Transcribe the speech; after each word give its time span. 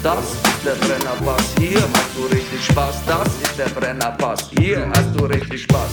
Das 0.00 0.32
ist 0.32 0.64
der 0.64 0.76
Brennerpass, 0.76 1.54
hier 1.58 1.80
hast 1.80 2.16
du 2.16 2.26
richtig 2.26 2.64
Spaß. 2.66 3.04
Das 3.04 3.26
ist 3.42 3.58
der 3.58 3.68
Brennerpass, 3.68 4.48
hier 4.56 4.88
hast 4.94 5.12
du 5.18 5.24
richtig 5.24 5.64
Spaß. 5.64 5.90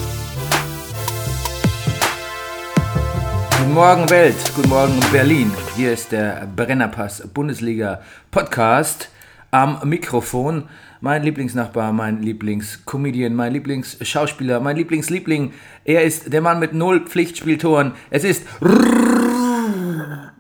Guten 3.58 3.74
Morgen 3.74 4.08
Welt, 4.12 4.36
guten 4.56 4.70
Morgen 4.70 5.00
Berlin. 5.12 5.52
Hier 5.76 5.94
ist 5.94 6.12
der 6.12 6.48
Brennerpass 6.56 7.28
Bundesliga 7.34 8.04
Podcast 8.30 9.10
am 9.50 9.80
Mikrofon. 9.90 10.66
Mein 11.02 11.24
Lieblingsnachbar, 11.24 11.92
mein 11.92 12.22
Lieblingscomedian, 12.22 13.34
mein 13.34 13.54
Lieblingsschauspieler, 13.54 14.60
mein 14.60 14.76
Lieblingsliebling. 14.76 15.52
Er 15.84 16.04
ist 16.04 16.32
der 16.32 16.42
Mann 16.42 16.60
mit 16.60 16.76
null 16.76 17.08
Pflichtspieltoren. 17.08 17.94
Es 18.12 18.24
ist 18.24 18.46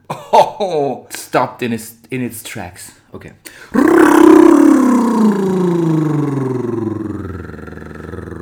oh, 0.08 1.08
stopped 1.18 1.64
in 1.64 1.72
its, 1.72 1.96
in 2.12 2.22
its 2.22 2.44
tracks. 2.44 2.92
Okay. 3.16 3.32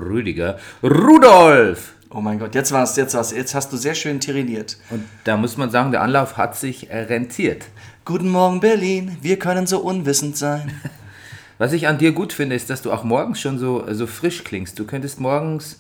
Rüdiger 0.09 0.57
Rudolf. 0.81 1.93
Oh 2.09 2.21
mein 2.21 2.39
Gott, 2.39 2.55
jetzt 2.55 2.71
war's, 2.71 2.95
jetzt 2.95 3.13
war's. 3.13 3.31
Jetzt 3.31 3.53
hast 3.53 3.71
du 3.71 3.77
sehr 3.77 3.93
schön 3.93 4.19
tiriliert. 4.19 4.77
Und 4.89 5.03
da 5.25 5.37
muss 5.37 5.57
man 5.57 5.69
sagen, 5.69 5.91
der 5.91 6.01
Anlauf 6.01 6.37
hat 6.37 6.55
sich 6.55 6.89
rentiert. 6.89 7.65
Guten 8.03 8.29
Morgen, 8.29 8.61
Berlin. 8.61 9.15
Wir 9.21 9.37
können 9.37 9.67
so 9.67 9.79
unwissend 9.79 10.37
sein. 10.37 10.73
Was 11.59 11.71
ich 11.71 11.87
an 11.87 11.99
dir 11.99 12.11
gut 12.11 12.33
finde, 12.33 12.55
ist, 12.55 12.71
dass 12.71 12.81
du 12.81 12.91
auch 12.91 13.03
morgens 13.03 13.39
schon 13.39 13.59
so, 13.59 13.85
so 13.93 14.07
frisch 14.07 14.43
klingst. 14.43 14.79
Du 14.79 14.85
könntest 14.85 15.19
morgens 15.19 15.77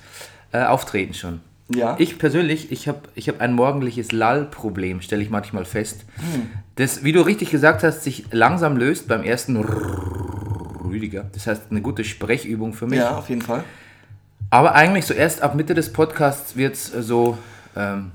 äh, 0.51 0.63
auftreten 0.63 1.15
schon. 1.15 1.41
Ja. 1.75 1.95
Ich 1.99 2.17
persönlich, 2.17 2.71
ich 2.71 2.87
habe 2.87 2.99
ich 3.15 3.29
hab 3.29 3.41
ein 3.41 3.53
morgendliches 3.53 4.11
Lall-Problem, 4.11 5.01
stelle 5.01 5.21
ich 5.23 5.29
manchmal 5.29 5.65
fest. 5.65 6.05
Das, 6.75 7.03
wie 7.03 7.11
du 7.11 7.21
richtig 7.21 7.51
gesagt 7.51 7.83
hast, 7.83 8.03
sich 8.03 8.25
langsam 8.31 8.77
löst 8.77 9.07
beim 9.07 9.23
ersten 9.23 9.57
Rüdiger. 9.57 11.25
Das 11.33 11.47
heißt, 11.47 11.63
eine 11.71 11.81
gute 11.81 12.03
Sprechübung 12.03 12.73
für 12.73 12.87
mich. 12.87 12.99
Ja, 12.99 13.17
auf 13.17 13.29
jeden 13.29 13.41
Fall. 13.41 13.63
Aber 14.49 14.75
eigentlich 14.75 15.05
so 15.05 15.13
erst 15.13 15.41
ab 15.41 15.55
Mitte 15.55 15.73
des 15.73 15.91
Podcasts 15.91 16.55
wird 16.55 16.75
es 16.75 16.87
so, 16.87 17.37
ähm, 17.75 18.11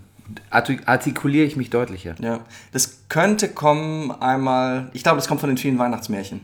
artik- 0.51 0.83
artikuliere 0.87 1.45
ich 1.47 1.57
mich 1.57 1.71
deutlicher. 1.71 2.15
Ja. 2.21 2.41
Das 2.73 3.01
könnte 3.09 3.49
kommen 3.49 4.11
einmal. 4.23 4.89
Ich 4.93 5.03
glaube, 5.03 5.17
das 5.17 5.27
kommt 5.27 5.41
von 5.41 5.49
den 5.51 5.57
vielen 5.59 5.79
Weihnachtsmärchen. 5.79 6.41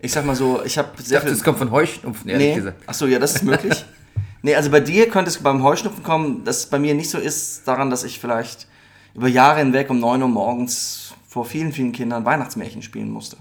Ich 0.00 0.12
sag 0.12 0.26
mal 0.26 0.36
so, 0.36 0.62
ich 0.64 0.76
habe 0.78 0.88
Ich 0.98 1.06
sehr 1.06 1.18
dachte, 1.20 1.32
das 1.32 1.42
kommt 1.42 1.58
von 1.58 1.70
Heuschnupfen, 1.70 2.28
ehrlich 2.30 2.48
nee. 2.50 2.54
gesagt. 2.56 2.82
Achso, 2.86 3.06
ja, 3.06 3.18
das 3.18 3.36
ist 3.36 3.42
möglich. 3.44 3.84
nee, 4.42 4.54
also 4.54 4.70
bei 4.70 4.80
dir 4.80 5.08
könnte 5.08 5.30
es 5.30 5.38
beim 5.38 5.62
Heuschnupfen 5.62 6.02
kommen, 6.02 6.44
dass 6.44 6.58
es 6.58 6.66
bei 6.66 6.78
mir 6.78 6.94
nicht 6.94 7.10
so 7.10 7.18
ist, 7.18 7.66
daran, 7.66 7.90
dass 7.90 8.04
ich 8.04 8.18
vielleicht 8.20 8.66
über 9.14 9.28
Jahre 9.28 9.58
hinweg 9.60 9.90
um 9.90 9.98
9 10.00 10.22
Uhr 10.22 10.28
morgens 10.28 11.14
vor 11.26 11.44
vielen, 11.44 11.72
vielen 11.72 11.92
Kindern 11.92 12.24
Weihnachtsmärchen 12.24 12.82
spielen 12.82 13.10
musste. 13.10 13.36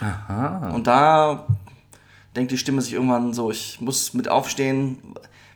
Aha. 0.00 0.70
Und 0.74 0.86
da 0.86 1.46
denkt 2.36 2.52
die 2.52 2.58
Stimme 2.58 2.80
sich 2.82 2.92
irgendwann 2.94 3.32
so, 3.34 3.50
ich 3.50 3.80
muss 3.80 4.14
mit 4.14 4.28
aufstehen. 4.28 4.98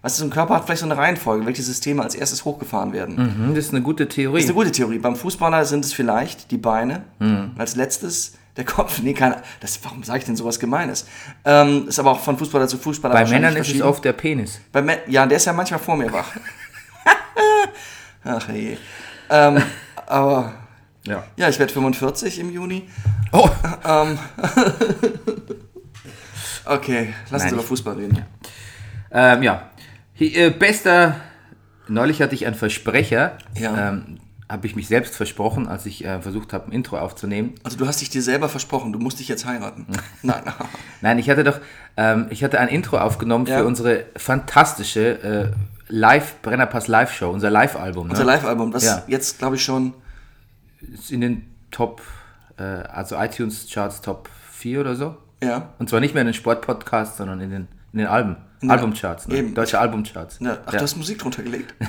Weißt 0.03 0.19
du, 0.19 0.21
so 0.21 0.27
ein 0.27 0.31
Körper 0.31 0.55
hat 0.57 0.67
vielleicht 0.67 0.81
so 0.81 0.87
eine 0.87 0.97
Reihenfolge, 0.99 1.47
welche 1.47 1.63
Systeme 1.63 2.03
als 2.03 2.15
erstes 2.15 2.45
hochgefahren 2.45 2.93
werden. 2.93 3.17
Mhm, 3.49 3.55
das 3.55 3.67
ist 3.67 3.71
eine 3.73 3.83
gute 3.83 4.07
Theorie. 4.09 4.35
Das 4.37 4.45
ist 4.45 4.51
eine 4.51 4.59
gute 4.59 4.73
Theorie. 4.73 4.99
Beim 4.99 5.17
Fußballer 5.17 5.65
sind 5.65 5.85
es 5.85 5.93
vielleicht 5.95 6.51
die 6.51 6.59
Beine, 6.59 7.05
Mhm. 7.21 7.53
als 7.57 7.75
letztes 7.77 8.35
der 8.57 8.65
Kopf. 8.65 9.01
Nee, 9.03 9.15
keine, 9.15 9.43
das, 9.61 9.79
warum 9.85 10.03
sage 10.05 10.21
ich 10.21 10.25
denn 10.25 10.37
sowas 10.37 10.59
Gemeines? 10.61 11.07
Ähm, 11.45 11.89
ist 11.89 11.99
aber 11.99 12.13
auch 12.13 12.21
von 12.21 12.39
Fußballer 12.39 12.69
zu 12.69 12.79
Fußballer 12.79 13.15
Bei 13.15 13.27
Männern 13.29 13.57
ist 13.57 13.73
es 13.75 13.83
oft 13.83 14.05
der 14.05 14.13
Penis. 14.13 14.61
Bei 14.73 14.81
Mä- 14.81 15.01
ja, 15.09 15.27
der 15.27 15.37
ist 15.37 15.45
ja 15.47 15.53
manchmal 15.53 15.81
vor 15.81 15.97
mir 15.97 16.13
wach. 16.13 16.31
Ach 18.25 18.49
je. 18.49 18.77
Ähm, 19.31 19.63
aber 20.07 20.55
Ja. 21.07 21.25
ja, 21.37 21.49
ich 21.49 21.59
werde 21.59 21.73
45 21.73 22.39
im 22.39 22.51
Juni. 22.51 22.89
Oh, 23.33 23.49
Ähm, 23.85 24.19
okay, 26.65 27.15
lass 27.31 27.43
uns 27.45 27.53
über 27.53 27.63
Fußball 27.63 27.95
reden. 27.97 28.25
ähm, 29.11 29.43
ja. 29.43 29.71
Hier, 30.15 30.47
äh, 30.47 30.51
bester, 30.51 31.17
neulich 31.89 32.23
hatte 32.23 32.35
ich 32.35 32.47
einen 32.47 32.55
Versprecher. 32.55 33.37
Ja. 33.59 33.89
Ähm, 33.91 34.19
habe 34.49 34.67
ich 34.67 34.77
mich 34.77 34.89
selbst 34.89 35.15
versprochen, 35.17 35.67
als 35.69 35.87
ich 35.87 36.05
äh, 36.05 36.21
versucht 36.21 36.53
habe, 36.53 36.67
ein 36.69 36.73
Intro 36.73 36.99
aufzunehmen. 36.99 37.55
Also 37.65 37.77
du 37.79 37.87
hast 37.87 38.01
dich 38.01 38.11
dir 38.11 38.23
selber 38.23 38.49
versprochen, 38.49 38.93
du 38.93 38.99
musst 38.99 39.19
dich 39.19 39.29
jetzt 39.29 39.47
heiraten. 39.47 39.87
Nein. 40.23 40.43
Nein, 41.01 41.19
ich 41.19 41.31
hatte 41.31 41.45
doch, 41.45 41.61
ähm, 41.97 42.27
ich 42.31 42.45
hatte 42.45 42.61
ein 42.61 42.69
Intro 42.69 42.99
aufgenommen 42.99 43.47
Ja. 43.47 43.59
für 43.59 43.65
unsere 43.65 44.05
fantastische 44.17 45.23
äh, 45.23 45.51
Live, 45.89 46.37
Brennerpass 46.43 46.89
Live-Show, 46.89 47.31
unser 47.31 47.51
Live-Album. 47.51 48.11
Unser 48.11 48.25
Ne? 48.25 48.33
Live-Album, 48.33 48.71
das 48.73 48.85
Ja. 48.85 49.03
jetzt 49.07 49.39
glaube 49.39 49.57
ich 49.57 49.65
schon. 49.65 49.95
Ist 50.81 51.11
in 51.11 51.21
den 51.23 51.55
Top, 51.71 52.03
äh, 52.59 52.63
also 52.63 53.17
iTunes-Charts 53.17 54.01
Top 54.03 54.29
4 54.53 54.81
oder 54.81 54.95
so. 54.97 55.17
Ja. 55.43 55.71
Und 55.79 55.89
zwar 55.91 56.01
nicht 56.01 56.15
mehr 56.15 56.21
in 56.23 56.27
den 56.29 56.35
Sportpodcasts, 56.35 57.17
sondern 57.19 57.41
in 57.41 57.51
den, 57.51 57.69
in 57.93 57.99
den 58.01 58.07
Alben. 58.09 58.37
den- 58.63 58.71
Albumcharts, 58.71 59.29
ne? 59.29 59.37
eben. 59.37 59.55
Deutsche 59.55 59.79
Albumcharts. 59.79 60.39
ja 60.41 60.59
ach, 60.65 60.73
Ja. 60.73 60.79
du 60.79 60.85
hast 60.85 60.97
Musik 60.97 61.19
drunter 61.19 61.43
gelegt. 61.43 61.75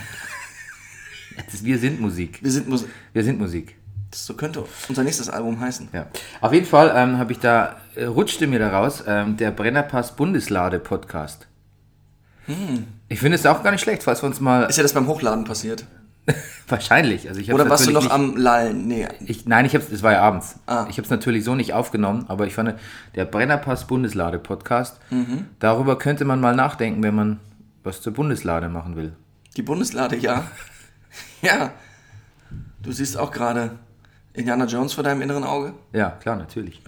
Wir 1.61 1.77
sind 1.79 1.99
Musik. 2.01 2.39
Wir 2.41 2.51
sind 2.51 2.67
Musik. 2.69 2.89
Wir 3.13 3.23
sind 3.23 3.39
Musik. 3.39 3.75
Das 4.11 4.25
so 4.25 4.33
könnte 4.33 4.63
unser 4.87 5.03
nächstes 5.03 5.29
Album 5.29 5.59
heißen. 5.59 5.89
Ja. 5.91 6.07
Auf 6.41 6.53
jeden 6.53 6.65
Fall 6.65 6.93
ähm, 6.95 7.17
habe 7.17 7.31
ich 7.33 7.39
da, 7.39 7.77
äh, 7.95 8.05
rutschte 8.05 8.47
mir 8.47 8.59
daraus, 8.59 9.03
ähm, 9.07 9.35
der 9.37 9.51
Brennerpass 9.51 10.15
Bundeslade 10.15 10.79
Podcast. 10.79 11.47
Ich 13.09 13.19
finde 13.19 13.35
es 13.37 13.45
auch 13.45 13.63
gar 13.63 13.71
nicht 13.71 13.81
schlecht, 13.81 14.03
falls 14.03 14.21
wir 14.21 14.27
uns 14.27 14.39
mal. 14.39 14.63
Ist 14.69 14.77
ja 14.77 14.83
das 14.83 14.93
beim 14.93 15.07
Hochladen 15.07 15.45
passiert? 15.45 15.85
wahrscheinlich. 16.67 17.27
Also 17.27 17.39
ich 17.41 17.53
Oder 17.53 17.69
warst 17.69 17.87
du 17.87 17.91
noch 17.91 18.03
natürlich 18.03 18.13
am 18.13 18.37
Lallen? 18.37 18.87
Nee. 18.87 19.07
nicht, 19.19 19.29
ich, 19.29 19.45
Nein, 19.45 19.65
ich 19.65 19.75
hab's, 19.75 19.91
es 19.91 20.03
war 20.03 20.13
ja 20.13 20.21
abends. 20.21 20.55
Ah. 20.65 20.85
Ich 20.89 20.97
habe 20.97 21.03
es 21.05 21.09
natürlich 21.09 21.43
so 21.43 21.55
nicht 21.55 21.73
aufgenommen, 21.73 22.25
aber 22.27 22.47
ich 22.47 22.53
fand, 22.53 22.73
der 23.15 23.25
Brennerpass 23.25 23.85
Bundeslade 23.87 24.39
Podcast, 24.39 24.99
Mhm. 25.11 25.45
darüber 25.59 25.97
könnte 25.97 26.25
man 26.25 26.39
mal 26.39 26.55
nachdenken, 26.55 27.03
wenn 27.03 27.15
man 27.15 27.39
was 27.83 28.01
zur 28.01 28.13
Bundeslade 28.13 28.69
machen 28.69 28.95
will. 28.95 29.13
Die 29.57 29.61
Bundeslade, 29.61 30.15
ja. 30.17 30.45
ja. 31.41 31.71
Du 32.81 32.91
siehst 32.91 33.17
auch 33.17 33.31
gerade 33.31 33.71
Indiana 34.33 34.65
Jones 34.65 34.93
vor 34.93 35.03
deinem 35.03 35.21
inneren 35.21 35.43
Auge. 35.43 35.73
Ja, 35.93 36.11
klar, 36.11 36.35
natürlich. 36.35 36.81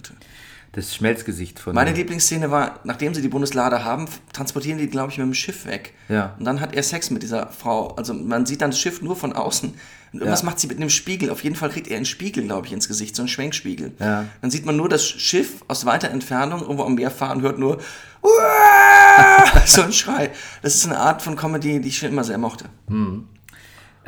Das 0.72 0.94
Schmelzgesicht 0.94 1.58
von. 1.58 1.74
Meine 1.74 1.92
Lieblingsszene 1.92 2.50
war, 2.50 2.78
nachdem 2.84 3.14
sie 3.14 3.22
die 3.22 3.28
Bundeslade 3.28 3.84
haben, 3.84 4.06
transportieren 4.32 4.78
die, 4.78 4.86
glaube 4.88 5.10
ich, 5.10 5.18
mit 5.18 5.26
dem 5.26 5.34
Schiff 5.34 5.66
weg. 5.66 5.94
Ja. 6.08 6.34
Und 6.38 6.44
dann 6.44 6.60
hat 6.60 6.74
er 6.74 6.82
Sex 6.82 7.10
mit 7.10 7.22
dieser 7.22 7.48
Frau. 7.48 7.94
Also 7.96 8.12
man 8.14 8.46
sieht 8.46 8.60
dann 8.60 8.70
das 8.70 8.78
Schiff 8.78 9.00
nur 9.02 9.16
von 9.16 9.32
außen. 9.32 9.70
Und 10.12 10.20
irgendwas 10.20 10.40
Ja. 10.42 10.46
macht 10.46 10.60
sie 10.60 10.66
mit 10.68 10.76
einem 10.76 10.90
Spiegel. 10.90 11.30
Auf 11.30 11.42
jeden 11.42 11.56
Fall 11.56 11.70
kriegt 11.70 11.88
er 11.88 11.96
einen 11.96 12.04
Spiegel, 12.06 12.44
glaube 12.44 12.66
ich, 12.66 12.72
ins 12.72 12.86
Gesicht, 12.86 13.16
so 13.16 13.22
einen 13.22 13.28
Schwenkspiegel. 13.28 13.92
Ja. 13.98 14.26
Dann 14.40 14.50
sieht 14.50 14.66
man 14.66 14.76
nur 14.76 14.88
das 14.88 15.04
Schiff 15.04 15.64
aus 15.68 15.84
weiter 15.86 16.10
Entfernung 16.10 16.60
irgendwo 16.60 16.84
am 16.84 16.94
Meer 16.94 17.10
fahren 17.10 17.38
und 17.38 17.44
hört 17.44 17.58
nur 17.58 17.78
"Uah!" 18.22 19.62
so 19.66 19.82
ein 19.82 19.92
Schrei. 19.92 20.30
Das 20.62 20.74
ist 20.74 20.86
eine 20.86 20.98
Art 20.98 21.22
von 21.22 21.34
Comedy, 21.34 21.80
die 21.80 21.88
ich 21.88 21.98
schon 21.98 22.10
immer 22.10 22.24
sehr 22.24 22.38
mochte. 22.38 22.66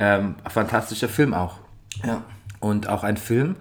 Ähm, 0.00 0.34
fantastischer 0.48 1.08
Film 1.08 1.32
auch. 1.34 1.58
Ja. 2.04 2.24
Und 2.58 2.88
auch 2.88 3.04
ein 3.04 3.16
Film, 3.16 3.54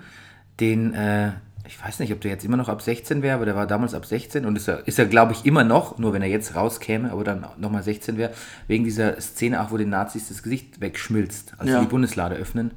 den 0.60 0.94
äh, 0.96 1.34
ich 1.70 1.80
weiß 1.84 2.00
nicht, 2.00 2.12
ob 2.12 2.20
der 2.22 2.32
jetzt 2.32 2.44
immer 2.44 2.58
noch 2.58 2.68
ab 2.68 2.82
16 2.82 3.22
wäre, 3.22 3.36
aber 3.36 3.46
der 3.46 3.56
war 3.56 3.68
damals 3.68 3.94
ab 3.94 4.04
16 4.04 4.44
und 4.46 4.56
ist 4.56 4.68
er, 4.68 4.88
ist 4.88 4.98
er 4.98 5.06
glaube 5.06 5.34
ich, 5.34 5.46
immer 5.46 5.64
noch, 5.64 6.00
nur 6.00 6.14
wenn 6.14 6.24
er 6.24 6.28
jetzt 6.28 6.56
rauskäme, 6.56 7.12
aber 7.12 7.24
dann 7.24 7.46
nochmal 7.58 7.84
16 7.84 8.18
wäre, 8.18 8.34
wegen 8.66 8.84
dieser 8.86 9.22
Szene 9.22 9.62
auch, 9.62 9.70
wo 9.70 9.78
den 9.78 9.90
Nazis 9.90 10.30
das 10.30 10.42
Gesicht 10.42 10.82
wegschmilzt, 10.82 11.54
als 11.60 11.70
Ja. 11.70 11.76
sie 11.76 11.86
die 11.86 11.90
Bundeslade 11.90 12.36
öffnen. 12.36 12.72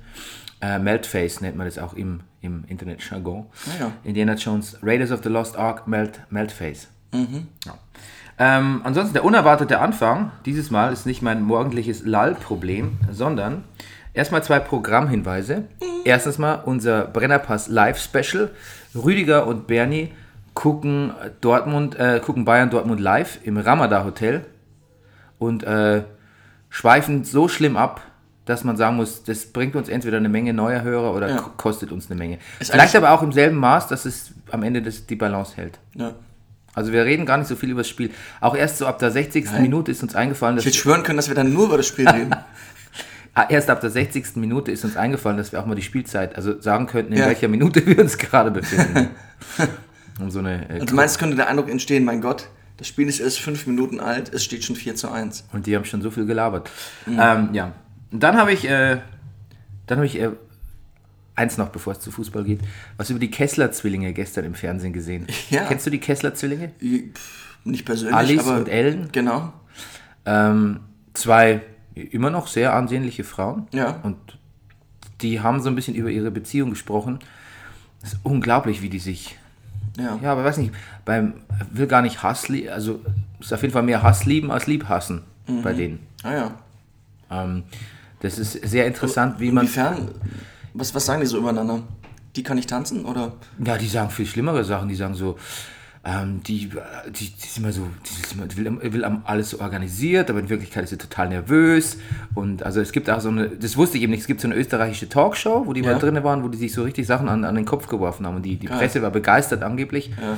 Äh, 0.61 0.79
Meltface 0.79 1.41
nennt 1.41 1.57
man 1.57 1.67
das 1.67 1.79
auch 1.79 1.95
im, 1.95 2.21
im 2.43 2.65
Internet-Jargon. 2.69 3.47
Ah 3.67 3.81
ja. 3.81 3.93
Indiana 4.05 4.35
Jones, 4.35 4.77
Raiders 4.83 5.11
of 5.11 5.21
the 5.23 5.31
Lost 5.31 5.57
Ark, 5.57 5.89
Melt, 5.89 6.21
Meltface. 6.29 6.89
Mhm. 7.15 7.49
Ja. 7.65 7.75
Ähm, 8.45 8.81
ansonsten 8.83 9.13
der 9.13 9.25
unerwartete 9.25 9.79
Anfang, 9.79 10.33
dieses 10.47 10.71
Mal 10.71 10.93
ist 10.93 11.07
nicht 11.07 11.23
mein 11.23 11.43
morgendliches 11.43 12.05
Lall-Problem, 12.05 12.99
sondern 13.11 13.63
erstmal 14.15 14.43
zwei 14.43 14.59
Programmhinweise. 14.59 15.65
Erstens 16.05 16.39
mal 16.39 16.55
unser 16.65 17.05
Brennerpass 17.05 17.69
Live-Special. 17.69 18.51
Rüdiger 18.97 19.47
und 19.47 19.69
Bernie 19.69 20.11
gucken 20.55 21.13
Dortmund, 21.41 21.95
äh, 21.99 22.21
gucken 22.25 22.45
Bayern 22.45 22.69
Dortmund 22.71 23.01
live 23.01 23.39
im 23.45 23.59
Ramada 23.59 24.05
Hotel 24.05 24.45
und 25.39 25.63
äh, 25.63 26.03
schweifen 26.69 27.23
so 27.25 27.47
schlimm 27.49 27.77
ab, 27.77 28.01
dass 28.45 28.65
man 28.65 28.77
sagen 28.77 28.97
muss, 28.97 29.23
das 29.23 29.47
bringt 29.47 29.77
uns 29.77 29.89
entweder 29.89 30.17
eine 30.17 30.29
Menge 30.29 30.53
neuer 30.53 30.83
Hörer 30.83 31.15
oder 31.15 31.29
Ja. 31.31 31.37
ko- 31.37 31.51
kostet 31.57 31.93
uns 31.93 32.11
eine 32.11 32.19
Menge. 32.19 32.39
Ist 32.59 32.73
Vielleicht 32.73 32.97
aber 32.97 33.13
auch 33.13 33.23
im 33.23 33.31
selben 33.33 33.57
Maß, 33.57 33.87
dass 33.87 34.05
es 34.05 34.33
am 34.51 34.63
Ende 34.65 34.83
das, 34.83 35.07
die 35.07 35.17
Balance 35.17 35.57
hält. 35.57 35.79
Ja. 35.95 36.13
Also 36.75 36.93
wir 36.93 37.05
reden 37.05 37.27
gar 37.27 37.37
nicht 37.39 37.49
so 37.49 37.57
viel 37.57 37.71
über 37.71 37.81
das 37.81 37.89
Spiel. 37.89 38.11
Auch 38.41 38.57
erst 38.57 38.79
so 38.79 38.87
ab 38.87 38.99
der 38.99 39.11
60. 39.11 39.45
Nein. 39.47 39.63
Minute 39.63 39.91
ist 39.91 40.03
uns 40.03 40.15
eingefallen, 40.15 40.57
dass 40.57 40.65
Ich 40.65 40.73
hätte 40.73 40.79
schwören 40.83 41.03
können, 41.03 41.17
dass 41.19 41.29
wir 41.29 41.35
dann 41.35 41.53
nur 41.53 41.67
über 41.67 41.77
das 41.77 41.87
Spiel 41.87 42.09
reden. 42.09 42.35
Ah, 43.35 43.47
erst 43.49 43.71
ab 43.71 43.81
der 43.81 43.89
60. 43.89 44.37
Minute 44.37 44.71
ist 44.71 44.85
uns 44.85 44.95
eingefallen, 44.95 45.39
dass 45.39 45.53
wir 45.53 45.61
auch 45.63 45.65
mal 45.65 45.75
die 45.75 45.81
Spielzeit, 45.81 46.37
also 46.37 46.61
sagen 46.61 46.87
könnten, 46.87 47.15
in 47.15 47.19
Ja. 47.19 47.29
welcher 47.29 47.49
Minute 47.49 47.87
wir 47.87 47.99
uns 47.99 48.19
gerade 48.19 48.51
befinden. 48.51 49.09
um 50.21 50.31
so 50.31 50.41
eine 50.41 50.69
äh, 50.69 50.81
Und 50.81 50.91
du 50.91 50.95
meinst, 50.95 51.19
könnte 51.19 51.37
der 51.37 51.49
Eindruck 51.49 51.71
entstehen, 51.71 52.05
mein 52.05 52.21
Gott, 52.21 52.51
das 52.77 52.89
Spiel 52.89 53.09
ist 53.09 53.21
erst 53.21 53.41
fünf 53.41 53.67
Minuten 53.67 54.01
alt, 54.01 54.31
es 54.35 54.45
steht 54.45 54.65
schon 54.65 54.77
4 54.77 54.97
zu 54.97 55.11
1. 55.11 55.47
Und 55.51 55.67
die 55.67 55.75
haben 55.75 55.87
schon 55.87 56.03
so 56.03 56.11
viel 56.11 56.27
gelabert. 56.27 56.71
Mhm. 57.07 57.19
Ähm, 57.19 57.49
ja. 57.55 57.73
Und 58.11 58.23
dann 58.23 58.37
habe 58.37 58.53
ich, 58.53 58.69
äh, 58.69 58.99
dann 59.87 59.97
habe 59.97 60.05
ich 60.07 60.21
äh, 60.21 60.33
eins 61.35 61.57
noch, 61.59 61.69
bevor 61.71 61.95
es 61.95 62.01
zu 62.01 62.11
Fußball 62.11 62.45
geht, 62.45 62.61
was 62.97 63.11
über 63.11 63.19
die 63.19 63.31
Kessler-Zwillinge 63.31 64.13
gestern 64.13 64.45
im 64.45 64.55
Fernsehen 64.55 64.93
gesehen. 64.93 65.27
Ja. 65.51 65.65
Kennst 65.67 65.87
du 65.87 65.91
die 65.91 65.99
Kessler-Zwillinge? 66.01 66.69
Pff, 66.79 67.57
Nicht 67.65 67.85
persönlich, 67.85 68.15
Alice 68.15 68.47
aber... 68.47 68.59
und 68.59 68.69
Ellen? 68.69 69.09
Genau. 69.13 69.53
Ähm, 70.27 70.81
zwei 71.15 71.63
immer 71.95 72.31
noch 72.31 72.47
sehr 72.47 72.75
ansehnliche 72.75 73.25
Frauen. 73.25 73.67
Ja. 73.73 74.01
Und 74.03 74.17
die 75.21 75.41
haben 75.41 75.61
so 75.63 75.69
ein 75.69 75.75
bisschen 75.75 75.95
über 75.95 76.11
ihre 76.11 76.31
Beziehung 76.31 76.71
gesprochen. 76.71 77.19
Das 78.01 78.15
ist 78.15 78.21
unglaublich, 78.23 78.83
wie 78.83 78.89
die 78.89 78.99
sich. 78.99 79.37
Ja. 79.99 80.19
Ja, 80.23 80.33
aber 80.33 80.45
weiß 80.45 80.57
nicht, 80.59 80.73
beim 81.05 81.35
will 81.71 81.87
gar 81.87 82.03
nicht 82.03 82.23
Hass 82.23 82.49
lieben, 82.49 82.71
also 82.71 83.01
ist 83.41 83.53
auf 83.53 83.61
jeden 83.63 83.73
Fall 83.75 83.83
mehr 83.83 84.03
Hass 84.03 84.25
lieben 84.25 84.51
als 84.51 84.67
lieb 84.67 84.89
hassen 84.89 85.23
Mhm. 85.47 85.63
bei 85.63 85.73
denen. 85.73 85.99
Ah 86.23 86.33
ja. 86.33 86.55
Ähm, 87.31 87.65
das 88.21 88.39
ist 88.39 88.53
sehr 88.53 88.87
interessant, 88.87 89.41
wie 89.41 89.51
man. 89.51 89.65
Inwiefern, 89.65 90.09
was, 90.75 90.95
was 90.95 91.07
sagen 91.07 91.21
die 91.21 91.27
so 91.27 91.39
übereinander? 91.39 91.81
Die 92.37 92.43
kann 92.43 92.57
ich 92.59 92.67
tanzen, 92.67 93.05
oder? 93.05 93.33
Ja, 93.65 93.77
die 93.77 93.87
sagen 93.89 94.11
viel 94.11 94.27
schlimmere 94.27 94.65
Sachen. 94.65 94.89
Die 94.89 94.95
sagen 94.95 95.15
so, 95.15 95.37
ähm, 96.05 96.43
die, 96.43 96.69
die, 96.69 97.31
die 97.31 97.45
ist 97.47 97.59
immer 97.59 97.71
so, 97.73 97.83
die, 98.07 98.23
ist 98.23 98.33
immer, 98.33 98.47
die 98.47 98.57
will, 98.57 98.93
will 98.93 99.05
alles 99.25 99.51
so 99.51 99.61
organisiert, 99.61 100.31
aber 100.31 100.41
in 100.41 100.49
Wirklichkeit 100.49 100.85
ist 100.85 100.91
sie 100.91 100.97
total 100.99 101.29
nervös. 101.29 101.99
Und 102.35 102.63
also 102.63 102.81
es 102.81 102.91
gibt 102.93 103.09
auch 103.11 103.21
so 103.21 103.29
eine, 103.29 103.49
das 103.51 103.77
wusste 103.77 103.99
ich 103.99 104.03
eben 104.05 104.11
nicht, 104.13 104.23
es 104.23 104.27
gibt 104.27 104.41
so 104.41 104.49
eine 104.49 104.57
österreichische 104.57 105.09
Talkshow, 105.09 105.67
wo 105.67 105.73
die 105.75 105.83
Ja. 105.83 105.93
mal 105.93 105.99
drin 105.99 106.23
waren, 106.25 106.43
wo 106.43 106.49
die 106.49 106.59
sich 106.59 106.73
so 106.73 106.83
richtig 106.83 107.07
Sachen 107.07 107.29
an, 107.29 107.45
an 107.45 107.55
den 107.55 107.67
Kopf 107.67 107.87
geworfen 107.87 108.27
haben. 108.27 108.37
Und 108.37 108.43
die, 108.43 108.57
die 108.57 108.67
Geil. 108.67 108.79
Presse 108.79 109.03
war 109.03 109.11
begeistert 109.11 109.63
angeblich. 109.63 110.09
Ja. 110.21 110.33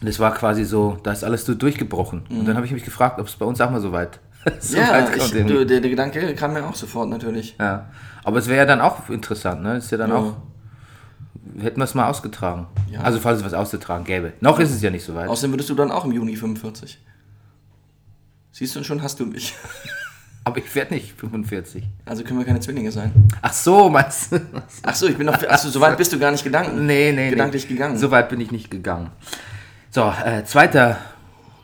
Und 0.00 0.08
das 0.08 0.18
war 0.18 0.34
quasi 0.34 0.64
so, 0.64 0.98
da 1.04 1.12
ist 1.12 1.22
alles 1.22 1.44
so 1.44 1.54
durchgebrochen. 1.54 2.22
Und 2.30 2.48
dann 2.48 2.56
habe 2.56 2.66
ich 2.66 2.72
mich 2.72 2.84
gefragt, 2.84 3.20
ob 3.20 3.28
es 3.28 3.36
bei 3.36 3.44
uns 3.46 3.60
auch 3.60 3.70
mal 3.70 3.80
so 3.80 3.92
weit, 3.92 4.18
so 4.60 4.76
Mhm. 4.78 4.82
ja, 4.82 5.08
ich, 5.14 5.30
du, 5.30 5.64
der, 5.64 5.80
der 5.80 5.90
Gedanke 5.90 6.34
kam 6.34 6.54
mir 6.54 6.64
auch 6.66 6.74
sofort 6.74 7.08
natürlich. 7.08 7.54
Ja. 7.60 7.86
Aber 8.24 8.38
es 8.38 8.46
wäre 8.48 8.58
ja 8.58 8.66
dann 8.66 8.80
auch 8.80 9.08
interessant, 9.08 9.62
ne? 9.62 9.76
Ist 9.76 9.90
ja 9.90 9.98
dann 9.98 10.10
Ja. 10.10 10.16
auch, 10.16 10.36
hätten 11.60 11.78
wir 11.80 11.84
es 11.84 11.94
mal 11.94 12.08
ausgetragen. 12.08 12.66
Ja. 12.90 13.00
Also 13.00 13.18
falls 13.18 13.38
es 13.40 13.44
was 13.44 13.54
auszutragen 13.54 14.04
gäbe. 14.04 14.32
Noch 14.40 14.58
ist 14.60 14.70
es 14.70 14.80
ja 14.82 14.90
nicht 14.90 15.04
so 15.04 15.14
weit. 15.14 15.28
Außerdem 15.28 15.52
würdest 15.52 15.70
du 15.70 15.74
dann 15.74 15.90
auch 15.90 16.04
im 16.04 16.12
Juni 16.12 16.36
45. 16.36 16.98
Siehst 18.52 18.76
du 18.76 18.84
schon 18.84 19.02
hast 19.02 19.18
du 19.20 19.26
mich. 19.26 19.54
Aber 20.44 20.58
ich 20.58 20.74
werde 20.74 20.94
nicht 20.94 21.18
45. 21.20 21.84
Also 22.04 22.24
können 22.24 22.38
wir 22.40 22.44
keine 22.46 22.58
Zwillinge 22.60 22.90
sein. 22.90 23.12
Ach 23.40 23.52
so, 23.52 23.88
meinst 23.88 24.32
du? 24.32 24.40
Ach 24.82 24.94
so, 24.94 25.06
ich 25.06 25.16
bin 25.16 25.26
noch. 25.26 25.40
Achso, 25.44 25.68
so 25.68 25.80
weit 25.80 25.96
bist 25.96 26.12
du 26.12 26.18
gar 26.18 26.32
nicht 26.32 26.42
gedanken. 26.42 26.84
Nee, 26.84 27.12
nee, 27.12 27.30
Gedanklich 27.30 27.64
nee. 27.68 27.74
gegangen. 27.74 27.96
So 27.96 28.10
weit 28.10 28.28
bin 28.28 28.40
ich 28.40 28.50
nicht 28.50 28.68
gegangen. 28.70 29.10
So, 29.90 30.12
äh, 30.24 30.42
zweiter, 30.44 30.98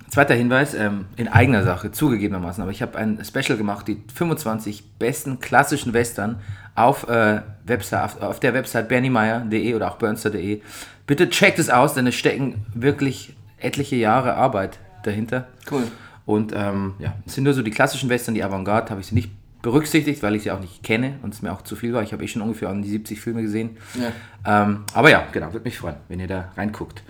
zweiter 0.08 0.34
Hinweis, 0.34 0.75
ähm, 0.75 1.06
in 1.16 1.28
eigener 1.28 1.62
Sache, 1.62 1.93
zugegebenermaßen. 1.93 2.62
Aber 2.62 2.72
ich 2.72 2.82
habe 2.82 2.99
ein 2.99 3.22
Special 3.25 3.58
gemacht, 3.58 3.88
die 3.88 4.02
25 4.14 4.84
besten 4.99 5.40
klassischen 5.40 5.93
Western 5.93 6.40
auf, 6.75 7.08
äh, 7.08 7.43
Website, 7.64 8.05
auf, 8.05 8.22
auf 8.22 8.40
der 8.40 8.55
Website 8.55 8.88
berniemeyer.de 8.88 9.75
oder 9.75 9.90
auch 9.90 9.96
burnster.de. 9.96 10.62
Bitte 11.06 11.28
checkt 11.31 11.58
es 11.58 11.70
aus, 11.70 11.94
denn 11.94 12.06
es 12.06 12.14
stecken 12.14 12.66
wirklich 12.75 13.34
etliche 13.58 13.96
Jahre 13.96 14.34
Arbeit 14.34 14.78
dahinter. 15.02 15.46
Cool. 15.70 15.84
Und 16.26 16.52
ähm, 16.55 16.94
ja, 16.99 17.14
es 17.26 17.34
sind 17.34 17.44
nur 17.44 17.55
so 17.55 17.62
die 17.62 17.70
klassischen 17.70 18.10
Western, 18.10 18.34
die 18.34 18.44
Avantgarde 18.44 18.90
habe 18.90 19.00
ich 19.00 19.06
sie 19.06 19.14
nicht 19.14 19.31
berücksichtigt, 19.62 20.22
weil 20.22 20.34
ich 20.37 20.44
sie 20.44 20.50
auch 20.50 20.60
nicht 20.60 20.82
kenne 20.82 21.14
und 21.22 21.34
es 21.34 21.43
mir 21.43 21.52
auch 21.52 21.62
zu 21.62 21.75
viel 21.75 21.93
war. 21.93 22.02
Ich 22.02 22.12
habe 22.12 22.22
eh 22.22 22.28
schon 22.28 22.43
ungefähr 22.43 22.69
an 22.69 22.82
die 22.82 22.90
70 22.90 23.20
Filme 23.20 23.43
gesehen. 23.43 23.76
Ja. 23.94 24.62
Ähm, 24.62 24.84
aber 24.94 25.10
ja, 25.10 25.25
genau, 25.32 25.52
würde 25.52 25.64
mich 25.64 25.78
freuen, 25.78 25.96
wenn 26.08 26.20
ihr 26.20 26.28
da 26.28 26.52
reinguckt. 26.56 27.02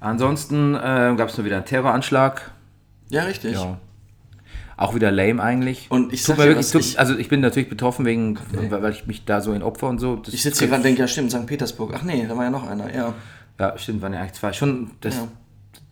Ansonsten 0.00 0.74
äh, 0.74 1.14
gab 1.16 1.28
es 1.28 1.36
nur 1.36 1.44
wieder 1.44 1.56
einen 1.56 1.64
Terroranschlag. 1.66 2.50
Ja, 3.10 3.24
richtig. 3.24 3.52
Ja. 3.54 3.78
Auch 4.76 4.94
wieder 4.94 5.10
lame 5.10 5.42
eigentlich. 5.42 5.88
Und 5.90 6.10
ich 6.12 6.22
sag 6.22 6.38
mir 6.38 6.44
wirklich, 6.46 6.70
tut, 6.70 6.80
ich- 6.80 6.98
also 6.98 7.16
ich 7.18 7.28
bin 7.28 7.40
natürlich 7.40 7.68
betroffen 7.68 8.06
wegen, 8.06 8.38
weil, 8.52 8.82
weil 8.82 8.92
ich 8.92 9.06
mich 9.06 9.26
da 9.26 9.42
so 9.42 9.52
in 9.52 9.62
Opfer 9.62 9.88
und 9.88 9.98
so. 9.98 10.16
Das 10.16 10.32
Ich 10.32 10.42
sitze 10.42 10.60
hier 10.60 10.68
gerade 10.68 10.78
und 10.80 10.84
denke, 10.86 11.00
ja 11.02 11.08
stimmt, 11.08 11.30
St. 11.30 11.46
Petersburg. 11.46 11.92
Ach 11.94 12.02
nee, 12.02 12.24
da 12.26 12.34
war 12.36 12.44
ja 12.44 12.50
noch 12.50 12.66
einer. 12.66 12.92
Ja. 12.94 13.12
Ja, 13.58 13.76
stimmt, 13.76 14.00
waren 14.00 14.14
ja 14.14 14.20
eigentlich 14.20 14.32
zwei. 14.32 14.54
Schon, 14.54 14.92
das, 15.02 15.16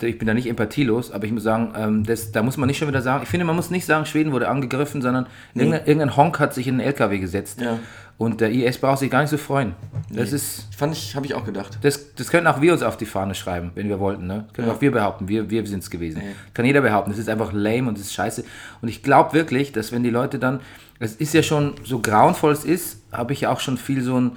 Ja. 0.00 0.08
ich 0.08 0.16
bin 0.18 0.26
da 0.26 0.32
nicht 0.32 0.46
empathielos, 0.48 1.10
aber 1.12 1.26
ich 1.26 1.32
muss 1.32 1.42
sagen, 1.42 1.74
ähm, 1.76 2.04
das, 2.06 2.32
da 2.32 2.42
muss 2.42 2.56
man 2.56 2.66
nicht 2.66 2.78
schon 2.78 2.88
wieder 2.88 3.02
sagen, 3.02 3.24
ich 3.24 3.28
finde, 3.28 3.44
man 3.44 3.56
muss 3.56 3.68
nicht 3.68 3.84
sagen, 3.84 4.06
Schweden 4.06 4.32
wurde 4.32 4.48
angegriffen, 4.48 5.02
sondern 5.02 5.26
irgendein, 5.54 5.84
irgendein 5.84 6.16
Honk 6.16 6.40
hat 6.40 6.54
sich 6.54 6.66
in 6.66 6.78
den 6.78 6.86
LKW 6.86 7.18
gesetzt. 7.18 7.60
Ja. 7.60 7.78
Und 8.18 8.40
der 8.40 8.50
IS 8.50 8.78
braucht 8.78 8.98
sich 8.98 9.10
gar 9.12 9.20
nicht 9.20 9.30
so 9.30 9.36
freuen. 9.38 9.74
Das 10.10 10.32
ist, 10.32 10.74
Fand 10.74 10.92
ich, 10.92 11.14
habe 11.14 11.24
ich 11.24 11.34
auch 11.34 11.44
gedacht. 11.44 11.78
das, 11.82 12.14
das 12.16 12.30
können 12.30 12.48
auch 12.48 12.60
wir 12.60 12.72
uns 12.72 12.82
auf 12.82 12.96
die 12.96 13.06
Fahne 13.06 13.36
schreiben, 13.36 13.70
wenn 13.76 13.88
wir 13.88 14.00
wollten. 14.00 14.26
Ne? 14.26 14.46
Können 14.54 14.66
Ja. 14.66 14.74
auch 14.74 14.80
wir 14.80 14.90
behaupten, 14.90 15.28
wir, 15.28 15.48
wir 15.50 15.64
sind 15.66 15.84
es 15.84 15.88
gewesen. 15.90 16.18
Ja. 16.20 16.32
Kann 16.52 16.64
jeder 16.64 16.80
behaupten, 16.80 17.10
das 17.10 17.18
ist 17.20 17.28
einfach 17.28 17.52
lame 17.52 17.88
und 17.88 17.96
das 17.96 18.06
ist 18.06 18.14
scheiße. 18.14 18.42
Und 18.82 18.88
ich 18.88 19.04
glaube 19.04 19.34
wirklich, 19.34 19.70
dass 19.70 19.92
wenn 19.92 20.02
die 20.02 20.10
Leute 20.10 20.40
dann, 20.40 20.58
es 20.98 21.14
ist 21.14 21.32
ja 21.32 21.44
schon 21.44 21.74
so 21.84 22.00
grauenvoll 22.00 22.50
es 22.52 22.64
ist, 22.64 23.02
habe 23.12 23.32
ich 23.32 23.42
ja 23.42 23.52
auch 23.52 23.60
schon 23.60 23.76
viel 23.78 24.02
so 24.02 24.20
ein, 24.20 24.32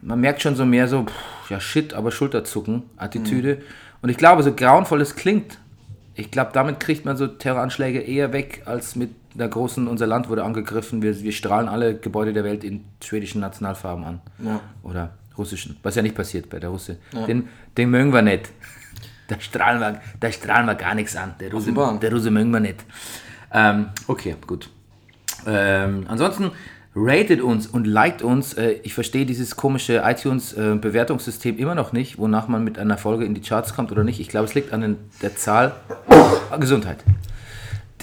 man 0.00 0.20
merkt 0.20 0.42
schon 0.42 0.54
so 0.54 0.64
mehr 0.64 0.86
so, 0.86 1.02
pff, 1.04 1.50
ja 1.50 1.58
shit, 1.58 1.94
aber 1.94 2.12
Schulterzucken, 2.12 2.84
Attitüde. 2.96 3.60
Und 4.02 4.08
ich 4.10 4.18
glaube, 4.18 4.44
so 4.44 4.52
grauenvoll 4.54 5.00
es 5.00 5.16
klingt, 5.16 5.58
ich 6.14 6.30
glaube, 6.30 6.50
damit 6.52 6.78
kriegt 6.78 7.04
man 7.04 7.16
so 7.16 7.26
Terroranschläge 7.26 7.98
eher 7.98 8.32
weg, 8.32 8.62
als 8.66 8.94
mit 8.94 9.10
der 9.34 9.48
großen, 9.48 9.86
unser 9.88 10.06
Land 10.06 10.28
wurde 10.28 10.44
angegriffen, 10.44 11.02
wir, 11.02 11.20
wir 11.20 11.32
strahlen 11.32 11.68
alle 11.68 11.96
Gebäude 11.96 12.32
der 12.32 12.44
Welt 12.44 12.64
in 12.64 12.84
schwedischen 13.02 13.40
Nationalfarben 13.40 14.04
an. 14.04 14.20
Ja. 14.38 14.60
Oder 14.82 15.10
russischen. 15.36 15.76
Was 15.82 15.96
ja 15.96 16.02
nicht 16.02 16.14
passiert 16.14 16.48
bei 16.48 16.58
der 16.60 16.70
Russe. 16.70 16.98
Ja. 17.12 17.26
Den, 17.26 17.48
den 17.76 17.90
mögen 17.90 18.12
wir 18.12 18.22
nicht. 18.22 18.50
Da 19.26 19.40
strahlen 19.40 19.80
wir, 19.80 20.02
da 20.20 20.30
strahlen 20.30 20.66
wir 20.66 20.74
gar 20.74 20.94
nichts 20.94 21.16
an. 21.16 21.34
Der 21.40 21.50
Russe, 21.50 21.70
Offenbar. 21.70 21.98
der 21.98 22.12
Russe 22.12 22.30
mögen 22.30 22.50
wir 22.50 22.60
nicht. 22.60 22.84
Ähm, 23.50 23.86
okay, 24.06 24.36
gut. 24.46 24.68
Ähm, 25.46 26.04
ansonsten 26.08 26.50
ratet 26.94 27.40
uns 27.40 27.66
und 27.66 27.86
liked 27.86 28.20
uns. 28.20 28.52
Äh, 28.52 28.72
ich 28.82 28.92
verstehe 28.92 29.24
dieses 29.24 29.56
komische 29.56 30.02
iTunes-Bewertungssystem 30.04 31.56
immer 31.56 31.74
noch 31.74 31.92
nicht, 31.92 32.18
wonach 32.18 32.48
man 32.48 32.64
mit 32.64 32.78
einer 32.78 32.98
Folge 32.98 33.24
in 33.24 33.32
die 33.32 33.40
Charts 33.40 33.74
kommt 33.74 33.90
oder 33.92 34.04
nicht. 34.04 34.20
Ich 34.20 34.28
glaube, 34.28 34.44
es 34.44 34.54
liegt 34.54 34.74
an 34.74 34.98
der 35.22 35.36
Zahl. 35.36 35.72
Ah, 36.50 36.58
Gesundheit. 36.58 36.98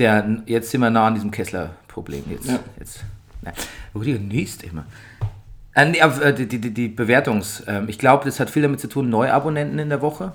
Der, 0.01 0.41
jetzt 0.47 0.71
sind 0.71 0.81
wir 0.81 0.89
nah 0.89 1.05
an 1.07 1.13
diesem 1.13 1.29
Kessler-Problem. 1.29 2.23
Jetzt, 2.27 2.47
Ja. 2.47 2.57
jetzt. 2.79 3.01
Na, 3.43 3.51
Rüdiger 3.93 4.17
niest 4.17 4.63
immer. 4.63 4.85
Äh, 5.75 5.85
nee, 5.85 5.99
äh, 5.99 6.33
die, 6.33 6.47
die, 6.47 6.59
die- 6.59 6.73
die 6.73 6.87
Bewertungs. 6.87 7.63
ähm, 7.67 7.87
ich 7.87 7.99
glaube, 7.99 8.25
das 8.25 8.39
hat 8.39 8.49
viel 8.49 8.63
damit 8.63 8.79
zu 8.79 8.87
tun, 8.87 9.09
Neuabonnenten 9.11 9.77
in 9.77 9.89
der 9.89 10.01
Woche. 10.01 10.33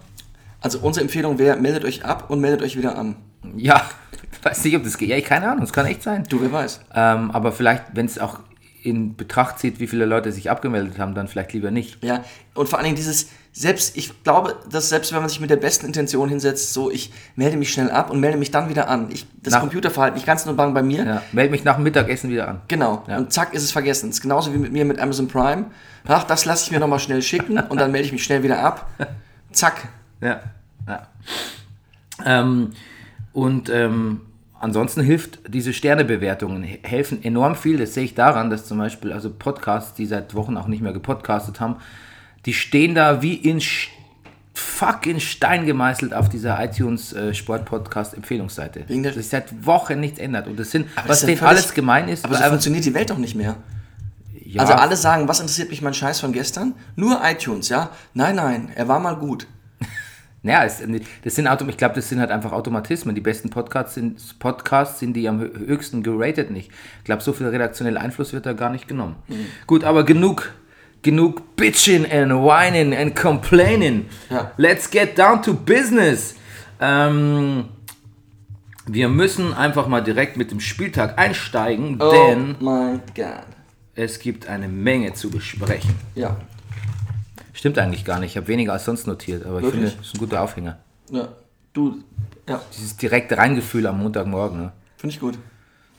Also 0.60 0.78
unsere 0.78 1.02
Empfehlung 1.04 1.38
wäre, 1.40 1.56
meldet 1.58 1.84
euch 1.84 2.04
ab 2.04 2.30
und 2.30 2.40
meldet 2.40 2.62
euch 2.62 2.76
wieder 2.78 2.96
an. 2.96 3.16
Ja, 3.56 3.82
weiß 4.44 4.64
nicht, 4.64 4.76
ob 4.76 4.84
das 4.84 4.96
geht. 4.98 5.08
Ja, 5.08 5.16
ich 5.16 5.24
keine 5.24 5.50
Ahnung, 5.50 5.64
es 5.64 5.72
kann 5.72 5.86
echt 5.86 6.02
sein. 6.04 6.22
Du, 6.28 6.40
wer 6.40 6.52
weiß. 6.52 6.80
Ähm, 6.94 7.32
aber 7.32 7.50
vielleicht, 7.50 7.82
wenn 7.94 8.06
es 8.06 8.20
auch 8.20 8.38
in 8.84 9.16
Betracht 9.16 9.58
zieht, 9.58 9.80
wie 9.80 9.88
viele 9.88 10.04
Leute 10.04 10.30
sich 10.30 10.48
abgemeldet 10.48 11.00
haben, 11.00 11.14
dann 11.16 11.26
vielleicht 11.26 11.52
lieber 11.52 11.72
nicht. 11.72 12.02
Ja, 12.04 12.22
und 12.54 12.68
vor 12.68 12.78
allen 12.78 12.84
Dingen 12.84 12.96
dieses, 12.96 13.30
selbst, 13.58 13.96
ich 13.96 14.22
glaube, 14.22 14.54
dass 14.70 14.90
selbst 14.90 15.12
wenn 15.14 15.20
man 15.20 15.30
sich 15.30 15.40
mit 15.40 15.48
der 15.48 15.56
besten 15.56 15.86
Intention 15.86 16.28
hinsetzt, 16.28 16.74
so, 16.74 16.90
ich 16.90 17.10
melde 17.36 17.56
mich 17.56 17.72
schnell 17.72 17.90
ab 17.90 18.10
und 18.10 18.20
melde 18.20 18.36
mich 18.36 18.50
dann 18.50 18.68
wieder 18.68 18.88
an. 18.90 19.08
Ich, 19.10 19.26
das 19.42 19.54
Nach- 19.54 19.60
Computerverhalten, 19.60 20.18
ich 20.18 20.26
kann 20.26 20.36
es 20.36 20.44
nur 20.44 20.54
bang 20.56 20.74
bei 20.74 20.82
mir. 20.82 21.04
Ja, 21.06 21.22
meld 21.32 21.50
mich 21.50 21.64
nach 21.64 21.76
dem 21.76 21.84
Mittagessen 21.84 22.28
wieder 22.28 22.48
an. 22.48 22.60
Genau. 22.68 23.02
Ja. 23.08 23.16
Und 23.16 23.32
zack, 23.32 23.54
ist 23.54 23.62
es 23.62 23.72
vergessen. 23.72 24.10
Das 24.10 24.16
ist 24.18 24.22
genauso 24.22 24.52
wie 24.52 24.58
mit 24.58 24.72
mir 24.72 24.84
mit 24.84 24.98
Amazon 25.00 25.26
Prime. 25.26 25.66
Ach, 26.06 26.24
das 26.24 26.44
lasse 26.44 26.64
ich 26.66 26.70
mir 26.70 26.80
nochmal 26.80 26.98
schnell 27.00 27.22
schicken 27.22 27.58
und 27.58 27.80
dann 27.80 27.92
melde 27.92 28.04
ich 28.06 28.12
mich 28.12 28.24
schnell 28.24 28.42
wieder 28.42 28.62
ab. 28.62 28.90
Zack. 29.52 29.88
Ja. 30.20 30.40
ja. 30.86 31.06
Ähm, 32.24 32.72
und 33.32 33.68
ähm, 33.70 34.20
ansonsten 34.60 35.02
hilft 35.02 35.40
diese 35.48 35.72
Sternebewertungen, 35.72 36.62
he- 36.62 36.80
helfen 36.82 37.24
enorm 37.24 37.54
viel. 37.54 37.78
Das 37.78 37.94
sehe 37.94 38.04
ich 38.04 38.14
daran, 38.14 38.50
dass 38.50 38.66
zum 38.66 38.78
Beispiel 38.78 39.12
also 39.12 39.30
Podcasts, 39.30 39.94
die 39.94 40.06
seit 40.06 40.34
Wochen 40.34 40.56
auch 40.56 40.66
nicht 40.66 40.82
mehr 40.82 40.92
gepodcastet 40.92 41.60
haben, 41.60 41.76
die 42.46 42.54
stehen 42.54 42.94
da 42.94 43.20
wie 43.22 43.34
in 43.34 43.60
fucking 44.54 45.20
Stein 45.20 45.66
gemeißelt 45.66 46.14
auf 46.14 46.28
dieser 46.28 46.62
iTunes 46.62 47.12
äh, 47.12 47.34
Sport 47.34 47.64
Podcast 47.66 48.14
Empfehlungsseite. 48.14 48.84
Wegen 48.88 49.02
der- 49.02 49.12
dass 49.12 49.22
sich 49.22 49.28
seit 49.30 49.66
Wochen 49.66 50.00
nichts 50.00 50.18
ändert. 50.18 50.46
Und 50.46 50.58
das 50.58 50.70
sind, 50.70 50.86
das 50.96 51.08
was 51.08 51.20
ist 51.20 51.28
denen 51.28 51.42
alles 51.42 51.74
gemein 51.74 52.08
ist, 52.08 52.24
Aber 52.24 52.36
so 52.36 52.42
funktioniert 52.44 52.84
die 52.84 52.94
Welt 52.94 53.10
doch 53.10 53.18
nicht 53.18 53.34
mehr. 53.34 53.56
ja, 54.44 54.62
Also 54.62 54.72
alle 54.74 54.96
sagen, 54.96 55.28
was 55.28 55.40
interessiert 55.40 55.68
mich 55.70 55.82
mein 55.82 55.92
Scheiß 55.94 56.20
von 56.20 56.32
gestern? 56.32 56.74
Nur 56.94 57.20
iTunes, 57.24 57.68
ja? 57.68 57.90
Nein, 58.14 58.36
nein, 58.36 58.70
er 58.74 58.88
war 58.88 58.98
mal 59.00 59.16
gut. 59.16 59.46
Ja, 60.42 60.62
es, 60.64 60.80
das 61.24 61.34
sind 61.34 61.48
Autom 61.48 61.68
ich 61.70 61.76
glaube, 61.76 61.96
das 61.96 62.08
sind 62.08 62.20
halt 62.20 62.30
einfach 62.30 62.52
Automatismen. 62.52 63.16
Die 63.16 63.20
besten 63.20 63.50
Podcasts 63.50 63.94
sind, 63.94 64.38
Podcasts 64.38 65.00
sind 65.00 65.14
die 65.14 65.28
am 65.28 65.40
hö- 65.40 65.66
höchsten 65.66 66.04
geratet 66.04 66.52
nicht. 66.52 66.70
Ich 66.98 67.04
glaube, 67.04 67.20
so 67.20 67.32
viel 67.32 67.48
redaktioneller 67.48 68.00
Einfluss 68.00 68.32
wird 68.32 68.46
da 68.46 68.52
gar 68.52 68.70
nicht 68.70 68.86
genommen. 68.86 69.16
Gut, 69.66 69.82
aber 69.82 70.04
genug, 70.04 70.52
genug 71.06 71.56
bitching 71.56 72.04
and 72.10 72.32
whining 72.32 72.92
and 72.94 73.14
complaining. 73.14 74.06
Ja. 74.28 74.50
Let's 74.56 74.90
get 74.90 75.16
down 75.16 75.40
to 75.42 75.54
business. 75.54 76.34
Ähm, 76.80 77.66
wir 78.86 79.08
müssen 79.08 79.54
einfach 79.54 79.86
mal 79.88 80.02
direkt 80.02 80.36
mit 80.36 80.50
dem 80.50 80.60
Spieltag 80.60 81.18
einsteigen, 81.18 81.96
Oh 82.00 82.10
denn 82.10 82.56
mein 82.60 83.00
Gott. 83.14 83.46
es 83.94 84.18
gibt 84.18 84.48
eine 84.48 84.68
Menge 84.68 85.14
zu 85.14 85.30
besprechen. 85.30 85.94
Ja. 86.14 86.36
Stimmt 87.52 87.78
eigentlich 87.78 88.04
gar 88.04 88.18
nicht. 88.20 88.32
Ich 88.32 88.36
habe 88.36 88.48
weniger 88.48 88.72
als 88.74 88.84
sonst 88.84 89.06
notiert, 89.06 89.46
aber 89.46 89.58
ich 89.58 89.64
Wirklich? 89.64 89.82
finde, 89.84 89.96
das 89.98 90.06
ist 90.08 90.14
ein 90.14 90.18
guter 90.18 90.42
Aufhänger. 90.42 90.78
ja. 91.10 91.28
Du, 91.72 92.02
ja, 92.48 92.58
Dieses 92.74 92.96
direkte 92.96 93.36
Reingefühl 93.36 93.86
am 93.86 93.98
Montagmorgen. 93.98 94.58
Ne? 94.60 94.72
finde 94.96 95.14
ich 95.14 95.20
gut. 95.20 95.36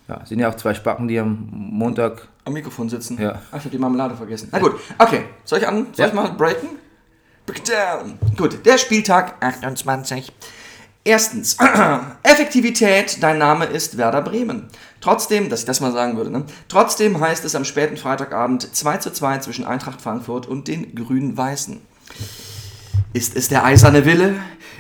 Ja, 0.08 0.26
sind 0.26 0.40
ja 0.40 0.50
auch 0.50 0.56
zwei 0.56 0.74
Spacken, 0.74 1.08
die 1.08 1.20
am 1.20 1.50
Montag. 1.52 2.28
Am 2.46 2.54
Mikrofon 2.54 2.88
sitzen. 2.88 3.20
Ja. 3.22 3.42
Ach, 3.52 3.58
ich 3.58 3.60
habe 3.66 3.70
die 3.72 3.78
Marmelade 3.78 4.16
vergessen. 4.16 4.48
Na 4.52 4.60
gut, 4.60 4.76
okay. 4.98 5.26
Soll 5.44 5.60
ich 5.60 5.68
an? 5.68 5.88
Soll 5.92 6.06
Ja. 6.06 6.08
ich 6.08 6.14
mal 6.14 6.32
breaken? 6.32 6.70
Break 7.46 7.60
it 7.60 7.70
down. 7.70 8.18
Gut, 8.38 8.66
der 8.66 8.78
Spieltag 8.78 9.36
28. 9.42 10.32
Erstens, 11.04 11.58
Effektivität, 12.24 13.22
dein 13.24 13.38
Name 13.38 13.66
ist 13.66 13.98
Werder 13.98 14.22
Bremen. 14.22 14.68
Trotzdem, 15.00 15.50
dass 15.50 15.62
ich 15.62 15.66
das 15.66 15.80
mal 15.80 15.92
sagen 15.94 16.18
würde, 16.18 16.30
ne? 16.32 16.44
trotzdem 16.68 17.20
heißt 17.22 17.46
es 17.46 17.56
am 17.56 17.64
späten 17.64 17.96
Freitagabend 17.96 18.76
2 18.76 18.98
zu 18.98 19.12
2 19.14 19.38
zwischen 19.40 19.66
Eintracht 19.66 20.02
Frankfurt 20.02 20.48
und 20.48 20.68
den 20.68 20.96
Grün-Weißen. 20.96 21.80
Ist 23.14 23.36
es 23.38 23.48
der 23.48 23.64
eiserne 23.64 24.06
Wille? 24.06 24.36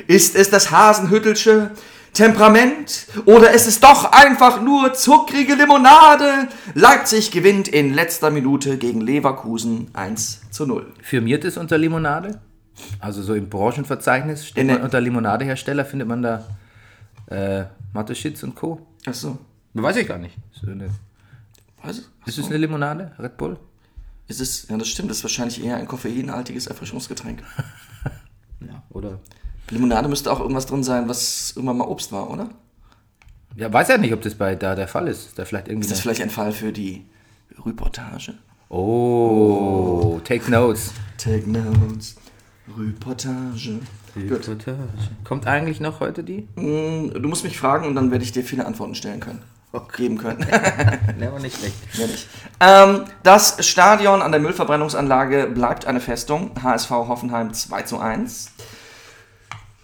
Ist 0.07 0.35
es 0.35 0.49
das 0.49 0.71
Hasenhüttelsche 0.71 1.71
Temperament? 2.13 3.07
Oder 3.25 3.51
ist 3.51 3.67
es 3.67 3.79
doch 3.79 4.11
einfach 4.11 4.61
nur 4.61 4.93
zuckrige 4.93 5.55
Limonade? 5.55 6.47
Leipzig 6.73 7.31
gewinnt 7.31 7.67
in 7.67 7.93
letzter 7.93 8.29
Minute 8.31 8.77
gegen 8.77 9.01
Leverkusen 9.01 9.89
1 9.93 10.49
zu 10.51 10.65
0. 10.65 10.93
Firmiert 11.01 11.45
es 11.45 11.57
unter 11.57 11.77
Limonade? 11.77 12.39
Also 12.99 13.21
so 13.21 13.33
im 13.33 13.49
Branchenverzeichnis 13.49 14.47
steht 14.47 14.61
In 14.61 14.67
man 14.67 14.81
unter 14.81 15.01
Limonadehersteller, 15.01 15.85
findet 15.85 16.07
man 16.07 16.21
da 16.21 16.45
äh, 17.27 17.65
Mathe-Schitz 17.93 18.43
und 18.43 18.55
Co. 18.55 18.85
Achso. 19.05 19.37
Weiß 19.73 19.95
ich 19.97 20.07
gar 20.07 20.17
nicht. 20.17 20.35
So 20.53 20.71
eine, 20.71 20.89
Was? 21.83 22.09
ist 22.25 22.37
es 22.37 22.45
eine 22.47 22.57
Limonade? 22.57 23.11
Red 23.19 23.37
Bull? 23.37 23.57
Ist 24.27 24.41
es, 24.41 24.67
ja, 24.67 24.77
das 24.77 24.89
stimmt, 24.89 25.09
das 25.09 25.17
ist 25.17 25.23
wahrscheinlich 25.23 25.63
eher 25.63 25.77
ein 25.77 25.87
koffeinhaltiges 25.87 26.67
Erfrischungsgetränk. 26.67 27.43
Ja. 28.59 28.81
Oder? 28.89 29.19
Limonade 29.69 30.07
müsste 30.07 30.31
auch 30.31 30.39
irgendwas 30.39 30.65
drin 30.65 30.83
sein, 30.83 31.09
was 31.09 31.53
irgendwann 31.55 31.77
mal 31.77 31.87
Obst 31.87 32.11
war, 32.11 32.29
oder? 32.29 32.49
Ja, 33.55 33.71
weiß 33.71 33.87
ja 33.89 33.97
nicht, 33.97 34.13
ob 34.13 34.21
das 34.21 34.35
bei 34.35 34.55
da 34.55 34.75
der 34.75 34.87
Fall 34.87 35.07
ist. 35.07 35.27
Ist 35.27 35.39
da 35.39 35.45
vielleicht 35.45 35.67
irgendwie. 35.67 35.85
Ist 35.85 35.91
das 35.91 35.99
vielleicht 35.99 36.21
ein 36.21 36.29
Fall 36.29 36.51
für 36.51 36.71
die 36.71 37.05
Reportage? 37.65 38.33
oh, 38.69 40.19
take 40.23 40.49
notes. 40.51 40.91
Take 41.17 41.49
notes. 41.49 42.15
Reportage. 42.77 43.79
Gut. 44.13 44.49
Kommt 45.23 45.47
eigentlich 45.47 45.79
noch 45.79 45.99
heute 45.99 46.23
die? 46.23 46.47
Mm, 46.55 47.13
Du 47.13 47.27
musst 47.29 47.43
mich 47.43 47.57
fragen 47.57 47.85
und 47.87 47.95
dann 47.95 48.11
werde 48.11 48.23
ich 48.23 48.31
dir 48.31 48.43
viele 48.43 48.65
Antworten 48.65 48.95
stellen 48.95 49.19
können. 49.19 49.41
Geben 49.95 50.17
können. 50.17 50.39
Ne, 51.19 51.31
war 51.31 51.39
nicht 51.39 51.57
schlecht. 51.57 51.75
Ja, 51.93 52.07
nicht. 52.07 52.27
Ähm, 52.59 53.05
das 53.21 53.63
Stadion 53.67 54.23
an 54.23 54.31
der 54.31 54.41
Müllverbrennungsanlage 54.41 55.47
bleibt 55.53 55.85
eine 55.85 55.99
Festung. 55.99 56.51
HSV 56.63 56.89
Hoffenheim 56.89 57.53
2 57.53 57.83
zu 57.83 57.99
1. 57.99 58.51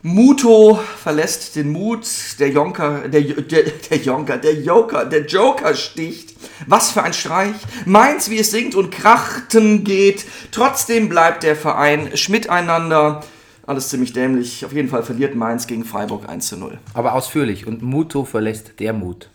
Muto 0.06 0.76
verlässt 1.02 1.56
den 1.56 1.72
Mut, 1.72 2.06
der 2.38 2.50
Jonker, 2.50 3.08
der, 3.08 3.22
der, 3.22 3.64
der 3.64 3.98
Jonker, 3.98 4.38
der 4.38 4.54
Joker, 4.54 5.06
der 5.06 5.26
Joker 5.26 5.74
sticht. 5.76 6.36
Was 6.68 6.92
für 6.92 7.04
ein 7.04 7.14
Streich. 7.14 7.56
Mainz, 7.86 8.30
wie 8.30 8.38
es 8.38 8.52
singt 8.52 8.76
und 8.76 8.92
krachten 8.92 9.86
geht. 9.86 10.26
Trotzdem 10.52 11.08
bleibt 11.08 11.44
der 11.44 11.56
Verein 11.56 12.12
miteinander. 12.28 13.24
Alles 13.66 13.88
ziemlich 13.88 14.12
dämlich. 14.12 14.66
Auf 14.66 14.74
jeden 14.74 14.90
Fall 14.90 15.04
verliert 15.04 15.36
Mainz 15.36 15.68
gegen 15.68 15.86
Freiburg 15.86 16.28
1 16.28 16.50
zu 16.50 16.58
0. 16.58 16.78
Aber 16.94 17.14
ausführlich. 17.14 17.66
Und 17.66 17.82
Muto 17.82 18.26
verlässt 18.26 18.82
der 18.82 18.92
Mut. 18.92 19.30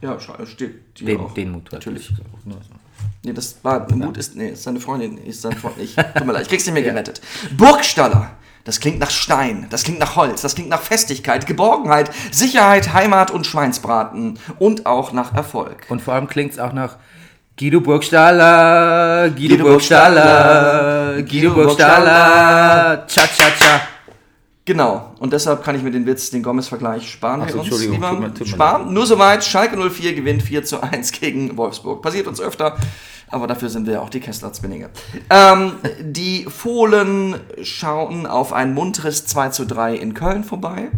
Ja, 0.00 0.18
steht 0.18 0.74
hier 0.96 1.06
Den, 1.06 1.20
auch. 1.20 1.34
den 1.34 1.50
Mut. 1.52 1.70
Natürlich. 1.70 2.14
Nee, 3.22 3.34
das 3.34 3.58
war, 3.62 3.86
Mut 3.94 4.16
ist, 4.16 4.36
nee, 4.36 4.50
ist 4.50 4.62
seine 4.62 4.80
Freundin, 4.80 5.18
ist 5.18 5.42
sein 5.42 5.52
Freund. 5.52 5.76
Ich, 5.78 5.96
tut 5.96 6.24
mir 6.24 6.32
leid, 6.32 6.42
ich 6.42 6.48
krieg's 6.48 6.64
nicht 6.64 6.72
mehr 6.74 6.82
gerettet. 6.82 7.20
Burgstaller. 7.58 8.36
Das 8.66 8.80
klingt 8.80 8.98
nach 8.98 9.10
Stein, 9.10 9.66
das 9.70 9.84
klingt 9.84 10.00
nach 10.00 10.16
Holz, 10.16 10.42
das 10.42 10.54
klingt 10.56 10.68
nach 10.68 10.82
Festigkeit, 10.82 11.46
Geborgenheit, 11.46 12.10
Sicherheit, 12.32 12.92
Heimat 12.92 13.30
und 13.30 13.46
Schweinsbraten. 13.46 14.38
Und 14.58 14.84
auch 14.86 15.12
nach 15.12 15.34
Erfolg. 15.34 15.86
Und 15.88 16.02
vor 16.02 16.14
allem 16.14 16.26
klingt 16.26 16.52
es 16.52 16.58
auch 16.58 16.72
nach 16.72 16.96
Guido 17.58 17.80
Burgstaller, 17.80 19.30
Guido, 19.30 19.54
Guido 19.56 19.64
Burgstaller, 19.68 21.22
Guido 21.22 21.54
Burgstaller, 21.54 23.06
cha 23.06 23.22
cha 23.26 23.50
cha. 23.58 23.80
Genau, 24.64 25.12
und 25.20 25.32
deshalb 25.32 25.62
kann 25.62 25.76
ich 25.76 25.82
mir 25.82 25.92
den 25.92 26.04
Witz, 26.06 26.30
den 26.30 26.42
Gomez-Vergleich 26.42 27.08
sparen 27.08 27.40
Ach 27.42 27.46
wir 27.46 27.52
so, 27.52 27.58
uns 27.60 27.68
Entschuldigung, 27.68 27.94
lieber. 27.96 28.10
tut 28.10 28.20
mir- 28.20 28.28
tut 28.34 28.40
mir 28.40 28.46
sparen. 28.52 28.92
Nur 28.92 29.06
soweit, 29.06 29.44
Schalke 29.44 29.76
04 29.76 30.12
gewinnt 30.14 30.42
4 30.42 30.64
zu 30.64 30.82
1 30.82 31.12
gegen 31.12 31.56
Wolfsburg. 31.56 32.02
Passiert 32.02 32.26
uns 32.26 32.40
öfter, 32.40 32.76
aber 33.30 33.46
dafür 33.46 33.68
sind 33.68 33.86
wir 33.86 33.94
ja 33.94 34.00
auch 34.00 34.10
die 34.10 34.20
Kessler-Zwillinge. 34.20 34.90
Ähm, 35.30 35.72
die 36.00 36.44
Fohlen 36.44 37.36
schauen 37.62 38.26
auf 38.26 38.52
ein 38.52 38.74
munteres 38.74 39.26
2 39.26 39.48
zu 39.50 39.66
3 39.66 39.94
in 39.96 40.14
Köln 40.14 40.44
vorbei. 40.44 40.90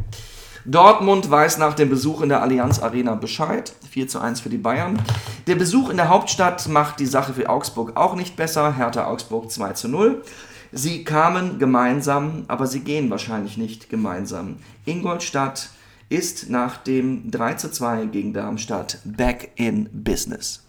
Dortmund 0.65 1.31
weiß 1.31 1.57
nach 1.57 1.73
dem 1.73 1.89
Besuch 1.89 2.21
in 2.21 2.29
der 2.29 2.43
Allianz 2.43 2.79
Arena 2.81 3.15
Bescheid. 3.15 3.73
4 3.91 4.09
zu 4.09 4.21
1 4.21 4.41
für 4.41 4.51
die 4.51 4.59
Bayern. 4.59 5.03
Der 5.47 5.55
Besuch 5.55 5.89
in 5.89 5.97
der 5.97 6.11
Hauptstadt 6.11 6.69
macht 6.69 7.01
die 7.01 7.07
Sache 7.07 7.33
für 7.33 7.49
Augsburg 7.49 7.97
auch 7.97 8.15
nicht 8.15 8.37
besser. 8.37 8.77
Hertha 8.77 9.07
Augsburg 9.07 9.51
2 9.51 9.73
zu 9.73 9.89
0. 9.89 10.23
Sie 10.71 11.05
kamen 11.05 11.59
gemeinsam, 11.59 12.45
aber 12.49 12.67
sie 12.67 12.81
gehen 12.81 13.09
wahrscheinlich 13.09 13.57
nicht 13.57 13.89
gemeinsam. 13.89 14.57
Ingolstadt 14.85 15.71
ist 16.11 16.51
nach 16.51 16.77
dem 16.77 17.31
3 17.31 17.55
zu 17.55 17.71
2 17.71 18.07
gegen 18.07 18.35
Darmstadt 18.35 18.99
back 19.05 19.53
in 19.57 19.89
business. 19.93 20.67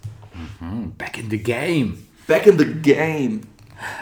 Back 0.98 1.18
in 1.18 1.30
the 1.30 1.38
game. 1.38 1.98
Back 2.28 2.48
in 2.48 2.58
the 2.58 2.66
game. 2.66 3.42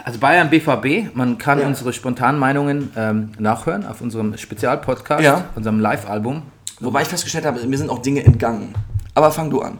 Also 0.04 0.18
Bayern 0.18 0.50
BVB, 0.50 1.14
man 1.14 1.38
kann 1.38 1.60
Ja. 1.60 1.66
unsere 1.66 1.92
spontanen 1.92 2.40
Meinungen 2.40 2.90
ähm, 2.96 3.30
nachhören 3.38 3.86
auf 3.86 4.00
unserem 4.00 4.36
Spezialpodcast, 4.36 5.22
Ja. 5.22 5.44
unserem 5.54 5.78
Live-Album. 5.78 6.42
Wobei 6.80 7.02
ich 7.02 7.08
festgestellt 7.08 7.44
habe, 7.46 7.64
mir 7.64 7.78
sind 7.78 7.88
auch 7.90 8.00
Dinge 8.02 8.24
entgangen. 8.24 8.74
Aber 9.14 9.30
fang 9.30 9.50
du 9.50 9.60
an. 9.60 9.78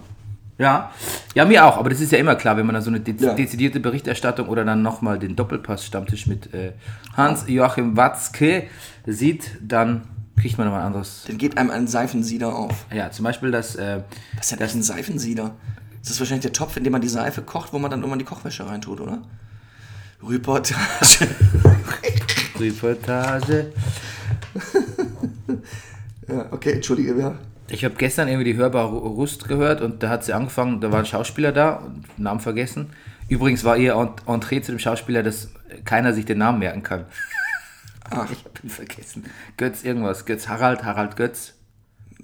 Ja. 0.57 0.91
ja, 1.35 1.45
mir 1.45 1.65
auch, 1.65 1.77
aber 1.79 1.89
das 1.91 2.01
ist 2.01 2.11
ja 2.11 2.19
immer 2.19 2.35
klar, 2.35 2.57
wenn 2.57 2.67
man 2.67 2.75
dann 2.75 2.83
so 2.83 2.91
eine 2.91 2.99
de 2.99 3.15
Ja. 3.17 3.33
dezidierte 3.35 3.79
Berichterstattung 3.79 4.49
oder 4.49 4.65
dann 4.65 4.83
nochmal 4.83 5.17
den 5.19 5.37
Doppelpass-Stammtisch 5.37 6.27
mit 6.27 6.53
äh, 6.53 6.73
Hans-Joachim 7.17 7.97
Watzke 7.97 8.65
sieht, 9.07 9.53
dann 9.61 10.03
kriegt 10.41 10.59
man 10.59 10.67
nochmal 10.67 10.81
ein 10.83 10.87
anderes. 10.89 11.25
Dann 11.29 11.39
geht 11.39 11.57
einem 11.59 11.71
ein 11.71 11.87
Seifensieder 11.87 12.55
auf. 12.55 12.87
Ja, 12.93 13.11
zum 13.13 13.25
Beispiel 13.25 13.53
das, 13.53 13.77
äh, 13.77 14.01
Was 14.37 14.47
ist 14.47 14.51
denn 14.53 14.59
das 14.59 14.75
ein 14.75 14.83
Seifensieder? 14.83 15.53
Das 16.01 16.11
ist 16.11 16.21
wahrscheinlich 16.21 16.43
der 16.43 16.53
Topf, 16.53 16.77
in 16.77 16.85
dem 16.85 16.93
man 16.93 17.01
die 17.03 17.09
Seife 17.09 17.43
kocht, 17.43 17.73
wo 17.73 17.79
man 17.79 17.91
dann 17.91 18.01
irgendwann 18.01 18.19
die 18.19 18.25
Kochwäsche 18.25 18.67
reintut, 18.67 19.01
oder? 19.01 19.23
Reportage. 20.23 21.29
Reportage. 22.59 23.73
ja, 26.29 26.47
okay, 26.51 26.73
entschuldige, 26.73 27.19
ja. 27.19 27.35
Ich 27.71 27.85
habe 27.85 27.95
gestern 27.97 28.29
irgendwie 28.29 28.53
die 28.53 28.57
hörbare 28.57 28.89
Rust 28.89 29.47
gehört 29.47 29.81
und 29.83 30.03
da 30.03 30.09
hat 30.09 30.25
sie 30.25 30.33
angefangen, 30.33 30.81
da 30.81 30.91
war 30.91 31.01
ein 31.01 31.07
Schauspieler 31.07 31.53
da, 31.53 31.75
und 31.77 32.19
Namen 32.19 32.41
vergessen. 32.41 32.91
Übrigens 33.29 33.63
war 33.65 33.77
ihr 33.77 33.95
Ent- 33.95 34.23
Entree 34.27 34.61
zu 34.63 34.73
dem 34.73 34.79
Schauspieler, 34.79 35.23
dass 35.23 35.51
keiner 35.85 36.15
sich 36.15 36.25
den 36.25 36.39
Namen 36.39 36.61
merken 36.61 36.83
kann. 36.83 37.05
Ach, 38.11 38.25
Ich 38.33 38.39
habe 38.45 38.55
ihn 38.63 38.71
vergessen. 38.71 39.25
Götz 39.59 39.85
irgendwas. 39.85 40.25
Götz 40.25 40.49
Harald, 40.49 40.83
Harald 40.83 41.17
Götz. 41.17 41.53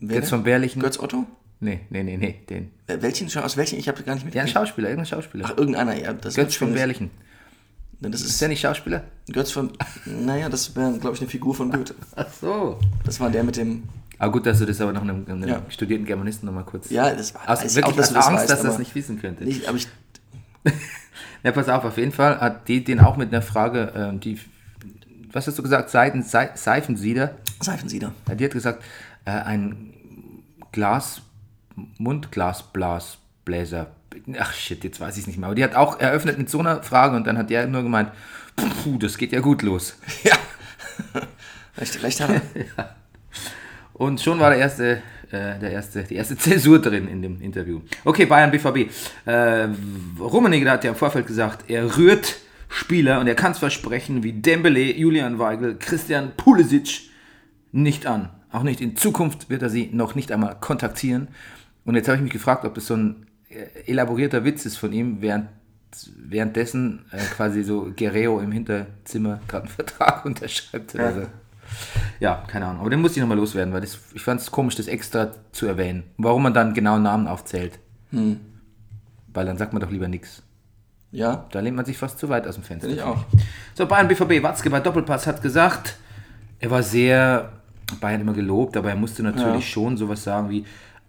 wer 0.01 0.21
Götz 0.21 0.31
von 0.31 0.43
Berlichen. 0.45 0.81
Götz 0.81 0.99
Otto? 0.99 1.27
Nee, 1.65 1.81
nee, 1.89 2.03
nee, 2.03 2.17
nee, 2.19 2.41
den. 2.49 2.71
Welchen, 2.87 3.27
aus 3.39 3.57
welchen? 3.57 3.79
Ich 3.79 3.89
habe 3.89 4.03
gar 4.03 4.15
nicht 4.15 4.35
Ja, 4.35 4.43
ein. 4.43 4.49
Schauspieler, 4.49 4.91
irgendein 4.91 5.07
Schauspieler. 5.07 5.47
Ach, 5.49 5.57
irgendeiner, 5.57 5.97
ja. 5.97 6.13
Das 6.13 6.35
Götz 6.35 6.57
von 6.57 6.75
Berlichen. 6.75 7.11
Das 8.01 8.21
Ist 8.21 8.27
ist 8.31 8.41
der 8.43 8.49
nicht 8.49 8.61
Schauspieler? 8.61 9.05
Götz 9.33 9.51
von. 9.51 9.73
Naja, 10.05 10.51
das 10.51 10.77
wäre, 10.77 10.99
glaube 10.99 11.15
ich, 11.17 11.23
eine 11.23 11.31
Figur 11.31 11.55
von 11.55 11.71
Goethe. 11.73 11.95
Ach 12.17 12.27
so. 12.39 12.79
Das 13.05 13.19
war 13.19 13.31
der 13.31 13.45
mit 13.45 13.57
dem. 13.57 13.85
Aber 14.19 14.33
gut, 14.33 14.45
dass 14.45 14.59
du 14.59 14.67
das 14.67 14.79
aber 14.81 14.93
noch 14.93 15.01
einem, 15.01 15.25
einem 15.27 15.49
Ja. 15.49 15.63
studierten 15.71 16.05
Germanisten 16.05 16.45
nochmal 16.47 16.65
kurz. 16.65 16.91
Ja, 16.91 17.15
das 17.15 17.35
war. 17.35 17.49
Aus, 17.49 17.65
ich 17.65 17.75
wirklich 17.75 17.95
auch, 17.95 17.97
dass 17.97 18.09
aus 18.09 18.09
du 18.09 18.15
das 18.15 18.27
Angst, 18.27 18.41
weißt, 18.43 18.51
dass 18.51 18.59
das 18.63 18.71
aber 18.75 18.79
nicht 18.81 18.95
wissen 18.95 19.21
könnte. 19.21 19.45
Nicht, 19.45 19.67
aber 19.67 19.77
ich. 19.79 19.89
Ja, 21.43 21.53
pass 21.53 21.69
auf, 21.69 21.85
auf 21.85 21.99
jeden 21.99 22.13
Fall 22.13 22.41
hat 22.41 22.69
die 22.69 22.83
den 22.83 23.01
auch 23.01 23.19
mit 23.19 23.29
einer 23.29 23.43
Frage, 23.43 23.93
ähm, 23.95 24.19
die, 24.19 24.41
was 25.31 25.47
hast 25.47 25.59
du 25.59 25.63
gesagt, 25.63 25.91
Seiten, 25.91 26.23
Se 26.23 26.49
Seifensieder? 26.55 27.35
Seifensieder. 27.61 28.15
Ja, 28.27 28.35
die 28.35 28.45
hat 28.47 28.53
gesagt, 28.53 28.83
äh, 29.27 29.31
ein 29.31 29.93
Glas, 30.73 31.21
Mundglasblasbläser. 31.99 33.89
Ach 34.39 34.53
shit, 34.53 34.85
jetzt 34.85 35.01
weiß 35.01 35.17
ich 35.17 35.23
es 35.23 35.27
nicht 35.27 35.39
mehr. 35.39 35.47
Aber 35.47 35.55
die 35.55 35.65
hat 35.65 35.75
auch 35.75 35.99
eröffnet 35.99 36.39
mit 36.39 36.49
so 36.49 36.61
einer 36.61 36.83
Frage 36.83 37.17
und 37.17 37.27
dann 37.27 37.37
hat 37.37 37.51
der 37.51 37.67
nur 37.67 37.83
gemeint, 37.83 38.11
puh, 38.57 38.99
das 38.99 39.19
geht 39.19 39.33
ja 39.33 39.41
gut 39.41 39.63
los. 39.63 39.97
Ja. 40.25 40.37
recht, 41.77 42.03
recht 42.03 42.21
hat 42.21 42.31
er. 42.31 42.95
Und 43.95 44.21
schon 44.21 44.39
war 44.41 44.51
der 44.51 44.59
erste, 44.59 45.03
äh, 45.31 45.59
der 45.59 45.71
erste, 45.71 46.03
die 46.05 46.17
erste 46.17 46.37
Zäsur 46.37 46.81
drin 46.81 47.09
in 47.09 47.23
dem 47.23 47.41
Interview. 47.41 47.81
Okay, 48.05 48.27
Bayern 48.27 48.51
BVB. 48.51 48.91
Äh, 49.25 49.69
Rummenigge 50.21 50.71
hat 50.71 50.85
ja 50.85 50.91
im 50.91 50.97
Vorfeld 50.97 51.27
gesagt, 51.27 51.71
er 51.71 51.97
rührt 51.97 52.37
Spieler 52.69 53.21
und 53.21 53.29
er 53.29 53.37
kann 53.37 53.53
es 53.53 53.59
versprechen 53.59 54.23
wie 54.25 54.33
Dembele, 54.33 54.97
Julian 54.97 55.39
Weigel, 55.39 55.77
Christian 55.79 56.33
Pulisic 56.37 57.11
nicht 57.71 58.07
an. 58.07 58.31
Auch 58.51 58.63
nicht 58.65 58.81
in 58.81 58.97
Zukunft 58.97 59.49
wird 59.51 59.63
er 59.63 59.71
sie 59.71 59.91
noch 59.93 60.15
nicht 60.15 60.33
einmal 60.33 60.57
kontaktieren. 60.61 61.29
Und 61.85 61.95
jetzt 61.97 62.09
habe 62.09 62.17
ich 62.17 62.23
mich 62.23 62.33
gefragt, 62.33 62.65
ob 62.65 62.75
das 62.75 62.87
so 62.87 62.95
ein 62.95 63.27
äh, 63.49 63.91
elaborierter 63.91 64.45
Witz 64.45 64.65
ist 64.67 64.77
von 64.77 64.93
ihm, 64.93 65.21
während 65.21 65.49
währenddessen 66.17 67.05
äh, 67.13 67.19
quasi 67.19 67.63
so 67.63 67.93
Guerrero 67.97 68.41
im 68.41 68.51
Hinterzimmer 68.51 69.39
gerade 69.47 69.67
einen 69.67 69.73
Vertrag 69.75 70.25
unterschreibt 70.25 70.95
oder 70.95 71.05
Ja. 71.05 71.13
so. 71.13 71.23
Ja, 72.21 72.45
keine 72.47 72.67
Ahnung. 72.67 72.81
Aber 72.81 72.91
den 72.91 73.01
muss 73.01 73.13
ich 73.17 73.21
nochmal 73.21 73.37
loswerden, 73.39 73.73
weil 73.73 73.81
das, 73.81 73.99
ich 74.13 74.23
fand 74.23 74.41
es 74.41 74.51
komisch, 74.51 74.75
das 74.77 74.87
extra 74.89 75.31
zu 75.53 75.67
erwähnen. 75.67 76.05
Warum 76.19 76.43
man 76.43 76.53
dann 76.55 76.75
genau 76.75 76.99
Namen 76.99 77.27
aufzählt. 77.27 77.79
Weil 78.13 79.47
dann 79.47 79.57
sagt 79.57 79.73
man 79.73 79.81
doch 79.83 79.91
lieber 79.91 80.09
nichts. 80.09 80.43
Ja, 81.11 81.47
Da 81.53 81.61
lehnt 81.61 81.77
man 81.77 81.85
sich 81.85 81.97
fast 81.97 82.19
zu 82.19 82.29
weit 82.29 82.47
aus 82.47 82.57
dem 82.57 82.65
Fenster. 82.65 82.89
ich 82.91 83.03
auch. 83.03 83.25
So, 83.75 83.87
Bayern 83.87 84.09
BVB, 84.09 84.43
Watzke 84.43 84.69
bei 84.71 84.81
Doppelpass 84.81 85.27
hat 85.27 85.43
gesagt, 85.43 85.97
er 86.59 86.71
war 86.71 86.83
sehr, 86.83 87.53
Bayern 88.01 88.21
immer 88.21 88.33
gelobt, 88.33 88.77
aber 88.77 88.91
er 88.91 88.97
musste 88.97 89.23
natürlich 89.23 89.55
Ja. 89.67 89.73
schon 89.73 89.97
sowas 89.97 90.25
sagen 90.25 90.51
wie, 90.51 90.65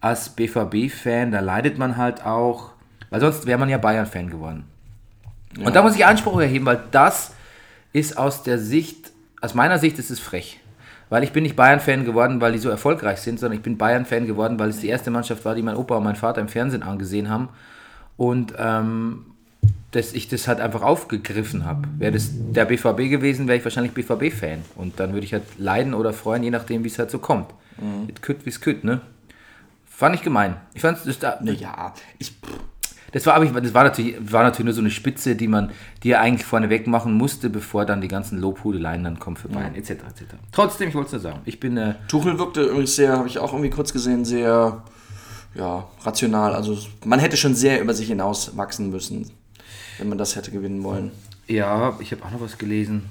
als 0.06 0.28
BVB-Fan, 0.30 1.32
da 1.32 1.40
leidet 1.40 1.78
man 1.78 1.96
halt 1.96 2.24
auch, 2.24 2.70
weil 3.10 3.20
sonst 3.20 3.46
wäre 3.46 3.58
man 3.58 3.68
ja 3.68 3.78
Bayern-Fan 3.78 4.30
geworden. 4.30 4.64
Und 5.58 5.74
da 5.74 5.82
muss 5.82 5.96
ich 5.96 6.06
Anspruch 6.06 6.40
erheben, 6.40 6.66
weil 6.66 6.80
das 6.90 7.32
ist 7.92 8.16
aus 8.16 8.42
der 8.42 8.58
Sicht, 8.58 9.10
aus 9.40 9.54
meiner 9.54 9.78
Sicht 9.78 9.98
ist 9.98 10.10
es 10.10 10.20
frech. 10.20 10.60
Weil 11.08 11.22
ich 11.22 11.32
bin 11.32 11.42
nicht 11.42 11.56
Bayern-Fan 11.56 12.04
geworden, 12.04 12.40
weil 12.40 12.52
die 12.52 12.58
so 12.58 12.68
erfolgreich 12.68 13.18
sind, 13.18 13.40
sondern 13.40 13.58
ich 13.58 13.62
bin 13.62 13.78
Bayern-Fan 13.78 14.26
geworden, 14.26 14.58
weil 14.58 14.70
es 14.70 14.80
die 14.80 14.88
erste 14.88 15.10
Mannschaft 15.10 15.44
war, 15.44 15.54
die 15.54 15.62
mein 15.62 15.76
Opa 15.76 15.96
und 15.96 16.04
mein 16.04 16.16
Vater 16.16 16.40
im 16.40 16.48
Fernsehen 16.48 16.82
angesehen 16.82 17.30
haben. 17.30 17.48
Und 18.16 18.54
ähm, 18.58 19.26
dass 19.92 20.12
ich 20.12 20.28
das 20.28 20.46
halt 20.46 20.60
einfach 20.60 20.82
aufgegriffen 20.82 21.64
habe. 21.64 21.88
Wäre 21.98 22.12
das 22.12 22.30
der 22.32 22.64
BVB 22.64 23.10
gewesen, 23.10 23.48
wäre 23.48 23.58
ich 23.58 23.64
wahrscheinlich 23.64 23.92
BVB-Fan. 23.92 24.62
Und 24.74 25.00
dann 25.00 25.12
würde 25.12 25.24
ich 25.24 25.32
halt 25.32 25.44
leiden 25.58 25.94
oder 25.94 26.12
freuen, 26.12 26.42
je 26.42 26.50
nachdem, 26.50 26.84
wie 26.84 26.88
es 26.88 26.98
halt 26.98 27.10
so 27.10 27.18
kommt. 27.18 27.50
Mit 28.06 28.22
kütt 28.22 28.44
wie 28.44 28.50
es 28.50 28.60
kütt, 28.60 28.84
ne? 28.84 29.00
Fand 29.96 30.14
ich 30.14 30.20
gemein. 30.20 30.56
Ich 30.74 30.82
fand 30.82 30.98
das, 31.06 31.18
da, 31.18 31.38
Naja, 31.40 31.94
ich. 32.18 32.34
das 33.12 33.24
war, 33.24 33.32
aber 33.32 33.46
ich, 33.46 33.52
das 33.52 33.72
war 33.72 33.82
natürlich, 33.82 34.16
war 34.30 34.42
natürlich 34.42 34.66
nur 34.66 34.74
so 34.74 34.82
eine 34.82 34.90
Spitze, 34.90 35.36
die 35.36 35.48
man, 35.48 35.70
die 36.02 36.10
er 36.10 36.20
eigentlich 36.20 36.44
vorneweg 36.44 36.86
machen 36.86 37.14
musste, 37.14 37.48
bevor 37.48 37.86
dann 37.86 38.02
die 38.02 38.08
ganzen 38.08 38.38
Lobhudeleien 38.38 39.02
dann 39.04 39.18
kommen 39.18 39.36
für 39.36 39.48
Bayern, 39.48 39.74
etc., 39.74 39.92
etc. 39.92 40.34
Trotzdem, 40.52 40.90
ich 40.90 40.94
wollte 40.94 41.06
es 41.06 41.12
nur 41.12 41.22
sagen, 41.22 41.40
ich 41.46 41.60
bin, 41.60 41.78
äh, 41.78 41.94
Tuchel 42.08 42.38
wirkte 42.38 42.64
übrigens 42.64 42.94
sehr, 42.94 43.16
habe 43.16 43.26
ich 43.26 43.38
auch 43.38 43.54
irgendwie 43.54 43.70
kurz 43.70 43.94
gesehen, 43.94 44.26
sehr 44.26 44.82
ja, 45.54 45.88
rational. 46.02 46.54
Also 46.54 46.76
man 47.06 47.18
hätte 47.18 47.38
schon 47.38 47.54
sehr 47.54 47.80
über 47.80 47.94
sich 47.94 48.08
hinaus 48.08 48.54
wachsen 48.54 48.90
müssen, 48.90 49.30
wenn 49.96 50.10
man 50.10 50.18
das 50.18 50.36
hätte 50.36 50.50
gewinnen 50.50 50.84
wollen. 50.84 51.10
ja, 51.48 51.96
ich 52.00 52.12
habe 52.12 52.22
auch 52.22 52.32
noch 52.32 52.42
was 52.42 52.58
gelesen. 52.58 53.08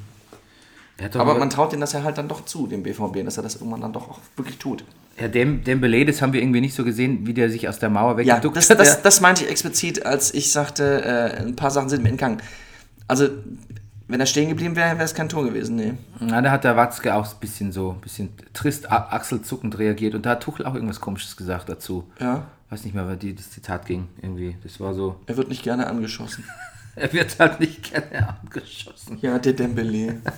Er 0.99 1.07
Aber 1.15 1.31
aber 1.31 1.39
man 1.39 1.49
traut 1.49 1.73
ihm 1.73 1.79
das 1.79 1.93
ja 1.93 2.03
halt 2.03 2.19
dann 2.19 2.27
doch 2.27 2.45
zu, 2.45 2.67
dem 2.67 2.83
BVB, 2.83 3.25
dass 3.25 3.37
er 3.37 3.43
das 3.43 3.55
irgendwann 3.55 3.81
dann 3.81 3.91
doch 3.91 4.07
auch 4.07 4.19
wirklich 4.35 4.59
tut. 4.59 4.83
Herr 5.15 5.29
Dem, 5.29 5.63
Dembele, 5.63 6.05
das 6.05 6.21
haben 6.21 6.33
wir 6.33 6.41
irgendwie 6.41 6.61
nicht 6.61 6.75
so 6.75 6.83
gesehen, 6.83 7.25
wie 7.25 7.33
der 7.33 7.49
sich 7.49 7.69
aus 7.69 7.79
der 7.79 7.89
Mauer 7.89 8.19
Ja, 8.21 8.35
weggeduckt 8.35 8.57
das, 8.57 8.69
hat. 8.69 8.79
das, 8.79 9.01
das 9.01 9.21
meinte 9.21 9.45
ich 9.45 9.49
explizit, 9.49 10.05
als 10.05 10.33
ich 10.33 10.51
sagte, 10.51 11.03
äh, 11.03 11.41
ein 11.41 11.55
paar 11.55 11.71
Sachen 11.71 11.87
sind 11.87 12.03
mir 12.03 12.09
entgangen. 12.09 12.41
Also, 13.07 13.29
wenn 14.07 14.19
er 14.19 14.25
stehen 14.25 14.49
geblieben 14.49 14.75
wäre, 14.75 14.95
wäre 14.95 15.05
es 15.05 15.15
kein 15.15 15.29
Tor 15.29 15.45
gewesen, 15.45 15.77
nee. 15.77 15.93
Na, 16.19 16.41
da 16.41 16.51
hat 16.51 16.63
der 16.63 16.75
Watzke 16.75 17.15
auch 17.15 17.25
ein 17.25 17.39
bisschen 17.39 17.71
so, 17.71 17.91
ein 17.91 18.01
bisschen 18.01 18.29
trist, 18.53 18.91
achselzuckend 18.91 19.77
reagiert 19.79 20.15
und 20.15 20.25
da 20.25 20.31
hat 20.31 20.43
Tuchel 20.43 20.65
auch 20.65 20.75
irgendwas 20.75 20.99
Komisches 20.99 21.37
gesagt 21.37 21.69
dazu. 21.69 22.11
Ja, 22.19 22.47
Weiß 22.69 22.83
nicht 22.83 22.95
mehr, 22.95 23.15
die, 23.15 23.35
das 23.35 23.51
Zitat 23.51 23.85
ging 23.85 24.07
irgendwie. 24.21 24.57
Das 24.63 24.79
war 24.79 24.93
so, 24.93 25.19
er 25.27 25.37
wird 25.37 25.49
nicht 25.49 25.63
gerne 25.63 25.87
angeschossen. 25.87 26.43
er 26.95 27.13
wird 27.13 27.37
halt 27.39 27.59
nicht 27.59 27.91
gerne 27.91 28.37
angeschossen. 28.41 29.19
Ja, 29.21 29.39
der 29.39 29.53
Dembele. 29.53 30.21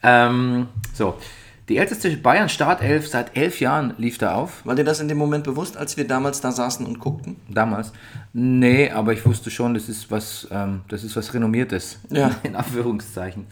Ähm, 0.00 0.68
so, 0.94 1.18
die 1.68 1.76
älteste 1.76 2.16
Bayern-Startelf 2.16 3.08
seit 3.08 3.36
elf 3.36 3.60
Jahren 3.60 3.94
lief 3.98 4.18
da 4.18 4.34
auf, 4.34 4.64
War 4.64 4.74
dir 4.74 4.84
das 4.84 5.00
in 5.00 5.08
dem 5.08 5.18
Moment 5.18 5.44
bewusst, 5.44 5.76
als 5.76 5.96
wir 5.96 6.06
damals 6.06 6.40
da 6.40 6.50
saßen 6.52 6.86
und 6.86 6.98
guckten? 6.98 7.36
damals. 7.48 7.92
Nee, 8.32 8.90
aber 8.90 9.12
ich 9.12 9.24
wusste 9.26 9.50
schon, 9.50 9.74
das 9.74 9.88
ist 9.88 10.10
was, 10.10 10.48
ähm, 10.50 10.80
das 10.88 11.04
ist 11.04 11.16
was 11.16 11.34
Renommiertes, 11.34 11.98
Ja. 12.10 12.30
in 12.42 12.56
Anführungszeichen. 12.56 13.46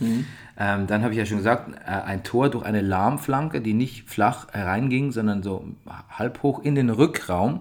Ähm, 0.58 0.86
dann 0.86 1.02
habe 1.02 1.12
ich 1.12 1.18
ja 1.18 1.26
schon 1.26 1.38
gesagt, 1.38 1.70
äh, 1.86 1.90
ein 1.90 2.22
Tor 2.22 2.48
durch 2.50 2.64
eine 2.64 2.80
Lahmflanke, 2.80 3.60
die 3.60 3.74
nicht 3.74 4.08
flach 4.08 4.46
hereinging, 4.52 5.12
sondern 5.12 5.42
so 5.42 5.64
halb 6.10 6.42
hoch 6.42 6.62
in 6.62 6.74
den 6.74 6.88
Rückraum. 6.90 7.60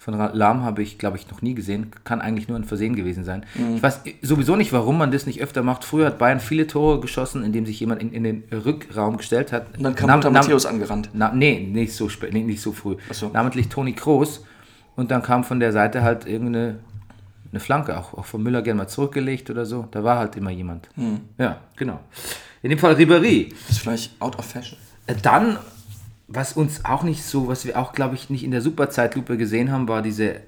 Von 0.00 0.14
Lahm 0.14 0.62
habe 0.62 0.80
ich, 0.82 0.96
glaube 0.96 1.16
ich, 1.16 1.28
noch 1.28 1.42
nie 1.42 1.54
gesehen. 1.54 1.90
Kann 2.04 2.20
eigentlich 2.20 2.46
nur 2.48 2.56
ein 2.56 2.64
Versehen 2.64 2.94
gewesen 2.94 3.24
sein. 3.24 3.44
Ich 3.74 3.82
weiß 3.82 4.02
sowieso 4.22 4.54
nicht, 4.54 4.72
warum 4.72 4.96
man 4.96 5.10
das 5.10 5.26
nicht 5.26 5.42
öfter 5.42 5.62
macht. 5.64 5.84
Früher 5.84 6.06
hat 6.06 6.18
Bayern 6.18 6.38
viele 6.38 6.66
Tore 6.68 7.00
geschossen, 7.00 7.42
indem 7.42 7.66
sich 7.66 7.80
jemand 7.80 8.00
in, 8.00 8.12
in 8.12 8.22
den 8.22 8.44
Rückraum 8.52 9.16
gestellt 9.16 9.52
hat. 9.52 9.76
Und 9.76 9.82
dann 9.82 9.94
kam 9.96 10.06
Nam- 10.08 10.20
nam- 10.20 10.32
Matthäus 10.34 10.66
angerannt. 10.66 11.10
Na, 11.14 11.32
nee, 11.32 11.60
nicht 11.60 11.92
so, 11.94 12.08
spät, 12.08 12.32
nee, 12.32 12.44
nicht 12.44 12.62
so 12.62 12.72
früh. 12.72 12.96
So. 13.10 13.28
Namentlich 13.32 13.68
Toni 13.68 13.92
Kroos. 13.92 14.44
Und 14.94 15.10
dann 15.10 15.20
kam 15.22 15.42
von 15.44 15.58
der 15.60 15.72
Seite 15.72 16.02
halt 16.02 16.26
irgendeine 16.26 16.78
eine 17.50 17.60
Flanke, 17.60 17.98
auch, 17.98 18.12
auch 18.14 18.24
von 18.26 18.42
Müller 18.42 18.60
gerne 18.62 18.78
mal 18.78 18.88
zurückgelegt 18.88 19.48
oder 19.50 19.64
so. 19.66 19.88
Da 19.90 20.04
war 20.04 20.18
halt 20.18 20.36
immer 20.36 20.50
jemand. 20.50 20.88
Hm. 20.96 21.20
Ja, 21.38 21.58
genau. 21.76 21.98
In 22.62 22.70
dem 22.70 22.78
Fall 22.78 22.94
Ribéry. 22.94 23.52
Ist 23.70 23.78
vielleicht 23.80 24.20
out 24.20 24.38
of 24.38 24.44
fashion. 24.44 24.76
Äh, 25.06 25.14
Dann, 25.22 25.56
was 26.28 26.52
uns 26.52 26.84
auch 26.84 27.02
nicht 27.02 27.24
so, 27.24 27.48
was 27.48 27.64
wir 27.64 27.78
auch, 27.78 27.92
glaube 27.92 28.14
ich, 28.14 28.28
nicht 28.28 28.44
in 28.44 28.50
der 28.50 28.60
Superzeitlupe 28.60 29.38
gesehen 29.38 29.72
haben, 29.72 29.88
war 29.88 30.02
diese 30.02 30.42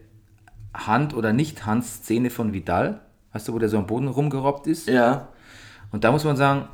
Hand- 0.75 1.15
oder 1.15 1.33
Nicht-Hand-Szene 1.33 2.31
von 2.31 2.53
Vidal. 2.53 3.01
Weißt 3.33 3.49
du, 3.49 3.55
wo 3.55 3.59
der 3.59 3.69
so 3.69 3.79
am 3.79 3.87
Boden 3.87 4.09
rumgerobbt 4.09 4.67
ist? 4.67 4.89
Ja, 4.89 5.29
Und 5.91 6.05
da 6.05 6.13
muss 6.13 6.25
man 6.25 6.37
sagen, 6.37 6.69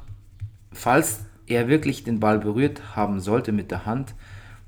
falls 0.73 1.21
er 1.47 1.69
wirklich 1.69 2.03
den 2.05 2.19
Ball 2.19 2.39
berührt 2.39 2.97
haben 2.97 3.21
sollte 3.21 3.53
mit 3.53 3.71
der 3.71 3.87
Hand, 3.87 4.15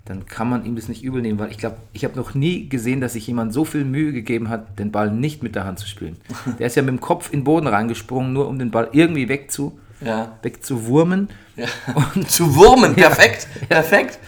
dann 0.05 0.25
kann 0.25 0.49
man 0.49 0.65
ihm 0.65 0.77
das 0.77 0.89
nicht 0.89 1.03
übel 1.03 1.21
nehmen, 1.21 1.39
weil 1.39 1.51
ich 1.51 1.59
glaube, 1.59 1.77
ich 1.93 2.05
habe 2.05 2.17
noch 2.17 2.35
nie 2.35 2.69
gesehen, 2.69 3.01
dass 3.01 3.13
sich 3.13 3.27
jemand 3.27 3.53
so 3.53 3.65
viel 3.65 3.85
Mühe 3.85 4.13
gegeben 4.13 4.49
hat, 4.49 4.79
den 4.79 4.91
Ball 4.91 5.11
nicht 5.11 5.43
mit 5.43 5.55
der 5.55 5.65
Hand 5.65 5.79
zu 5.79 5.87
spielen. 5.87 6.17
Der 6.59 6.69
ist 6.69 6.77
ja 6.77 6.83
mit 6.83 6.91
dem 6.91 7.01
Kopf 7.01 7.31
in 7.33 7.41
den 7.41 7.45
Boden 7.45 7.67
reingesprungen, 7.67 8.33
nur 8.33 8.49
um 8.49 8.59
den 8.59 8.71
Ball 8.71 8.89
irgendwie 8.93 9.29
wegzu, 9.29 9.79
ja. 10.01 10.39
wegzuwurmen. 10.43 11.29
ja. 11.57 11.67
Zu 12.29 12.55
Wurmen, 12.57 12.95
perfekt, 12.95 13.47
perfekt. 13.69 14.19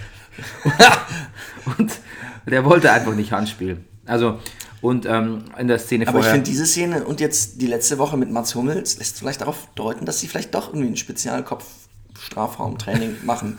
Und 1.79 1.93
der 2.47 2.65
wollte 2.65 2.91
einfach 2.91 3.15
nicht 3.15 3.31
Hand 3.33 3.49
spielen. 3.49 3.85
Also, 4.07 4.39
und 4.83 5.05
ähm, 5.07 5.45
in 5.59 5.69
der 5.69 5.79
Szene 5.79 6.09
Aber 6.09 6.19
ich 6.19 6.25
vorher. 6.25 6.33
finde 6.33 6.49
diese 6.51 6.65
Szene 6.65 7.05
und 7.05 7.21
jetzt 7.21 7.61
die 7.61 7.67
letzte 7.67 7.99
Woche 7.99 8.17
mit 8.17 8.31
Mats 8.31 8.55
Hummels 8.55 8.97
lässt 8.99 9.19
vielleicht 9.19 9.43
darauf 9.43 9.69
deuten, 9.75 10.07
dass 10.07 10.21
sie 10.21 10.27
vielleicht 10.27 10.55
doch 10.55 10.69
irgendwie 10.69 10.89
ein 10.89 10.97
Spezialkopf-Strafraumtraining 10.97 13.17
machen. 13.25 13.57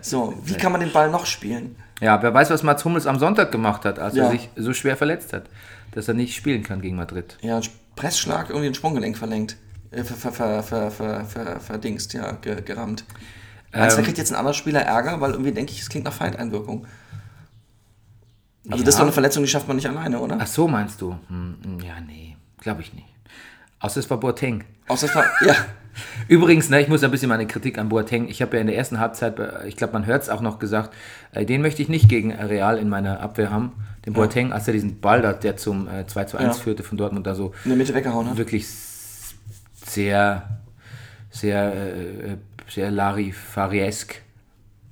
So, 0.00 0.32
wie 0.44 0.54
kann 0.54 0.72
man 0.72 0.80
den 0.80 0.90
Ball 0.92 1.10
noch 1.10 1.26
spielen? 1.26 1.76
ja, 2.00 2.20
wer 2.22 2.32
weiß, 2.34 2.48
was 2.50 2.62
Mats 2.64 2.84
Hummels 2.84 3.06
am 3.06 3.18
Sonntag 3.20 3.52
gemacht 3.52 3.84
hat, 3.84 3.98
als 4.00 4.16
Ja. 4.16 4.24
er 4.24 4.30
sich 4.30 4.48
so 4.56 4.72
schwer 4.72 4.96
verletzt 4.96 5.32
hat, 5.34 5.44
dass 5.92 6.08
er 6.08 6.14
nicht 6.14 6.34
spielen 6.34 6.62
kann 6.64 6.80
gegen 6.80 6.96
Madrid. 6.96 7.36
Ja, 7.42 7.58
ein 7.58 7.62
Pressschlag, 7.94 8.48
irgendwie 8.48 8.68
ein 8.68 8.74
Sprunggelenk 8.74 9.16
verlenkt. 9.18 9.56
Äh, 9.92 10.04
ver, 10.04 10.16
ver, 10.16 10.32
ver, 10.32 10.62
ver, 10.62 10.90
ver, 10.90 11.24
ver, 11.24 11.60
verdingst, 11.60 12.12
ja, 12.14 12.32
ge, 12.32 12.60
gerammt. 12.62 13.04
Meinst 13.74 13.96
du, 13.96 14.00
da 14.00 14.04
kriegt 14.04 14.18
jetzt 14.18 14.32
ein 14.32 14.36
anderer 14.36 14.54
Spieler 14.54 14.80
Ärger, 14.82 15.20
weil 15.20 15.32
irgendwie 15.32 15.52
denke 15.52 15.72
ich, 15.72 15.80
es 15.80 15.88
klingt 15.88 16.04
nach 16.04 16.12
Feindeinwirkung. 16.12 16.86
Also 18.68 18.78
Ja. 18.78 18.84
das 18.84 18.88
ist 18.94 18.98
doch 18.98 19.02
eine 19.04 19.12
Verletzung, 19.12 19.42
die 19.42 19.48
schafft 19.48 19.66
man 19.66 19.76
nicht 19.76 19.88
alleine, 19.88 20.20
oder? 20.20 20.36
Ach 20.40 20.46
so, 20.46 20.68
meinst 20.68 21.00
du? 21.00 21.16
Hm, 21.28 21.56
hm, 21.62 21.80
ja, 21.80 21.94
nee, 22.06 22.36
glaube 22.60 22.82
ich 22.82 22.92
nicht. 22.94 23.06
Außer 23.80 23.98
es 24.00 24.08
war 24.10 24.18
Boateng. 24.20 24.64
Außer 24.88 25.06
es 25.06 25.14
war, 25.14 25.24
ja. 25.44 25.54
Übrigens, 26.28 26.70
ne, 26.70 26.80
ich 26.80 26.88
muss 26.88 27.02
ein 27.02 27.10
bisschen 27.10 27.28
meine 27.28 27.46
Kritik 27.46 27.76
an 27.78 27.88
Boateng. 27.88 28.28
Ich 28.28 28.40
habe 28.40 28.54
ja 28.56 28.60
in 28.60 28.66
der 28.66 28.76
ersten 28.76 28.98
Halbzeit, 29.00 29.38
äh, 29.38 29.66
ich 29.66 29.76
glaube, 29.76 29.92
man 29.94 30.06
hört 30.06 30.22
es 30.22 30.28
auch 30.30 30.40
noch 30.40 30.58
gesagt, 30.58 30.94
äh, 31.32 31.44
den 31.44 31.60
möchte 31.60 31.82
ich 31.82 31.88
nicht 31.88 32.08
gegen 32.08 32.32
Real 32.32 32.78
in 32.78 32.88
meiner 32.88 33.20
Abwehr 33.20 33.50
haben. 33.50 33.72
Den 34.06 34.12
Boateng, 34.14 34.52
als 34.52 34.66
er 34.66 34.72
diesen 34.72 35.00
Ball 35.00 35.20
da, 35.22 35.32
der 35.32 35.56
zum 35.56 35.88
äh, 35.88 36.06
2 36.06 36.24
zu 36.24 36.36
1 36.38 36.56
Ja. 36.56 36.62
führte 36.62 36.82
von 36.82 36.96
Dortmund, 36.98 37.26
da 37.26 37.34
so 37.34 37.52
In 37.64 37.70
der 37.70 37.76
Mitte 37.78 37.94
weggehauen 37.94 38.28
hat. 38.30 38.36
wirklich 38.36 38.66
sehr, 39.94 40.60
sehr, 41.30 41.72
äh, 41.74 42.36
sehr 42.68 42.90
Larifariesk 42.90 44.16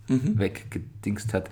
weggedingst 0.09 1.33
hat. 1.35 1.49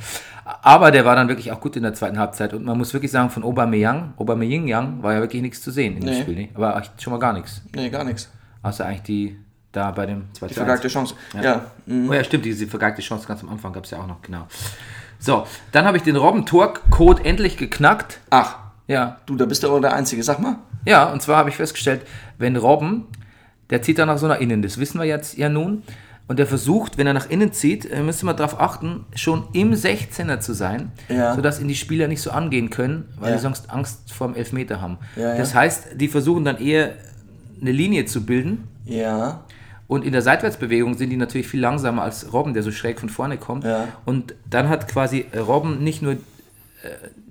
Aber 0.62 0.90
der 0.90 1.04
war 1.04 1.14
dann 1.14 1.28
wirklich 1.28 1.52
auch 1.52 1.60
gut 1.60 1.76
in 1.76 1.84
der 1.84 1.94
zweiten 1.94 2.18
Halbzeit 2.18 2.52
und 2.54 2.64
man 2.64 2.76
muss 2.76 2.92
wirklich 2.92 3.12
sagen, 3.12 3.30
von 3.30 3.44
Aubameyang, 3.44 4.14
Aubameyang 4.16 5.00
war 5.02 5.14
ja 5.14 5.20
wirklich 5.20 5.42
nichts 5.42 5.62
zu 5.62 5.70
sehen 5.70 5.94
in 5.96 6.00
dem 6.00 6.10
Nee. 6.14 6.20
Spiel. 6.22 6.34
Ne? 6.34 6.48
Aber 6.54 6.82
schon 6.98 7.12
mal 7.12 7.20
gar 7.20 7.32
nichts. 7.34 7.62
Nee, 7.74 7.88
gar 7.88 8.02
nichts. 8.02 8.28
Außer 8.62 8.84
eigentlich 8.84 9.02
die 9.02 9.38
da 9.70 9.90
bei 9.92 10.06
dem 10.06 10.24
2 10.32 10.46
Die 10.48 10.54
zu 10.54 10.60
1. 10.60 10.66
vergeigte 10.66 10.88
Chance. 10.88 11.14
Ja. 11.40 11.66
mhm. 11.86 12.08
Oh 12.10 12.12
ja, 12.14 12.24
stimmt, 12.24 12.44
diese 12.46 12.66
vergeigte 12.66 13.00
Chance 13.02 13.28
ganz 13.28 13.42
am 13.42 13.48
Anfang 13.50 13.72
gab 13.72 13.84
es 13.84 13.90
ja 13.92 13.98
auch 13.98 14.06
noch, 14.08 14.22
genau. 14.22 14.48
So, 15.20 15.46
dann 15.72 15.84
habe 15.84 15.96
ich 15.96 16.02
den 16.02 16.16
Robben-Tor-Code 16.16 17.24
endlich 17.24 17.56
geknackt. 17.58 18.18
Ach, 18.30 18.56
Ja, 18.88 19.18
du, 19.26 19.36
da 19.36 19.44
bist 19.46 19.62
du 19.62 19.68
aber 19.68 19.80
der 19.80 19.92
Einzige. 19.94 20.22
Sag 20.24 20.40
mal. 20.40 20.56
ja, 20.84 21.04
und 21.12 21.20
zwar 21.22 21.36
habe 21.36 21.50
ich 21.50 21.56
festgestellt, 21.56 22.02
wenn 22.38 22.56
Robben, 22.56 23.04
der 23.70 23.82
zieht 23.82 23.98
dann 23.98 24.08
nach 24.08 24.18
so 24.18 24.26
nach 24.28 24.40
innen, 24.40 24.62
das 24.62 24.78
wissen 24.78 24.98
wir 24.98 25.04
jetzt 25.06 25.36
ja 25.36 25.48
nun, 25.48 25.82
und 26.26 26.38
der 26.38 26.46
versucht, 26.46 26.98
wenn 26.98 27.06
er 27.06 27.14
nach 27.14 27.30
innen 27.30 27.52
zieht, 27.52 27.90
äh, 27.90 28.02
müsste 28.02 28.26
man 28.26 28.36
darauf 28.36 28.60
achten, 28.60 29.06
schon 29.14 29.44
im 29.54 29.72
16er 29.72 30.40
zu 30.40 30.52
sein, 30.52 30.92
Ja. 31.08 31.34
sodass 31.34 31.58
ihn 31.60 31.68
die 31.68 31.74
Spieler 31.74 32.06
nicht 32.06 32.20
so 32.20 32.30
angehen 32.30 32.68
können, 32.68 33.06
weil 33.18 33.30
Ja. 33.30 33.36
die 33.36 33.42
sonst 33.42 33.70
Angst 33.70 34.12
vor 34.12 34.26
dem 34.28 34.36
Elfmeter 34.36 34.80
haben. 34.82 34.98
Ja, 35.16 35.30
ja. 35.30 35.36
Das 35.38 35.54
heißt, 35.54 35.88
die 35.96 36.08
versuchen 36.08 36.44
dann 36.44 36.58
eher 36.58 36.92
eine 37.60 37.72
Linie 37.72 38.04
zu 38.04 38.24
bilden, 38.26 38.64
Ja. 38.84 39.44
Und 39.86 40.04
in 40.04 40.12
der 40.12 40.20
Seitwärtsbewegung 40.20 40.98
sind 40.98 41.08
die 41.08 41.16
natürlich 41.16 41.48
viel 41.48 41.60
langsamer 41.60 42.02
als 42.02 42.30
Robben, 42.34 42.52
der 42.52 42.62
so 42.62 42.70
schräg 42.70 43.00
von 43.00 43.08
vorne 43.08 43.38
kommt. 43.38 43.64
Ja. 43.64 43.88
Und 44.04 44.34
dann 44.48 44.68
hat 44.68 44.86
quasi 44.86 45.24
Robben 45.34 45.82
nicht 45.82 46.02
nur 46.02 46.12
äh, 46.12 46.16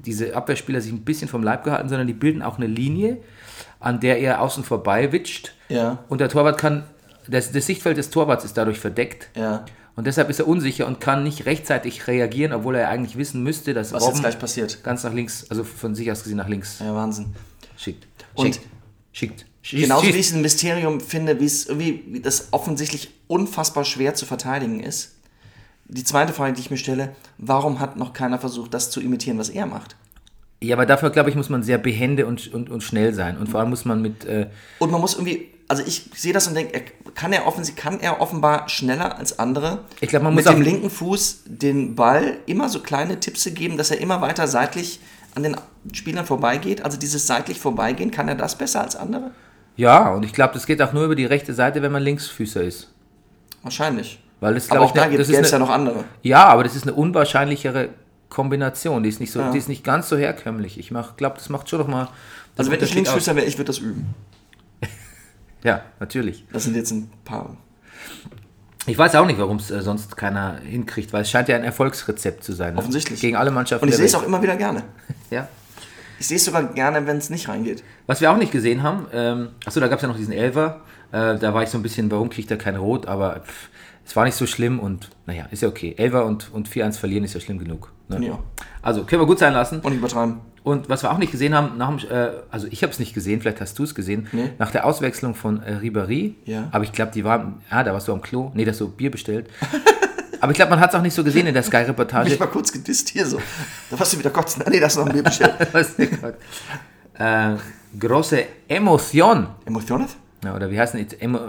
diese 0.03 0.35
Abwehrspieler 0.35 0.81
sich 0.81 0.91
ein 0.91 1.01
bisschen 1.01 1.27
vom 1.27 1.43
Leib 1.43 1.63
gehalten, 1.63 1.87
sondern 1.87 2.07
die 2.07 2.13
bilden 2.13 2.41
auch 2.41 2.57
eine 2.57 2.65
Linie, 2.65 3.17
an 3.87 4.01
der 4.01 4.19
er 4.19 4.41
außen 4.41 4.63
vorbei 4.65 5.11
witscht. 5.13 5.53
Ja. 5.69 5.99
Und 6.09 6.19
der 6.19 6.27
Torwart 6.27 6.57
kann, 6.59 6.83
das, 7.27 7.53
das 7.53 7.65
Sichtfeld 7.65 7.97
des 7.97 8.09
Torwarts 8.09 8.43
ist 8.43 8.57
dadurch 8.57 8.79
verdeckt. 8.79 9.29
Ja. 9.35 9.63
Und 9.95 10.05
deshalb 10.07 10.29
ist 10.29 10.39
er 10.39 10.47
unsicher 10.47 10.85
und 10.87 10.99
kann 10.99 11.23
nicht 11.23 11.45
rechtzeitig 11.45 12.05
reagieren, 12.07 12.51
obwohl 12.53 12.75
er 12.75 12.89
eigentlich 12.89 13.17
wissen 13.17 13.41
müsste, 13.43 13.73
dass 13.73 13.93
Was 13.93 14.03
jetzt 14.03 14.07
Robben 14.09 14.21
gleich 14.21 14.37
passiert. 14.39 14.83
ganz 14.83 15.03
nach 15.05 15.13
links, 15.13 15.45
also 15.49 15.63
von 15.63 15.95
sich 15.95 16.11
aus 16.11 16.23
gesehen 16.23 16.37
nach 16.37 16.49
links 16.49 16.79
Ja, 16.79 16.93
Wahnsinn. 16.93 17.27
schickt. 17.77 18.05
Und- 18.35 18.59
schickt. 19.13 19.45
Schickt. 19.61 19.81
Genauso 19.83 20.05
wie 20.07 20.09
ich 20.11 20.27
es 20.27 20.33
ein 20.33 20.41
Mysterium 20.41 20.99
finde, 21.01 21.39
wie 21.39 21.45
es 21.45 21.65
irgendwie, 21.65 22.03
wie 22.07 22.19
das 22.21 22.49
offensichtlich 22.51 23.09
unfassbar 23.27 23.85
schwer 23.85 24.13
zu 24.15 24.25
verteidigen 24.25 24.81
ist. 24.81 25.15
Die 25.87 26.03
zweite 26.03 26.31
Frage, 26.33 26.53
die 26.53 26.61
ich 26.61 26.69
mir 26.71 26.77
stelle, 26.77 27.15
warum 27.37 27.79
hat 27.79 27.95
noch 27.97 28.11
keiner 28.13 28.37
versucht, 28.39 28.73
das 28.73 28.91
zu 28.91 28.99
imitieren, 29.01 29.37
was 29.37 29.49
er 29.49 29.65
macht? 29.65 29.95
Ja, 30.61 30.75
aber 30.75 30.85
dafür, 30.87 31.09
glaube 31.11 31.29
ich, 31.29 31.35
muss 31.35 31.49
man 31.49 31.61
sehr 31.63 31.77
behende 31.77 32.25
und, 32.25 32.51
und, 32.53 32.69
und 32.69 32.81
schnell 32.81 33.13
sein. 33.13 33.37
Und 33.37 33.47
vor 33.47 33.59
allem 33.59 33.69
muss 33.69 33.85
man 33.85 34.01
mit, 34.01 34.25
äh, 34.25 34.47
Und 34.79 34.91
man 34.91 34.99
muss 34.99 35.13
irgendwie, 35.13 35.49
also 35.67 35.83
ich 35.85 36.09
sehe 36.15 36.33
das 36.33 36.47
und 36.47 36.55
denke, 36.55 36.81
kann 37.13 37.31
er 37.31 37.45
offensichtlich, 37.45 37.83
kann 37.83 37.99
er 37.99 38.21
offenbar 38.21 38.67
schneller 38.67 39.19
als 39.19 39.37
andere 39.37 39.79
Ich 40.01 40.09
glaub, 40.09 40.23
man 40.23 40.33
mit 40.33 40.45
muss 40.45 40.51
dem 40.53 40.61
auch- 40.61 40.65
linken 40.65 40.89
Fuß 40.89 41.43
den 41.45 41.95
Ball 41.95 42.37
immer 42.47 42.69
so 42.69 42.79
kleine 42.79 43.19
Tipse 43.19 43.51
geben, 43.51 43.77
dass 43.77 43.91
er 43.91 43.99
immer 43.99 44.19
weiter 44.21 44.47
seitlich 44.47 44.99
an 45.35 45.43
den 45.43 45.55
Spielern 45.93 46.25
vorbeigeht. 46.25 46.83
Also 46.83 46.97
dieses 46.97 47.27
seitlich 47.27 47.59
vorbeigehen, 47.59 48.09
kann 48.09 48.27
er 48.27 48.33
das 48.35 48.57
besser 48.57 48.81
als 48.81 48.95
andere? 48.95 49.31
ja, 49.75 50.09
und 50.11 50.25
ich 50.25 50.33
glaube, 50.33 50.55
das 50.55 50.65
geht 50.65 50.81
auch 50.81 50.91
nur 50.91 51.03
über 51.05 51.13
die 51.15 51.25
rechte 51.25 51.53
Seite, 51.53 51.83
wenn 51.83 51.91
man 51.91 52.01
Linksfüßer 52.01 52.63
ist. 52.63 52.91
Wahrscheinlich. 53.61 54.19
Weil 54.39 54.55
das, 54.55 54.71
Aber 54.71 54.79
glaube 54.79 54.85
auch 54.85 54.89
ich, 54.95 55.01
da 55.01 55.05
ne- 55.07 55.17
gibt 55.17 55.29
es 55.45 55.51
ja 55.51 55.59
noch 55.59 55.69
andere. 55.69 56.03
ja, 56.23 56.45
aber 56.47 56.63
das 56.63 56.75
ist 56.75 56.81
eine 56.83 56.93
unwahrscheinlichere 56.95 57.89
Kombination. 58.37 59.01
Die 59.01 59.09
ist 59.09 59.19
nicht 59.19 59.31
so, 59.31 59.39
Ja. 59.39 59.51
die 59.51 59.57
ist 59.57 59.67
nicht 59.67 59.83
ganz 59.83 60.09
so 60.09 60.15
herkömmlich. 60.15 60.77
Ich 60.77 60.89
glaube, 60.89 61.15
das 61.37 61.49
macht 61.49 61.67
schon 61.69 61.79
noch 61.79 61.87
mal. 61.87 62.07
Also 62.55 62.69
wenn 62.69 62.79
ich 62.83 62.93
Linksfüßer 62.93 63.35
wäre, 63.35 63.47
ich 63.47 63.57
würde 63.57 63.65
das 63.65 63.79
üben. 63.79 64.13
Ja, 65.63 65.81
natürlich. 65.99 66.45
Das 66.53 66.65
sind 66.65 66.75
jetzt 66.75 66.91
ein 66.91 67.09
paar. 67.25 67.57
Ich 68.85 68.95
weiß 68.95 69.15
auch 69.15 69.25
nicht, 69.25 69.39
warum 69.39 69.57
es 69.57 69.71
äh, 69.71 69.81
sonst 69.81 70.15
keiner 70.15 70.59
hinkriegt, 70.59 71.11
weil 71.13 71.23
es 71.23 71.31
scheint 71.31 71.47
ja 71.49 71.55
ein 71.55 71.63
Erfolgsrezept 71.63 72.43
zu 72.43 72.53
sein. 72.53 72.75
Ne? 72.75 72.79
Offensichtlich. 72.79 73.19
Gegen 73.19 73.35
alle 73.35 73.49
Mannschaften. 73.49 73.83
Und 73.85 73.89
ich 73.89 73.95
sehe 73.95 74.05
es 74.05 74.13
auch 74.13 74.23
immer 74.23 74.41
wieder 74.41 74.55
gerne. 74.55 74.83
Ja. 75.31 75.47
Ich 76.19 76.27
sehe 76.27 76.37
es 76.37 76.45
sogar 76.45 76.63
gerne, 76.63 77.05
wenn 77.07 77.17
es 77.17 77.31
nicht 77.31 77.49
reingeht. 77.49 77.83
Was 78.05 78.21
wir 78.21 78.31
auch 78.31 78.37
nicht 78.37 78.51
gesehen 78.51 78.81
haben, 78.83 79.07
ähm, 79.13 79.49
achso, 79.65 79.79
da 79.79 79.87
gab 79.87 79.97
es 79.97 80.03
ja 80.03 80.07
noch 80.07 80.15
diesen 80.15 80.33
Elfer. 80.33 80.81
Äh, 81.11 81.37
da 81.39 81.53
war 81.55 81.63
ich 81.63 81.69
so 81.69 81.77
ein 81.79 81.83
bisschen, 81.83 82.09
warum 82.11 82.29
kriegt 82.29 82.49
er 82.51 82.57
kein 82.57 82.75
Rot? 82.75 83.07
Aber 83.07 83.41
pff, 83.41 83.69
es 84.05 84.15
war 84.15 84.25
nicht 84.25 84.35
so 84.35 84.45
schlimm 84.45 84.79
und 84.79 85.09
naja, 85.25 85.47
ist 85.51 85.63
ja 85.63 85.69
okay. 85.69 85.95
Elfer 85.97 86.25
und, 86.25 86.51
und 86.53 86.69
4-1 86.69 86.99
verlieren 86.99 87.23
ist 87.23 87.33
ja 87.33 87.39
schlimm 87.39 87.57
genug. 87.59 87.91
Ne? 88.09 88.25
Ja. 88.27 88.39
Also 88.81 89.03
können 89.03 89.21
wir 89.21 89.25
gut 89.27 89.39
sein 89.39 89.53
lassen. 89.53 89.79
Und 89.81 89.91
nicht 89.91 89.99
übertreiben. 89.99 90.39
Und 90.63 90.89
was 90.89 91.03
wir 91.03 91.11
auch 91.11 91.17
nicht 91.17 91.31
gesehen 91.31 91.53
haben, 91.55 91.77
nach 91.77 92.03
äh, 92.09 92.31
also 92.51 92.67
ich 92.69 92.83
habe 92.83 92.91
es 92.91 92.99
nicht 92.99 93.13
gesehen, 93.13 93.39
vielleicht 93.41 93.61
hast 93.61 93.77
du 93.79 93.83
es 93.83 93.95
gesehen, 93.95 94.27
Nee. 94.33 94.49
nach 94.59 94.71
der 94.71 94.85
Auswechslung 94.85 95.33
von 95.35 95.61
äh, 95.63 95.77
Ribéry, 95.81 96.33
Ja. 96.45 96.67
aber 96.71 96.83
ich 96.83 96.91
glaube, 96.91 97.11
die 97.13 97.23
war, 97.23 97.53
ah, 97.69 97.83
da 97.83 97.93
warst 97.93 98.07
du 98.09 98.13
am 98.13 98.21
Klo, 98.21 98.51
nee, 98.53 98.65
da 98.65 98.71
hast 98.71 98.81
du 98.81 98.89
Bier 98.89 99.09
bestellt. 99.11 99.49
aber 100.41 100.51
ich 100.51 100.57
glaube, 100.57 100.71
man 100.71 100.79
hat 100.81 100.89
es 100.89 100.95
auch 100.95 101.01
nicht 101.01 101.13
so 101.13 101.23
gesehen 101.23 101.47
in 101.47 101.53
der 101.53 101.61
Ich 101.61 101.67
Sky-Reportage. 101.67 102.37
war 102.39 102.47
kurz 102.47 102.71
gedisst 102.73 103.09
hier 103.09 103.25
so. 103.25 103.37
Da 103.89 103.97
warst 103.99 104.13
du 104.13 104.19
wieder 104.19 104.29
kotzen. 104.29 104.61
Ah, 104.65 104.69
nee, 104.69 104.79
das 104.81 104.93
ist 104.93 104.99
noch 104.99 105.05
ein 105.05 105.13
Bier 105.13 105.23
bestellt. 105.23 105.53
Gott? 106.21 106.35
äh, 107.17 107.55
große 107.97 108.43
Emotion. 108.67 109.47
Emotiones? 109.65 110.17
Ja, 110.43 110.53
oder 110.55 110.69
wie 110.69 110.77
heißt? 110.79 110.95
Emo, 111.21 111.39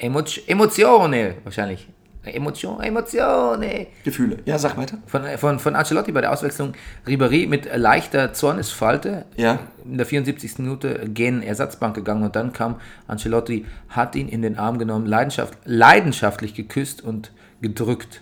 Emo, 0.00 0.22
Emotione 0.46 1.34
wahrscheinlich. 1.44 1.88
Emotion, 2.34 2.80
Emotione. 2.80 3.86
Gefühle. 4.04 4.38
Ja, 4.44 4.58
sag 4.58 4.76
weiter. 4.76 4.98
Von, 5.06 5.22
von, 5.38 5.58
von 5.58 5.74
Ancelotti 5.76 6.12
bei 6.12 6.20
der 6.20 6.32
Auswechslung 6.32 6.72
Ribéry 7.06 7.48
mit 7.48 7.68
leichter 7.74 8.32
Zornesfalte. 8.32 9.24
Ja. 9.36 9.60
In 9.84 9.96
der 9.96 10.06
74. 10.06 10.58
Minute 10.58 11.08
gehen 11.08 11.42
Ersatzbank 11.42 11.94
gegangen 11.94 12.22
und 12.24 12.36
dann 12.36 12.52
kam 12.52 12.76
Ancelotti, 13.06 13.64
hat 13.88 14.16
ihn 14.16 14.28
in 14.28 14.42
den 14.42 14.58
Arm 14.58 14.78
genommen, 14.78 15.06
leidenschaft, 15.06 15.54
leidenschaftlich 15.64 16.54
geküsst 16.54 17.02
und 17.02 17.32
gedrückt. 17.60 18.20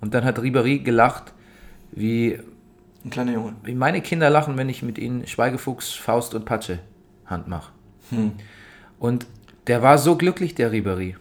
Und 0.00 0.14
dann 0.14 0.24
hat 0.24 0.38
Ribéry 0.38 0.82
gelacht, 0.82 1.32
wie, 1.92 2.38
Ein 3.04 3.10
kleiner 3.10 3.32
Junge. 3.32 3.54
wie 3.64 3.74
meine 3.74 4.00
Kinder 4.00 4.30
lachen, 4.30 4.56
wenn 4.56 4.68
ich 4.68 4.82
mit 4.82 4.98
ihnen 4.98 5.26
Schweigefuchs, 5.26 5.92
Faust 5.92 6.34
und 6.34 6.44
Patsche 6.44 6.78
Hand 7.26 7.48
mache. 7.48 7.72
Und 8.98 9.26
der 9.66 9.82
war 9.82 9.98
so 9.98 10.16
glücklich, 10.16 10.54
der 10.54 10.72
Ribéry. 10.72 11.14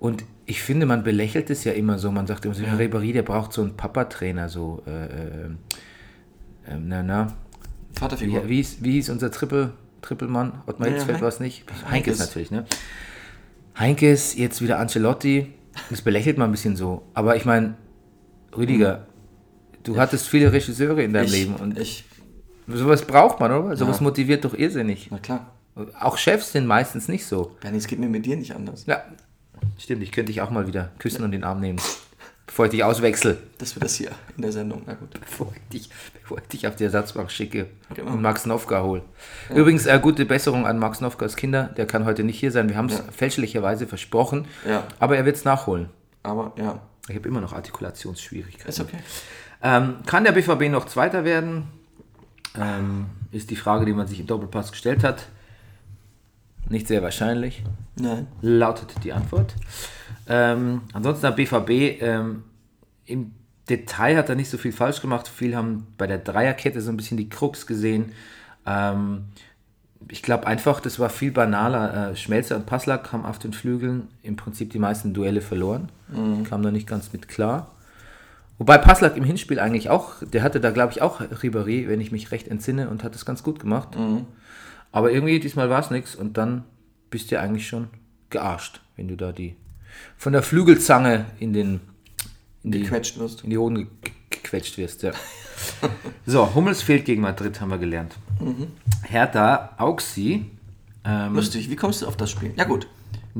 Und 0.00 0.24
ich 0.46 0.62
finde, 0.62 0.86
man 0.86 1.04
belächelt 1.04 1.50
es 1.50 1.62
ja 1.64 1.72
immer 1.72 1.98
so. 1.98 2.10
Man 2.10 2.26
sagt 2.26 2.44
immer 2.44 2.54
so, 2.54 2.64
ja. 2.64 2.74
Ribéry, 2.74 3.12
der 3.12 3.22
braucht 3.22 3.52
so 3.52 3.60
einen 3.62 3.76
Papatrainer, 3.76 4.48
so, 4.48 4.82
äh, 4.86 5.04
äh, 5.04 5.44
äh, 6.66 6.78
na, 6.80 7.02
na. 7.02 7.36
Vaterfigur. 7.92 8.44
Wie, 8.44 8.48
wie, 8.48 8.56
hieß, 8.56 8.78
wie 8.80 8.92
hieß 8.92 9.10
unser 9.10 9.30
Triple, 9.30 9.74
Trippelmann? 10.00 10.62
Ottmar 10.66 10.88
Ja, 10.88 10.94
Hitzfeld 10.94 11.20
war 11.20 11.28
es 11.28 11.38
nicht? 11.38 11.64
Heinkes. 11.70 11.90
Heinkes 11.90 12.18
natürlich, 12.18 12.50
ne? 12.50 12.64
Heinkes, 13.78 14.36
jetzt 14.36 14.62
wieder 14.62 14.78
Ancelotti. 14.78 15.52
Das 15.90 16.02
belächelt 16.02 16.38
man 16.38 16.48
ein 16.48 16.52
bisschen 16.52 16.76
so. 16.76 17.02
Aber 17.14 17.36
ich 17.36 17.44
meine, 17.44 17.74
Rüdiger, 18.56 19.06
du 19.84 19.98
hattest 19.98 20.28
viele 20.28 20.52
Regisseure 20.52 21.02
in 21.02 21.12
deinem 21.12 21.26
ich, 21.26 21.32
Leben 21.32 21.56
und 21.56 21.78
ich, 21.78 22.04
sowas 22.66 23.02
braucht 23.02 23.38
man, 23.38 23.52
oder? 23.52 23.76
Sowas 23.76 23.98
Ja. 23.98 24.02
motiviert 24.04 24.44
doch 24.44 24.54
irrsinnig. 24.54 25.08
na 25.10 25.18
klar. 25.18 25.52
Auch 25.98 26.16
Chefs 26.18 26.52
sind 26.52 26.66
meistens 26.66 27.06
nicht 27.08 27.24
so. 27.26 27.52
Bernie, 27.60 27.78
es 27.78 27.86
geht 27.86 27.98
mir 27.98 28.08
mit 28.08 28.26
dir 28.26 28.36
nicht 28.36 28.54
anders. 28.54 28.86
Ja, 28.86 29.02
stimmt, 29.78 30.02
ich 30.02 30.12
könnte 30.12 30.32
dich 30.32 30.40
auch 30.40 30.50
mal 30.50 30.66
wieder 30.66 30.90
küssen 30.98 31.22
und 31.22 31.32
in 31.32 31.40
den 31.40 31.44
Arm 31.44 31.60
nehmen. 31.60 31.80
Bevor 32.46 32.64
ich 32.64 32.72
dich 32.72 32.82
auswechsel. 32.82 33.38
Das 33.58 33.76
wird 33.76 33.84
das 33.84 33.94
hier 33.94 34.10
in 34.36 34.42
der 34.42 34.50
Sendung. 34.50 34.82
Na 34.84 34.94
gut. 34.94 35.10
Bevor 35.20 35.52
ich 35.54 35.68
dich, 35.72 35.90
bevor 36.20 36.38
ich 36.38 36.48
dich 36.48 36.66
auf 36.66 36.74
die 36.74 36.82
Ersatzbank 36.84 37.30
schicke 37.30 37.66
Genau. 37.94 38.10
und 38.12 38.22
Max 38.22 38.44
Nowka 38.44 38.82
hole. 38.82 39.02
Übrigens, 39.54 39.86
äh, 39.86 40.00
gute 40.02 40.24
Besserung 40.26 40.66
an 40.66 40.78
Max 40.80 41.00
Nowkas 41.00 41.36
Kinder. 41.36 41.70
Der 41.76 41.86
kann 41.86 42.04
heute 42.06 42.24
nicht 42.24 42.40
hier 42.40 42.50
sein. 42.50 42.68
Wir 42.68 42.76
haben 42.76 42.86
es 42.86 42.98
Ja. 42.98 43.04
fälschlicherweise 43.12 43.86
versprochen. 43.86 44.46
Ja. 44.68 44.82
Aber 44.98 45.16
er 45.16 45.24
wird 45.26 45.36
es 45.36 45.44
nachholen. 45.44 45.90
Aber 46.24 46.52
ja, 46.58 46.80
Ich 47.08 47.16
habe 47.16 47.28
immer 47.28 47.40
noch 47.40 47.52
Artikulationsschwierigkeiten. 47.52 48.68
ist 48.68 48.80
okay. 48.80 48.98
Ähm, 49.62 49.96
kann 50.06 50.24
der 50.24 50.32
BVB 50.32 50.68
noch 50.70 50.86
Zweiter 50.86 51.24
werden? 51.24 51.68
Ähm, 52.60 53.06
ist 53.30 53.50
die 53.50 53.56
Frage, 53.56 53.84
die 53.86 53.92
man 53.92 54.06
sich 54.08 54.18
im 54.20 54.26
Doppelpass 54.26 54.72
gestellt 54.72 55.04
hat. 55.04 55.26
Nicht 56.70 56.86
sehr 56.86 57.02
wahrscheinlich, 57.02 57.62
Nein. 57.96 58.28
lautet 58.40 58.94
die 59.04 59.12
Antwort. 59.12 59.54
Ähm, 60.28 60.82
ansonsten 60.92 61.26
hat 61.26 61.36
BVB 61.36 62.00
ähm, 62.00 62.44
im 63.04 63.32
Detail 63.68 64.16
hat 64.16 64.28
er 64.28 64.36
nicht 64.36 64.48
so 64.48 64.56
viel 64.56 64.72
falsch 64.72 65.00
gemacht. 65.00 65.28
Viele 65.28 65.56
haben 65.56 65.88
bei 65.98 66.06
der 66.06 66.18
Dreierkette 66.18 66.80
so 66.80 66.90
ein 66.90 66.96
bisschen 66.96 67.16
die 67.16 67.28
Krux 67.28 67.66
gesehen. 67.66 68.12
Ähm, 68.66 69.24
ich 70.08 70.22
glaube 70.22 70.46
einfach, 70.46 70.80
das 70.80 70.98
war 70.98 71.10
viel 71.10 71.32
banaler. 71.32 72.12
Äh, 72.12 72.16
Schmelzer 72.16 72.56
und 72.56 72.66
Passlack 72.66 73.12
haben 73.12 73.24
auf 73.24 73.38
den 73.38 73.52
Flügeln 73.52 74.08
im 74.22 74.36
Prinzip 74.36 74.70
die 74.70 74.78
meisten 74.78 75.12
Duelle 75.12 75.40
verloren. 75.40 75.90
Kam 76.44 76.62
da 76.62 76.70
nicht 76.70 76.86
ganz 76.86 77.12
mit 77.12 77.28
klar. 77.28 77.70
Wobei 78.58 78.78
Passlack 78.78 79.16
im 79.16 79.24
Hinspiel 79.24 79.58
eigentlich 79.58 79.90
auch, 79.90 80.14
der 80.22 80.42
hatte 80.42 80.60
da 80.60 80.70
glaube 80.70 80.92
ich 80.92 81.02
auch 81.02 81.20
Ribéry, 81.20 81.88
wenn 81.88 82.00
ich 82.00 82.12
mich 82.12 82.30
recht 82.30 82.46
entsinne, 82.48 82.90
und 82.90 83.02
hat 83.02 83.14
das 83.14 83.24
ganz 83.24 83.42
gut 83.42 83.58
gemacht. 83.58 83.96
Mhm. 83.96 84.26
Aber 84.92 85.12
irgendwie 85.12 85.38
diesmal 85.40 85.70
war 85.70 85.80
es 85.80 85.90
nichts 85.90 86.14
und 86.14 86.36
dann 86.36 86.64
bist 87.10 87.30
du 87.30 87.40
eigentlich 87.40 87.68
schon 87.68 87.88
gearscht, 88.30 88.80
wenn 88.96 89.08
du 89.08 89.16
da 89.16 89.32
die 89.32 89.56
von 90.16 90.32
der 90.32 90.42
Flügelzange 90.42 91.26
in 91.38 91.52
den 91.52 91.80
in 92.62 92.72
die, 92.72 92.82
Gequetscht 92.82 93.18
wirst. 93.18 93.42
in 93.44 93.50
die 93.50 93.58
Hoden 93.58 93.76
ge 93.76 93.86
gequetscht 94.30 94.78
wirst. 94.78 95.02
Ja. 95.02 95.10
so, 96.26 96.54
Hummels 96.54 96.82
fehlt 96.82 97.04
gegen 97.04 97.22
Madrid, 97.22 97.60
haben 97.60 97.70
wir 97.70 97.78
gelernt. 97.78 98.14
Mhm. 98.38 98.68
Hertha, 99.02 99.74
Auxi, 99.76 100.46
ähm, 101.04 101.34
Lustig, 101.34 101.70
wie 101.70 101.76
kommst 101.76 102.02
du 102.02 102.06
auf 102.06 102.16
das 102.16 102.30
Spiel? 102.30 102.52
Ja 102.56 102.64
gut. 102.64 102.86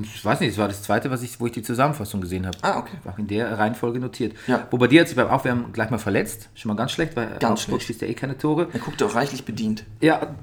ich 0.02 0.24
weiß 0.24 0.40
nicht, 0.40 0.50
es 0.50 0.58
war 0.58 0.68
das 0.68 0.82
zweite, 0.82 1.10
was 1.10 1.22
ich, 1.22 1.38
wo 1.40 1.46
ich 1.46 1.52
die 1.52 1.62
Zusammenfassung 1.62 2.20
gesehen 2.20 2.46
habe. 2.46 2.56
Ah, 2.62 2.78
okay. 2.78 2.96
Auch 3.04 3.18
in 3.18 3.26
der 3.26 3.58
Reihenfolge 3.58 4.00
notiert. 4.00 4.34
Ja. 4.46 4.58
Dir 4.58 5.00
hat 5.00 5.08
sich 5.08 5.16
beim 5.16 5.28
Aufwärmen 5.28 5.72
gleich 5.72 5.90
mal 5.90 5.98
verletzt. 5.98 6.48
Schon 6.54 6.70
mal 6.70 6.76
ganz 6.76 6.92
schlecht, 6.92 7.16
weil 7.16 7.28
Ganz 7.38 7.44
Augsburg 7.44 7.82
schlecht. 7.82 7.86
schießt 7.86 8.02
ja 8.02 8.08
eh 8.08 8.14
keine 8.14 8.38
Tore. 8.38 8.68
Er 8.72 8.80
guckt 8.80 9.02
auch 9.02 9.14
reichlich 9.14 9.44
bedient. 9.44 9.84
Ja, 10.00 10.34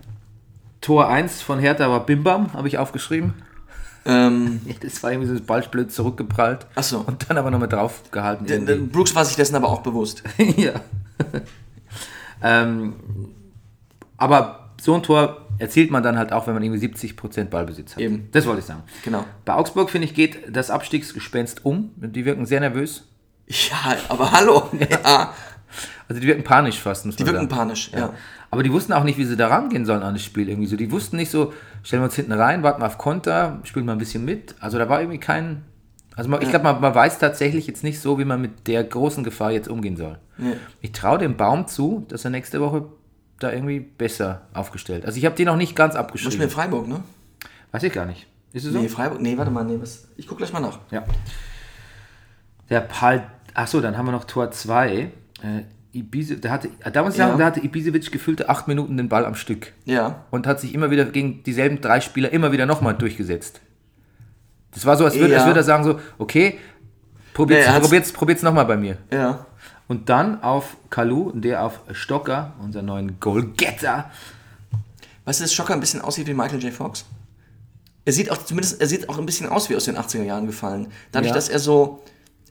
Tor 0.81 1.07
1 1.09 1.41
von 1.41 1.59
Hertha 1.59 1.89
war 1.89 2.05
Bimbam, 2.05 2.53
habe 2.53 2.67
ich 2.67 2.77
aufgeschrieben. 2.77 3.33
Ähm, 4.05 4.61
Das 4.81 5.01
war 5.03 5.11
irgendwie 5.11 5.27
so 5.27 5.33
das 5.35 5.45
Ballblöd 5.45 5.91
zurückgeprallt. 5.91 6.65
Ach 6.75 6.83
so. 6.83 6.99
Und 6.99 7.29
dann 7.29 7.37
aber 7.37 7.51
nochmal 7.51 7.67
drauf 7.67 8.03
gehalten. 8.11 8.45
der, 8.45 8.57
irgendwie. 8.59 8.91
Brooks 8.91 9.15
war 9.15 9.25
sich 9.25 9.35
dessen 9.35 9.55
aber 9.55 9.67
auch 9.69 9.81
bewusst. 9.81 10.23
ja. 10.57 10.73
ähm, 12.41 12.93
aber 14.17 14.69
so 14.81 14.93
ein 14.95 15.03
Tor 15.03 15.41
erzielt 15.59 15.89
man 15.91 16.03
dann 16.03 16.17
halt 16.17 16.31
auch, 16.33 16.47
wenn 16.47 16.53
man 16.53 16.63
irgendwie 16.63 16.85
70% 16.87 17.45
Ballbesitz 17.45 17.93
hat. 17.95 17.99
Eben. 17.99 18.29
Das 18.31 18.45
wollte 18.45 18.59
ich 18.59 18.65
sagen. 18.65 18.83
Genau. 19.03 19.25
Bei 19.45 19.55
Augsburg, 19.55 19.89
finde 19.89 20.05
ich, 20.07 20.13
geht 20.13 20.55
das 20.55 20.69
Abstiegsgespenst 20.69 21.65
um. 21.65 21.91
Die 21.95 22.25
wirken 22.25 22.45
sehr 22.45 22.59
nervös. 22.59 23.07
Ja, 23.47 23.95
aber 24.09 24.31
hallo. 24.31 24.69
Ja, 24.79 25.33
Also 26.07 26.21
die 26.21 26.27
wirken 26.27 26.43
panisch 26.43 26.79
fast, 26.79 27.05
muss 27.05 27.15
die 27.15 27.25
wirken 27.25 27.39
sagen. 27.39 27.49
panisch, 27.49 27.91
ja. 27.91 28.13
Aber 28.49 28.63
die 28.63 28.71
wussten 28.71 28.93
auch 28.93 29.03
nicht, 29.03 29.17
wie 29.17 29.25
sie 29.25 29.35
da 29.35 29.47
rangehen 29.47 29.85
sollen 29.85 30.03
an 30.03 30.13
das 30.13 30.23
Spiel 30.23 30.47
irgendwie 30.49 30.67
so. 30.67 30.77
Die 30.77 30.91
wussten 30.91 31.17
nicht 31.17 31.29
so, 31.29 31.53
stellen 31.83 32.01
wir 32.01 32.05
uns 32.05 32.15
hinten 32.15 32.31
rein, 32.31 32.63
warten 32.63 32.81
wir 32.81 32.87
auf 32.87 32.97
Konter, 32.97 33.59
spielen 33.63 33.85
mal 33.85 33.91
ein 33.91 33.97
bisschen 33.97 34.23
mit. 34.25 34.55
Also 34.59 34.77
da 34.77 34.87
war 34.89 35.01
irgendwie 35.01 35.19
kein... 35.19 35.63
Also 36.15 36.29
man, 36.29 36.41
ich 36.41 36.49
glaube, 36.49 36.63
man, 36.63 36.81
man 36.81 36.95
weiß 36.95 37.19
tatsächlich 37.19 37.67
jetzt 37.67 37.83
nicht 37.83 37.99
so, 37.99 38.17
wie 38.17 38.25
man 38.25 38.41
mit 38.41 38.67
der 38.67 38.83
großen 38.83 39.23
Gefahr 39.23 39.51
jetzt 39.51 39.67
umgehen 39.67 39.97
soll. 39.97 40.17
Ich 40.81 40.91
traue 40.91 41.19
dem 41.19 41.37
Baum 41.37 41.67
zu, 41.67 42.05
dass 42.07 42.25
er 42.25 42.31
nächste 42.31 42.59
Woche 42.59 42.85
da 43.39 43.51
irgendwie 43.51 43.79
besser 43.79 44.41
aufgestellt. 44.53 45.05
Also 45.05 45.17
ich 45.19 45.25
habe 45.25 45.35
die 45.35 45.45
noch 45.45 45.57
nicht 45.57 45.75
ganz 45.75 45.93
Muss 45.93 45.99
mir 45.99 46.05
abgeschrieben. 46.05 46.41
in 46.41 46.49
Freiburg, 46.49 46.87
ne? 46.87 47.01
Weiß 47.71 47.83
ich 47.83 47.93
gar 47.93 48.05
nicht. 48.05 48.25
Ist 48.53 48.65
es 48.65 48.73
so? 48.73 48.79
Nee, 48.79 48.87
Freiburg. 48.87 49.21
Nee, 49.21 49.37
warte 49.37 49.51
mal, 49.51 49.63
nee, 49.63 49.77
was? 49.79 50.07
Ich 50.15 50.25
guck 50.25 50.37
gleich 50.37 50.51
mal 50.53 50.59
nach. 50.59 50.79
Ja. 50.89 51.03
Der 52.69 52.81
Pal. 52.81 53.29
Achso, 53.53 53.81
dann 53.81 53.97
haben 53.97 54.05
wir 54.05 54.11
noch 54.11 54.23
Tor 54.23 54.49
2. 54.51 55.11
Äh, 55.97 55.99
Ibize, 55.99 56.37
da, 56.37 56.49
hatte, 56.49 56.69
da 56.93 57.03
muss 57.03 57.13
ich 57.13 57.19
Ja. 57.19 57.35
da 57.35 57.45
hatte 57.45 57.59
Ibisevic 57.63 58.11
gefühlte 58.11 58.49
acht 58.49 58.67
Minuten 58.67 58.97
den 58.97 59.09
Ball 59.09 59.25
am 59.25 59.35
Stück. 59.35 59.73
Ja. 59.85 60.25
und 60.31 60.47
hat 60.47 60.59
sich 60.61 60.73
immer 60.73 60.91
wieder 60.91 61.05
gegen 61.05 61.43
dieselben 61.43 61.81
drei 61.81 62.01
Spieler 62.01 62.31
immer 62.31 62.51
wieder 62.51 62.65
nochmal 62.65 62.93
durchgesetzt. 62.95 63.61
Das 64.71 64.85
war 64.85 64.97
so, 64.97 65.05
als 65.05 65.15
würde, 65.17 65.33
Ja. 65.33 65.39
als 65.39 65.47
würde 65.47 65.61
er 65.61 65.63
sagen 65.63 65.83
so, 65.83 65.99
okay, 66.17 66.59
probiert's, 67.33 67.65
er 67.65 67.73
hat's- 67.73 67.85
probiert's, 67.87 68.11
probiert's 68.11 68.43
nochmal 68.43 68.65
bei 68.65 68.77
mir. 68.77 68.97
Ja. 69.11 69.45
Und 69.87 70.09
dann 70.09 70.43
auf 70.43 70.75
Kalu, 70.89 71.31
der 71.33 71.63
auf 71.63 71.79
Stocker, 71.93 72.53
unseren 72.61 72.85
neuen 72.85 73.19
Goalgetter, 73.19 74.11
Weißt 75.25 75.41
du, 75.41 75.43
dass 75.43 75.53
Schocker 75.53 75.73
ein 75.73 75.81
bisschen 75.81 75.99
aussieht 75.99 76.25
wie 76.27 76.33
Michael 76.33 76.63
J. 76.63 76.71
Fox? 76.73 77.03
Er 78.05 78.13
sieht 78.13 78.31
auch 78.31 78.37
zumindest, 78.37 78.79
er 78.79 78.87
sieht 78.87 79.09
auch 79.09 79.17
ein 79.17 79.25
bisschen 79.25 79.49
aus 79.49 79.69
wie 79.69 79.75
aus 79.75 79.83
den 79.83 79.97
80er 79.97 80.23
Jahren 80.23 80.45
gefallen. 80.47 80.87
Dadurch, 81.11 81.31
Ja. 81.31 81.35
dass 81.35 81.49
er 81.49 81.59
so, 81.59 82.01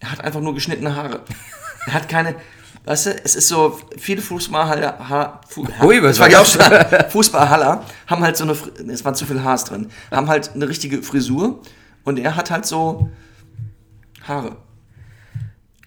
er 0.01 0.13
hat 0.13 0.21
einfach 0.23 0.43
nur 0.43 0.53
geschnittene 0.55 0.95
Haare. 0.95 1.21
er 1.87 1.95
hat 1.95 2.09
keine, 2.11 2.35
weißt 2.87 3.07
du, 3.07 3.25
es 3.25 3.37
ist 3.37 3.49
so, 3.49 3.79
viele 3.99 4.23
Fußballhaller, 4.23 5.09
ha, 5.09 5.41
Fu, 5.49 5.67
Ui, 5.83 6.03
was 6.03 6.17
das 6.17 6.21
war 6.21 6.29
ich 6.29 6.37
auch 6.37 6.47
schon, 6.47 7.11
Fußballhaller 7.11 7.85
haben 8.07 8.23
halt 8.23 8.37
so 8.37 8.45
eine, 8.45 8.57
es 8.93 9.05
war 9.05 9.13
zu 9.15 9.27
viel 9.27 9.43
Haars 9.43 9.65
drin, 9.65 9.89
haben 10.11 10.29
halt 10.29 10.55
eine 10.55 10.69
richtige 10.69 11.03
Frisur 11.03 11.61
und 12.05 12.19
er 12.19 12.37
hat 12.37 12.51
halt 12.51 12.65
so 12.65 13.11
Haare. 14.27 14.57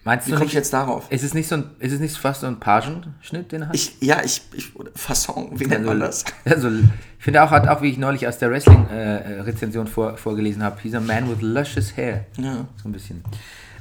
meinst 0.04 0.28
Wie 0.28 0.32
du 0.32 0.38
komme 0.38 0.48
ich 0.48 0.54
jetzt 0.54 0.74
darauf? 0.74 1.10
ist 1.10 1.24
es 1.24 1.34
nicht 1.34 1.48
so 1.48 1.56
ein, 1.56 1.72
ist 1.80 1.94
es 1.94 2.00
nicht 2.02 2.18
fast 2.18 2.42
so 2.42 2.48
ein 2.48 2.60
Pagenschnitt, 2.60 3.52
den 3.52 3.64
er 3.64 3.68
hat? 3.70 3.76
Ich, 3.76 3.96
ja, 4.02 4.22
ich, 4.24 4.42
ich, 4.54 4.72
Fasson, 4.96 5.52
wie 5.54 5.66
nennt 5.66 5.86
man 5.86 6.00
das? 6.00 6.26
Also, 6.46 6.70
ich 6.70 6.84
finde 7.26 7.44
auch, 7.44 7.52
hat 7.52 7.68
auch, 7.68 7.82
wie 7.82 7.90
ich 7.90 7.98
neulich 7.98 8.28
aus 8.28 8.38
der 8.38 8.52
Wrestling-Rezension 8.52 9.88
vor, 9.88 10.18
vorgelesen 10.18 10.64
habe, 10.64 10.80
he's 10.82 10.94
a 10.94 11.00
man 11.00 11.30
with 11.30 11.42
luscious 11.42 11.96
hair. 11.96 12.26
Ja. 12.38 12.66
So 12.82 12.90
ein 12.90 12.92
bisschen. 12.92 13.24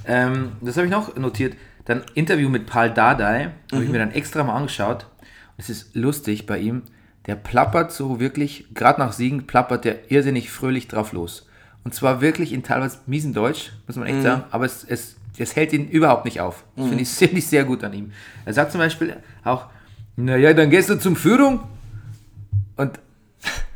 Ähm, 0.07 0.53
das 0.61 0.77
habe 0.77 0.87
ich 0.87 0.93
noch 0.93 1.17
notiert. 1.17 1.55
Dann 1.89 2.03
Interview 2.13 2.51
mit 2.51 2.67
Paul 2.67 2.91
Dardai, 2.91 3.51
habe 3.73 3.83
ich 3.83 3.89
mir 3.89 3.99
dann 3.99 4.11
extra 4.11 4.45
mal 4.45 4.55
angeschaut. 4.55 5.07
Es 5.57 5.71
ist 5.71 5.97
lustig 5.97 6.45
bei 6.45 6.59
ihm. 6.59 6.83
Der 7.27 7.35
plappert 7.35 7.93
so 7.93 8.21
wirklich, 8.21 8.67
gerade 8.75 9.01
nach 9.01 9.13
Siegen, 9.13 9.47
plappert 9.47 9.87
der 9.87 10.13
irrsinnig 10.13 10.51
fröhlich 10.51 10.87
drauf 10.89 11.13
los. 11.13 11.49
Und 11.85 11.95
zwar 11.95 12.21
wirklich 12.21 12.53
in 12.53 12.63
teilweise 12.63 12.99
miesen 13.07 13.33
Deutsch, 13.33 13.73
muss 13.87 13.97
man 13.97 14.07
echt 14.07 14.23
sagen, 14.23 14.45
aber 14.51 14.67
es, 14.67 14.85
es, 14.85 15.17
es 15.39 15.57
hält 15.57 15.73
ihn 15.73 15.89
überhaupt 15.89 16.27
nicht 16.27 16.43
auf. 16.43 16.65
Das 16.77 16.89
finde 16.89 17.03
ich, 17.03 17.09
finde 17.15 17.39
ich 17.39 17.47
sehr 17.47 17.65
gut 17.65 17.83
an 17.83 17.95
ihm. 17.95 18.13
Er 18.45 18.53
sagt 18.53 18.73
zum 18.73 18.81
Beispiel 18.81 19.17
auch, 19.43 19.65
naja, 20.17 20.53
dann 20.53 20.69
gehst 20.69 20.91
du 20.91 20.99
zum 20.99 21.17
Führung. 21.17 21.61
Und, 22.77 23.01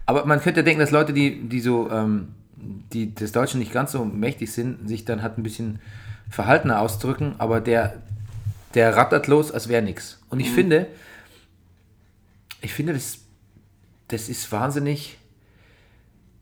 aber 0.05 0.27
man 0.27 0.39
könnte 0.43 0.63
denken, 0.63 0.81
dass 0.81 0.91
Leute, 0.91 1.15
die, 1.15 1.49
die 1.49 1.61
so, 1.61 1.91
ähm, 1.91 2.35
die 2.93 3.15
des 3.15 3.33
Deutschen 3.33 3.59
nicht 3.59 3.73
ganz 3.73 3.93
so 3.93 4.05
mächtig 4.05 4.53
sind, 4.53 4.89
sich 4.89 5.05
dann 5.05 5.23
halt 5.23 5.39
ein 5.39 5.43
bisschen 5.43 5.81
verhaltener 6.31 6.81
ausdrücken, 6.81 7.35
aber 7.39 7.61
der, 7.61 7.95
der 8.75 8.97
rattert 8.97 9.27
los, 9.27 9.51
als 9.51 9.69
wäre 9.69 9.83
nichts. 9.83 10.21
Und 10.31 10.41
ich 10.41 10.51
finde, 10.51 10.87
ich 12.61 12.73
finde, 12.73 12.93
das, 12.95 13.19
das 14.09 14.29
ist 14.29 14.51
wahnsinnig, 14.53 15.19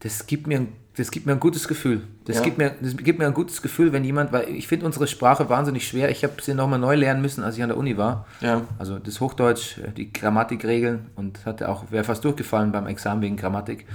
das 0.01 0.27
gibt 0.27 0.47
mir, 0.47 0.61
ein- 0.61 0.73
das 0.97 1.11
gibt 1.11 1.27
mir 1.27 1.33
ein 1.33 1.41
gutes 1.41 1.67
Gefühl. 1.69 2.03
Das, 2.25 2.37
Ja. 2.37 2.43
gibt 2.43 2.59
mir, 2.59 2.75
das 2.81 2.97
gibt 2.97 3.19
mir 3.19 3.27
ein 3.27 3.35
gutes 3.35 3.63
Gefühl, 3.63 3.93
wenn 3.93 4.05
jemand, 4.05 4.33
weil 4.33 4.49
ich 4.51 4.69
finde 4.69 4.87
unsere 4.87 5.07
Sprache 5.07 5.49
wahnsinnig 5.49 5.87
schwer. 5.87 6.11
Ich 6.11 6.23
habe 6.25 6.35
sie 6.43 6.53
nochmal 6.55 6.79
neu 6.79 6.95
lernen 6.95 7.23
müssen, 7.23 7.43
als 7.43 7.57
ich 7.57 7.63
an 7.63 7.69
der 7.71 7.79
Uni 7.79 7.97
war. 7.97 8.27
Ja. 8.41 8.63
Also 8.79 8.99
das 8.99 9.21
Hochdeutsch, 9.21 9.79
äh, 9.79 9.93
die 9.93 10.13
Grammatikregeln 10.13 11.07
und 11.17 11.45
hatte 11.47 11.69
auch, 11.69 11.91
wäre 11.91 12.05
fast 12.05 12.25
durchgefallen 12.25 12.73
beim 12.73 12.87
Examen 12.87 13.23
wegen 13.23 13.37
Grammatik. 13.37 13.87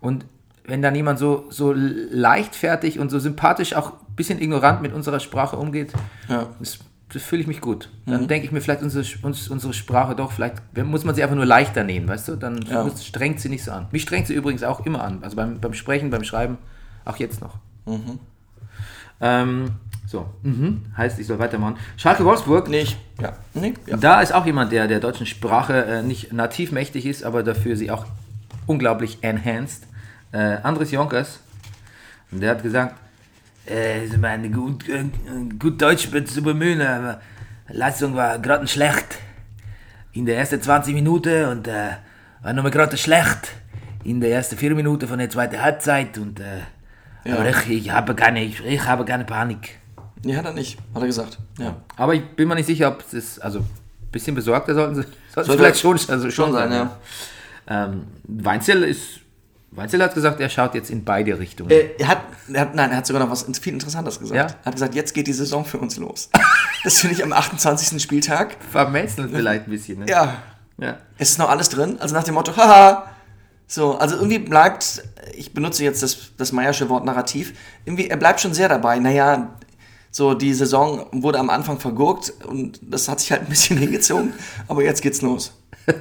Und 0.00 0.24
wenn 0.68 0.80
dann 0.82 0.94
jemand 0.94 1.18
so, 1.18 1.46
so 1.50 1.72
leichtfertig 1.74 2.98
und 3.00 3.10
so 3.10 3.18
sympathisch, 3.18 3.74
auch 3.74 3.92
ein 3.94 4.14
bisschen 4.16 4.40
ignorant 4.40 4.80
mit 4.82 4.92
unserer 4.92 5.18
Sprache 5.18 5.56
umgeht, 5.56 5.92
Ja. 6.28 6.46
das, 6.60 6.78
das 7.12 7.22
fühle 7.22 7.40
ich 7.42 7.48
mich 7.48 7.60
gut. 7.60 7.90
Dann 8.06 8.28
denke 8.28 8.46
ich 8.46 8.52
mir 8.52 8.60
vielleicht, 8.60 8.82
unsere, 8.82 9.04
uns, 9.22 9.48
unsere 9.48 9.72
Sprache 9.72 10.14
doch, 10.14 10.30
vielleicht 10.30 10.56
muss 10.84 11.04
man 11.04 11.14
sie 11.14 11.22
einfach 11.22 11.36
nur 11.36 11.46
leichter 11.46 11.82
nehmen, 11.84 12.06
weißt 12.06 12.28
du? 12.28 12.36
Dann 12.36 12.62
Ja. 12.62 12.84
muss- 12.84 13.04
strengt 13.04 13.40
sie 13.40 13.48
nicht 13.48 13.64
so 13.64 13.72
an. 13.72 13.86
Mich 13.92 14.02
strengt 14.02 14.26
sie 14.26 14.34
übrigens 14.34 14.62
auch 14.62 14.84
immer 14.86 15.02
an. 15.02 15.18
Also 15.22 15.36
beim, 15.36 15.58
beim 15.60 15.72
Sprechen, 15.74 16.10
beim 16.10 16.22
Schreiben, 16.24 16.58
auch 17.06 17.16
jetzt 17.16 17.40
noch. 17.40 17.56
Ähm, 19.20 19.70
so, 20.06 20.26
mhm. 20.42 20.82
heißt, 20.96 21.18
ich 21.18 21.26
soll 21.26 21.38
weitermachen. 21.38 21.76
Schalke 21.96 22.24
Wolfsburg, 22.24 22.68
Nee, 22.68 22.80
ich, 22.82 22.96
ja. 23.20 23.32
Nee, 23.54 23.74
ja. 23.86 23.96
da 23.96 24.20
ist 24.20 24.32
auch 24.32 24.46
jemand, 24.46 24.70
der 24.72 24.86
der 24.86 25.00
deutschen 25.00 25.26
Sprache 25.26 25.84
äh, 25.84 26.02
nicht 26.02 26.32
nativ 26.32 26.72
mächtig 26.72 27.04
ist, 27.04 27.24
aber 27.24 27.42
dafür 27.42 27.76
sie 27.76 27.90
auch 27.90 28.06
unglaublich 28.66 29.18
enhanced. 29.22 29.84
Äh, 30.32 30.58
Andres 30.62 30.90
Jonkers, 30.90 31.40
und 32.30 32.40
der 32.40 32.50
hat 32.50 32.62
gesagt, 32.62 32.94
äh, 33.68 34.04
ich 34.04 34.16
meine, 34.18 34.50
gut, 34.50 34.88
äh, 34.88 35.04
gut 35.58 35.80
Deutsch 35.80 36.08
zu 36.26 36.42
bemühen, 36.42 36.80
aber 36.82 37.20
Leistung 37.68 38.14
war 38.14 38.38
gerade 38.38 38.66
schlecht. 38.66 39.18
In 40.12 40.26
der 40.26 40.38
ersten 40.38 40.60
20 40.60 40.94
Minuten 40.94 41.44
und 41.46 41.68
äh, 41.68 41.90
war 42.42 42.52
nochmal 42.52 42.72
gerade 42.72 42.96
schlecht. 42.96 43.52
In 44.04 44.20
der 44.20 44.30
ersten 44.32 44.56
4 44.56 44.74
Minuten 44.74 45.06
von 45.08 45.18
der 45.18 45.28
zweiten 45.30 45.60
Halbzeit 45.60 46.18
und 46.18 46.40
äh, 46.40 46.60
Ja. 47.24 47.36
aber 47.36 47.48
ich, 47.50 47.68
ich, 47.70 47.90
habe 47.90 48.14
keine, 48.14 48.42
ich, 48.44 48.64
ich 48.64 48.84
habe 48.84 49.04
keine 49.04 49.24
Panik. 49.24 49.78
Nee, 50.24 50.36
hat 50.36 50.44
er 50.46 50.52
nicht, 50.52 50.78
hat 50.94 51.02
er 51.02 51.06
gesagt. 51.06 51.38
Ja. 51.58 51.76
Aber 51.96 52.14
ich 52.14 52.24
bin 52.36 52.48
mir 52.48 52.54
nicht 52.54 52.66
sicher, 52.66 52.88
ob 52.88 53.04
es, 53.12 53.38
also 53.38 53.60
ein 53.60 53.66
bisschen 54.10 54.34
besorgter 54.34 54.74
sollten 54.74 54.94
sie, 54.96 55.02
sollten 55.02 55.14
sie 55.34 55.34
Sollte 55.46 55.52
vielleicht 55.62 55.80
schon, 55.80 55.92
also 55.92 56.20
schon 56.22 56.30
schon 56.30 56.52
sein, 56.52 56.70
sein. 56.70 56.90
ja. 57.68 57.84
Ähm, 57.84 58.04
Weinzel 58.24 58.82
ist, 58.84 59.20
Weinzel 59.70 60.02
hat 60.02 60.14
gesagt, 60.14 60.40
er 60.40 60.48
schaut 60.48 60.74
jetzt 60.74 60.90
in 60.90 61.04
beide 61.04 61.38
Richtungen. 61.38 61.70
Äh, 61.70 61.90
er, 61.98 62.08
hat, 62.08 62.22
er 62.52 62.60
hat, 62.62 62.74
nein, 62.74 62.90
er 62.90 62.98
hat 62.98 63.06
sogar 63.06 63.22
noch 63.22 63.30
was 63.30 63.46
viel 63.60 63.74
Interessantes 63.74 64.18
gesagt. 64.18 64.36
Ja? 64.36 64.56
Er 64.62 64.64
hat 64.64 64.72
gesagt, 64.72 64.94
jetzt 64.94 65.12
geht 65.12 65.26
die 65.26 65.32
Saison 65.32 65.64
für 65.64 65.78
uns 65.78 65.96
los. 65.98 66.30
das 66.84 67.00
finde 67.00 67.16
ich 67.16 67.22
am 67.22 67.32
28. 67.32 68.02
Spieltag. 68.02 68.56
Vermetzeln 68.70 69.30
vielleicht 69.30 69.66
ein 69.66 69.70
bisschen, 69.70 70.00
ne? 70.00 70.06
Ja, 70.08 70.42
ja. 70.78 70.98
es 71.18 71.30
ist 71.30 71.38
noch 71.38 71.50
alles 71.50 71.68
drin. 71.68 71.98
Also 72.00 72.14
nach 72.14 72.24
dem 72.24 72.34
Motto, 72.34 72.56
haha. 72.56 73.10
So, 73.66 73.98
also 73.98 74.16
irgendwie 74.16 74.38
bleibt, 74.38 75.02
ich 75.34 75.52
benutze 75.52 75.84
jetzt 75.84 76.02
das, 76.02 76.32
das 76.38 76.52
Meiersche 76.52 76.88
Wort 76.88 77.04
Narrativ, 77.04 77.52
irgendwie, 77.84 78.08
er 78.08 78.16
bleibt 78.16 78.40
schon 78.40 78.54
sehr 78.54 78.70
dabei. 78.70 78.98
Naja, 78.98 79.54
so 80.10 80.32
die 80.32 80.54
Saison 80.54 81.06
wurde 81.12 81.38
am 81.38 81.50
Anfang 81.50 81.78
vergurkt 81.78 82.32
und 82.46 82.80
das 82.82 83.08
hat 83.08 83.20
sich 83.20 83.30
halt 83.30 83.42
ein 83.42 83.48
bisschen 83.48 83.76
hingezogen, 83.78 84.32
aber 84.66 84.82
jetzt 84.82 85.02
geht's 85.02 85.20
los. 85.20 85.52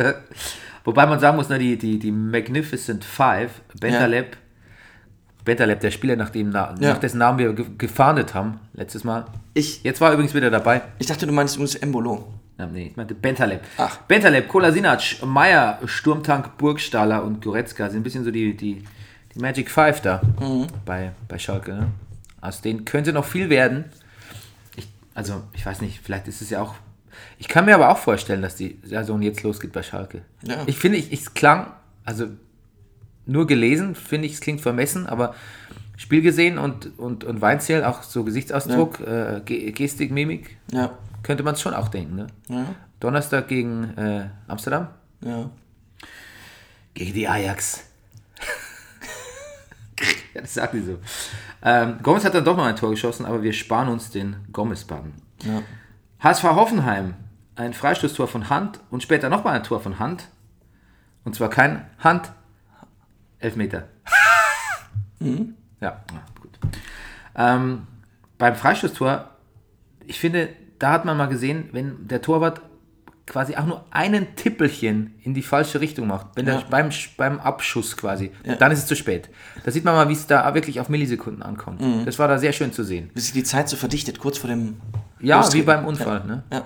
Wobei 0.88 1.06
man 1.06 1.20
sagen 1.20 1.36
muss, 1.36 1.50
ne, 1.50 1.60
die, 1.60 1.78
die, 1.78 2.00
die 2.00 2.14
Magnificent 2.14 3.04
Five, 3.04 3.52
Bentaleb, 3.78 4.38
Bentaleb, 5.44 5.82
der 5.82 5.92
Spieler, 5.92 6.16
nach, 6.16 6.30
dem, 6.30 6.50
Na- 6.50 6.74
Ja. 6.80 6.94
nach 6.94 6.98
dessen 6.98 7.18
Namen 7.18 7.40
wir 7.40 7.52
ge 7.54 7.66
gefahndet 7.78 8.34
haben, 8.34 8.62
letztes 8.74 9.04
Mal. 9.04 9.26
Ich, 9.54 9.84
Jetzt 9.84 10.00
war 10.00 10.10
er 10.10 10.14
übrigens 10.14 10.34
wieder 10.34 10.50
dabei. 10.50 10.82
ich 10.98 11.08
dachte, 11.08 11.28
du 11.28 11.34
meinst 11.34 11.56
übrigens 11.56 11.76
Embolo. 11.76 12.34
Ja, 12.58 12.68
nee, 12.68 12.88
ich 12.88 12.96
meinte 12.96 13.16
Bentaleb. 13.16 13.60
Ach. 13.78 13.98
Bentaleb, 14.08 14.48
Kolasinac, 14.48 15.02
Meier, 15.26 15.78
Sturmtank, 15.86 16.58
Burgstaller 16.58 17.22
und 17.22 17.42
Goretzka 17.42 17.90
sind 17.90 18.00
ein 18.00 18.04
bisschen 18.04 18.24
so 18.24 18.32
die, 18.32 18.56
die, 18.56 18.82
die 19.36 19.40
Magic 19.40 19.70
Five 19.70 20.02
da 20.02 20.22
Mhm. 20.40 20.68
bei, 20.86 21.12
bei 21.28 21.38
Schalke. 21.38 21.74
Ne? 21.74 21.88
Aus 22.40 22.62
denen 22.62 22.86
könnte 22.86 23.12
noch 23.12 23.26
viel 23.26 23.50
werden. 23.50 23.84
Ich, 24.78 24.88
also, 25.14 25.44
ich 25.54 25.66
weiß 25.66 25.82
nicht, 25.82 26.00
vielleicht 26.02 26.30
ist 26.30 26.42
es 26.42 26.50
ja 26.50 26.62
auch. 26.62 26.76
Ich 27.40 27.48
kann 27.48 27.66
mir 27.66 27.76
aber 27.76 27.90
auch 27.90 27.98
vorstellen, 27.98 28.42
dass 28.42 28.56
die 28.56 28.80
Saison 28.84 29.22
jetzt 29.22 29.44
losgeht 29.44 29.72
bei 29.72 29.84
Schalke. 29.84 30.22
Ja. 30.44 30.64
Ich 30.66 30.78
finde, 30.78 30.98
ich, 30.98 31.12
es 31.14 31.34
klang, 31.34 31.72
also 32.04 32.28
nur 33.26 33.46
gelesen, 33.48 33.96
finde 33.96 34.28
ich, 34.28 34.34
es 34.34 34.42
klingt 34.42 34.62
vermessen, 34.62 35.06
aber 35.08 35.36
Spiel 35.98 36.22
gesehen 36.22 36.58
und, 36.58 36.98
und, 37.00 37.24
und 37.24 37.42
Weinzierl, 37.42 37.84
auch 37.84 38.04
so 38.04 38.24
Gesichtsausdruck, 38.24 39.00
äh, 39.02 39.42
Ge- 39.46 39.72
Gestik, 39.72 40.12
Mimik, 40.12 40.58
Ja, 40.72 40.98
könnte 41.24 41.44
man 41.44 41.56
es 41.56 41.62
schon 41.62 41.74
auch 41.74 41.88
denken. 41.90 42.16
Ne? 42.16 42.28
ja, 42.50 42.66
Donnerstag 43.00 43.48
gegen 43.48 43.96
äh, 43.98 44.30
Amsterdam. 44.48 44.90
ja. 45.22 45.50
Gegen 46.94 47.14
die 47.14 47.28
Ajax. 47.28 47.84
ja, 50.34 50.42
das 50.42 50.54
sagt 50.56 50.74
die 50.74 50.82
so. 50.82 50.98
Ähm, 51.64 51.98
Gomez 52.04 52.24
hat 52.26 52.34
dann 52.34 52.46
doch 52.46 52.58
noch 52.58 52.66
ein 52.66 52.76
Tor 52.76 52.92
geschossen, 52.92 53.26
aber 53.26 53.42
wir 53.44 53.54
sparen 53.54 53.88
uns 53.90 54.10
den 54.10 54.36
Gomez-Bann. 54.52 55.14
Ja. 55.44 55.62
HSV 56.20 56.44
Hoffenheim, 56.44 57.14
ein 57.56 57.74
Freistoßtor 57.74 58.28
von 58.28 58.50
Hand 58.50 58.80
und 58.90 59.04
später 59.04 59.30
nochmal 59.30 59.56
ein 59.56 59.64
Tor 59.64 59.80
von 59.80 60.00
Hand. 60.00 60.28
Und 61.24 61.36
zwar 61.36 61.50
kein 61.50 61.86
Hand, 62.00 62.32
Elfmeter. 63.40 63.88
Ja, 65.20 66.04
ja, 66.12 66.24
gut. 66.42 66.52
Ähm, 67.36 67.88
beim 68.38 68.56
Freistoßtor, 68.56 69.30
ich 70.06 70.20
finde, 70.20 70.50
da 70.80 70.92
hat 70.92 71.06
man 71.06 71.18
mal 71.18 71.26
gesehen, 71.28 71.70
wenn 71.72 72.08
der 72.08 72.22
Torwart 72.22 72.62
quasi 73.26 73.56
auch 73.58 73.66
nur 73.66 73.84
einen 73.92 74.36
Tippelchen 74.36 75.16
in 75.24 75.34
die 75.34 75.42
falsche 75.42 75.82
Richtung 75.82 76.08
macht, 76.08 76.28
wenn 76.36 76.48
Ja. 76.48 76.64
beim, 76.70 76.90
beim 77.18 77.40
Abschuss 77.40 77.98
quasi, 77.98 78.32
Ja. 78.44 78.56
dann 78.56 78.72
ist 78.72 78.80
es 78.80 78.86
zu 78.86 78.96
spät. 78.96 79.30
Da 79.64 79.72
sieht 79.72 79.84
man 79.86 79.96
mal, 79.96 80.08
wie 80.10 80.14
es 80.14 80.28
da 80.28 80.54
wirklich 80.54 80.80
auf 80.80 80.88
Millisekunden 80.90 81.44
ankommt. 81.44 81.82
Mhm. 81.82 82.06
Das 82.06 82.18
war 82.20 82.28
da 82.28 82.38
sehr 82.38 82.54
schön 82.54 82.72
zu 82.72 82.84
sehen. 82.84 83.10
Wie 83.16 83.20
sich 83.20 83.34
die 83.34 83.44
Zeit 83.44 83.70
so 83.70 83.76
verdichtet, 83.76 84.20
kurz 84.20 84.38
vor 84.38 84.50
dem. 84.50 84.78
Ja, 85.20 85.38
Lostreten. 85.38 85.62
wie 85.62 85.66
beim 85.66 85.86
Unfall. 85.86 86.24
Ne? 86.26 86.44
Ja. 86.52 86.64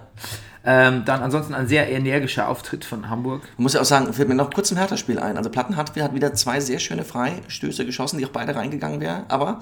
Ähm, 0.64 1.04
dann 1.06 1.22
ansonsten 1.24 1.56
ein 1.56 1.68
sehr 1.68 1.90
energischer 1.90 2.48
Auftritt 2.48 2.86
von 2.86 3.10
Hamburg. 3.10 3.42
Muss 3.58 3.74
ja 3.74 3.82
auch 3.82 3.86
sagen, 3.86 4.14
fällt 4.14 4.30
mir 4.30 4.36
noch 4.36 4.52
kurz 4.54 4.70
im 4.72 4.78
Hertha-Spiel 4.78 5.18
ein. 5.20 5.38
Also 5.38 5.50
Platten 5.50 5.76
hat, 5.76 5.96
hat 6.00 6.14
wieder 6.14 6.34
zwei 6.36 6.60
sehr 6.60 6.78
schöne 6.80 7.04
Freistöße 7.04 7.86
geschossen, 7.86 8.20
die 8.20 8.26
auch 8.26 8.30
beide 8.32 8.56
reingegangen 8.56 9.02
wären. 9.02 9.24
Aber 9.30 9.60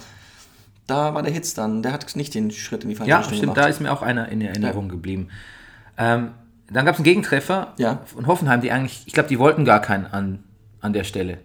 da 0.87 1.13
war 1.13 1.23
der 1.23 1.31
Hitz 1.31 1.53
dann. 1.53 1.83
Der 1.83 1.93
hat 1.93 2.15
nicht 2.17 2.33
den 2.35 2.51
Schritt 2.51 2.83
in 2.83 2.89
die 2.89 2.95
falsche 2.95 3.09
Ja, 3.11 3.17
Richtung 3.19 3.37
stimmt, 3.37 3.53
gemacht. 3.53 3.65
da 3.65 3.69
ist 3.69 3.79
mir 3.79 3.93
auch 3.93 4.01
einer 4.01 4.27
in 4.29 4.41
Erinnerung 4.41 4.89
geblieben. 4.89 5.29
Ähm, 5.97 6.31
dann 6.71 6.85
gab 6.85 6.95
es 6.95 6.99
einen 6.99 7.05
Gegentreffer 7.05 7.73
Ja. 7.77 7.99
von 8.05 8.27
Hoffenheim, 8.27 8.59
die 8.61 8.71
eigentlich, 8.71 9.03
ich 9.05 9.13
glaube, 9.13 9.29
die 9.29 9.39
wollten 9.39 9.63
gar 9.65 9.79
keinen 9.81 10.05
an, 10.05 10.43
an 10.81 10.91
der 10.93 11.03
Stelle. 11.05 11.37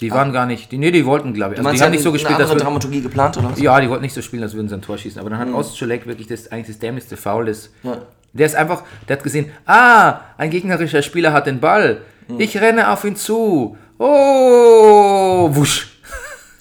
Die 0.00 0.12
waren 0.12 0.32
gar 0.32 0.46
nicht, 0.46 0.70
die, 0.70 0.78
nee, 0.78 0.92
die 0.92 1.04
wollten, 1.04 1.34
glaube 1.34 1.54
ich. 1.54 1.60
Ah. 1.60 1.64
Also 1.64 1.76
die 1.76 1.82
haben 1.82 1.90
nicht 1.90 2.04
so 2.04 2.12
gespielt, 2.12 2.36
eine 2.36 2.44
dass 2.44 2.54
wir, 2.54 2.60
Dramaturgie 2.60 3.00
geplant, 3.00 3.36
oder 3.36 3.50
was? 3.50 3.60
Ja, 3.60 3.80
die 3.80 3.88
wollten 3.90 4.02
nicht 4.02 4.14
so 4.14 4.22
spielen, 4.22 4.44
als 4.44 4.54
würden 4.54 4.68
sie 4.68 4.74
ein 4.74 4.82
Tor 4.82 4.96
schießen. 4.96 5.20
Aber 5.20 5.30
dann 5.30 5.38
hat 5.40 5.52
Ostschulek 5.52 6.06
wirklich 6.06 6.28
das, 6.28 6.52
eigentlich 6.52 6.68
das 6.68 6.78
dämlichste 6.78 7.16
Foul. 7.16 7.46
Mhm. 7.46 7.56
Ja. 7.82 7.98
Der 8.32 8.46
ist 8.46 8.54
einfach, 8.54 8.84
der 9.08 9.16
hat 9.16 9.24
gesehen, 9.24 9.50
ah, 9.66 10.20
ein 10.36 10.50
gegnerischer 10.50 11.02
Spieler 11.02 11.32
hat 11.32 11.46
den 11.46 11.60
Ball. 11.60 12.02
Mhm. 12.28 12.40
Ich 12.40 12.56
renne 12.60 12.90
auf 12.90 13.04
ihn 13.04 13.16
zu. 13.16 13.76
Oh, 13.98 15.48
wusch. 15.50 16.00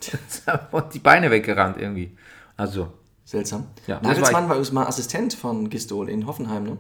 Und 0.71 0.93
die 0.93 1.00
Beine 1.00 1.30
weggerannt 1.30 1.78
irgendwie. 1.78 2.17
Also, 2.56 2.93
Seltsam. 3.28 3.65
Ja, 3.88 3.95
das 3.95 4.04
Nagelsmann 4.04 4.34
war 4.34 4.41
war 4.41 4.56
übrigens 4.56 4.71
mal 4.71 4.86
Assistent 4.86 5.34
von 5.34 5.69
Gistol 5.69 6.10
in 6.10 6.26
Hoffenheim, 6.26 6.63
ne? 6.63 6.78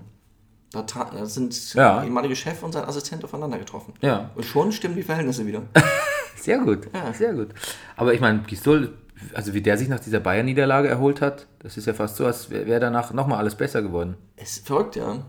Da, 0.71 0.85
sind 1.25 1.73
Ja. 1.73 1.95
der 1.97 2.03
ehemalige 2.05 2.35
Chef 2.35 2.61
und 2.61 2.73
sein 2.73 2.83
Assistent 2.85 3.23
aufeinander 3.23 3.57
getroffen. 3.57 3.93
Ja. 4.01 4.31
Und 4.35 4.43
schon 4.45 4.71
stimmen 4.71 4.95
die 4.95 5.03
Verhältnisse 5.03 5.45
wieder. 5.45 5.63
Sehr 6.39 6.59
gut, 6.59 6.87
Ja. 6.93 7.11
sehr 7.13 7.33
gut. 7.33 7.49
Aber 7.95 8.13
ich 8.13 8.19
meine, 8.21 8.39
Gistol, 8.39 8.93
also 9.33 9.53
wie 9.53 9.61
der 9.61 9.77
sich 9.77 9.87
nach 9.89 9.99
dieser 9.99 10.19
Bayern-Niederlage 10.19 10.87
erholt 10.87 11.19
hat, 11.19 11.47
das 11.59 11.75
ist 11.77 11.87
ja 11.87 11.93
fast 11.93 12.15
so, 12.17 12.25
als 12.25 12.49
wäre 12.49 12.67
wär 12.67 12.79
danach 12.79 13.11
nochmal 13.11 13.39
alles 13.39 13.55
besser 13.55 13.81
geworden. 13.81 14.15
ist 14.35 14.65
verrückt, 14.67 14.95
ja. 14.97 15.23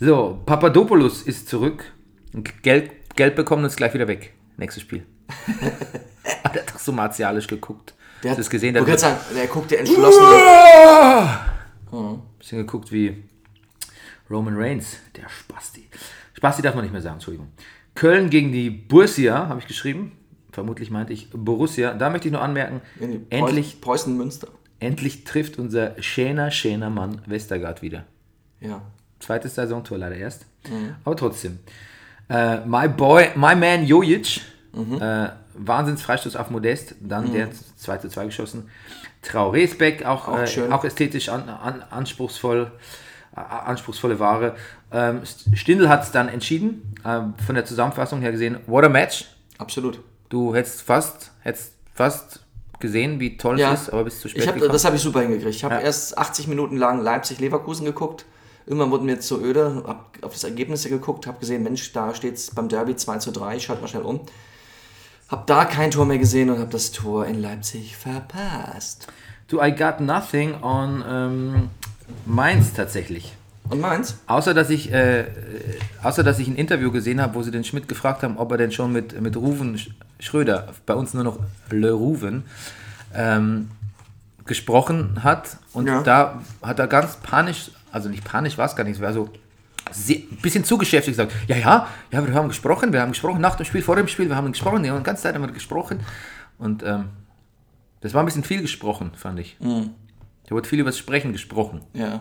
So, 0.00 0.42
Papadopoulos 0.44 1.22
ist 1.22 1.48
zurück. 1.48 1.92
Geld, 2.62 3.14
Geld 3.16 3.36
bekommen 3.36 3.62
und 3.62 3.68
ist 3.68 3.76
gleich 3.76 3.94
wieder 3.94 4.08
weg. 4.08 4.34
Nächstes 4.56 4.82
Spiel. 4.82 5.06
hat 6.44 6.56
er 6.56 6.62
doch 6.64 6.78
so 6.78 6.90
martialisch 6.92 7.46
geguckt. 7.46 7.94
Der 8.22 8.32
hat 8.32 8.38
das 8.38 8.50
gesehen? 8.50 8.74
Du 8.74 8.80
Der 8.80 8.88
kannst 8.88 9.04
hat 9.04 9.20
sagen, 9.22 9.34
der 9.36 9.46
guckt 9.46 9.70
ja 9.70 9.78
entschlossen. 9.78 10.22
ein 11.92 12.22
bisschen 12.38 12.58
geguckt 12.58 12.90
wie 12.92 13.24
Roman 14.30 14.56
Reigns, 14.56 14.98
der 15.16 15.28
Spasti. 15.28 15.88
Spasti 16.34 16.62
darf 16.62 16.74
man 16.74 16.84
nicht 16.84 16.92
mehr 16.92 17.02
sagen, 17.02 17.16
Entschuldigung. 17.16 17.48
Köln 17.94 18.30
gegen 18.30 18.52
die 18.52 18.70
Borussia, 18.70 19.48
habe 19.48 19.60
ich 19.60 19.66
geschrieben. 19.66 20.12
Vermutlich 20.50 20.90
meinte 20.90 21.12
ich 21.12 21.30
Borussia. 21.30 21.94
Da 21.94 22.10
möchte 22.10 22.28
ich 22.28 22.32
nur 22.32 22.42
anmerken, 22.42 22.80
endlich 23.30 23.80
Preußen 23.80 24.16
Münster. 24.16 24.48
Endlich 24.80 25.24
trifft 25.24 25.58
unser 25.58 26.00
schöner, 26.02 26.50
schöner 26.50 26.90
Mann 26.90 27.22
Westergaard 27.26 27.82
wieder. 27.82 28.04
Ja. 28.60 28.82
Zweites 29.20 29.54
Saisontor 29.54 29.98
leider 29.98 30.16
erst. 30.16 30.46
Aber 31.04 31.16
trotzdem. 31.16 31.58
Äh, 32.28 32.64
my 32.66 32.88
boy, 32.88 33.30
my 33.34 33.54
man 33.54 33.84
Jojic. 33.86 34.40
Äh, 35.00 35.28
Wahnsinns 35.54 36.02
Freistoß 36.02 36.36
auf 36.36 36.50
Modest. 36.50 36.96
Dann 37.00 37.32
der 37.32 37.48
2 37.52 37.98
zu 37.98 38.08
2 38.08 38.26
geschossen. 38.26 38.68
Traoré 39.24 39.76
Beck, 39.76 40.04
auch, 40.04 40.28
Auch 40.28 40.38
äh, 40.38 40.70
auch 40.70 40.84
ästhetisch 40.84 41.28
an, 41.28 41.48
an, 41.48 41.82
anspruchsvoll. 41.90 42.72
Anspruchsvolle 43.34 44.18
Ware. 44.20 44.54
Ähm, 44.92 45.22
Stindl 45.54 45.88
hat 45.88 46.04
es 46.04 46.10
dann 46.12 46.28
entschieden. 46.28 46.94
Ähm, 47.04 47.34
von 47.44 47.54
der 47.54 47.64
Zusammenfassung 47.64 48.20
her 48.20 48.32
gesehen, 48.32 48.58
what 48.66 48.84
a 48.84 48.88
match. 48.88 49.26
Absolut. 49.58 50.00
Du 50.28 50.54
hättest 50.54 50.82
fast, 50.82 51.32
hättest 51.42 51.72
fast 51.94 52.40
gesehen, 52.80 53.20
wie 53.20 53.36
toll 53.36 53.58
Ja. 53.58 53.72
es 53.72 53.82
ist, 53.82 53.90
aber 53.90 54.04
bist 54.04 54.20
zu 54.20 54.28
spät 54.28 54.42
Ich 54.42 54.48
hab, 54.48 54.54
gekommen. 54.54 54.72
das 54.72 54.84
habe 54.84 54.96
ich 54.96 55.02
super 55.02 55.20
hingekriegt. 55.20 55.54
Ich 55.54 55.64
habe 55.64 55.74
Ja. 55.76 55.80
erst 55.80 56.16
80 56.18 56.48
Minuten 56.48 56.76
lang 56.76 57.00
Leipzig-Leverkusen 57.02 57.84
geguckt. 57.84 58.24
Irgendwann 58.66 58.90
wurde 58.90 59.04
mir 59.04 59.20
so 59.20 59.38
öde, 59.40 59.82
habe 59.86 60.00
auf 60.22 60.32
das 60.32 60.44
Ergebnisse 60.44 60.88
geguckt, 60.88 61.26
habe 61.26 61.38
gesehen, 61.38 61.62
Mensch, 61.62 61.92
da 61.92 62.14
steht 62.14 62.34
es 62.34 62.50
beim 62.50 62.68
Derby 62.68 62.96
2 62.96 63.18
zu 63.18 63.30
3, 63.30 63.56
ich 63.56 63.64
schalte 63.64 63.82
mal 63.82 63.88
schnell 63.88 64.02
um. 64.04 64.20
Habe 65.28 65.42
da 65.46 65.64
kein 65.66 65.90
Tor 65.90 66.06
mehr 66.06 66.18
gesehen 66.18 66.50
und 66.50 66.58
habe 66.58 66.70
das 66.70 66.90
Tor 66.92 67.26
in 67.26 67.40
Leipzig 67.40 67.96
verpasst. 67.96 69.06
Du, 69.48 69.60
I 69.62 69.70
got 69.74 70.00
nothing 70.00 70.54
on 70.62 71.04
ähm, 71.06 71.70
Mainz 72.26 72.72
tatsächlich. 72.72 73.34
Und 73.70 73.80
meins? 73.80 74.18
Außer 74.26 74.52
dass 74.52 74.68
ich, 74.68 74.92
äh, 74.92 75.20
äh, 75.20 75.26
außer 76.02 76.22
dass 76.22 76.38
ich 76.38 76.48
ein 76.48 76.56
Interview 76.56 76.90
gesehen 76.90 77.20
habe, 77.20 77.34
wo 77.34 77.42
sie 77.42 77.50
den 77.50 77.64
Schmidt 77.64 77.88
gefragt 77.88 78.22
haben, 78.22 78.36
ob 78.36 78.50
er 78.52 78.58
denn 78.58 78.72
schon 78.72 78.92
mit, 78.92 79.18
mit 79.20 79.36
Ruven 79.36 79.76
Sch- 79.76 79.90
Schröder, 80.20 80.68
bei 80.84 80.94
uns 80.94 81.14
nur 81.14 81.24
noch 81.24 81.38
Le 81.70 81.92
Ruven, 81.92 82.44
ähm, 83.14 83.70
gesprochen 84.44 85.24
hat. 85.24 85.56
Und 85.72 85.86
Ja. 85.86 86.02
da 86.02 86.42
hat 86.62 86.78
er 86.78 86.88
ganz 86.88 87.16
panisch, 87.16 87.70
also 87.90 88.10
nicht 88.10 88.22
panisch 88.24 88.58
war 88.58 88.66
es 88.66 88.76
gar 88.76 88.84
nicht, 88.84 88.96
es 88.96 89.00
war 89.02 89.14
so 89.14 89.30
ein 89.96 90.38
bisschen 90.42 90.64
zu 90.64 90.76
geschäftig 90.76 91.12
gesagt, 91.12 91.32
ja, 91.46 91.56
ja, 91.56 91.86
ja, 92.10 92.26
wir 92.26 92.34
haben 92.34 92.48
gesprochen, 92.48 92.92
wir 92.92 93.00
haben 93.00 93.12
gesprochen 93.12 93.40
nach 93.40 93.54
dem 93.56 93.64
Spiel, 93.64 93.80
vor 93.82 93.96
dem 93.96 94.08
Spiel, 94.08 94.28
wir 94.28 94.36
haben 94.36 94.52
gesprochen, 94.52 94.84
ja, 94.84 94.94
die 94.96 95.02
ganze 95.02 95.22
Zeit 95.22 95.34
haben 95.34 95.42
wir 95.42 95.52
gesprochen. 95.52 96.00
Und 96.58 96.82
ähm, 96.82 97.06
das 98.02 98.12
war 98.12 98.22
ein 98.22 98.26
bisschen 98.26 98.44
viel 98.44 98.60
gesprochen, 98.60 99.12
fand 99.16 99.38
ich. 99.40 99.56
Da 100.46 100.54
wurde 100.54 100.68
viel 100.68 100.80
über 100.80 100.90
das 100.90 100.98
Sprechen 100.98 101.32
gesprochen. 101.32 101.80
Ja. 101.94 102.20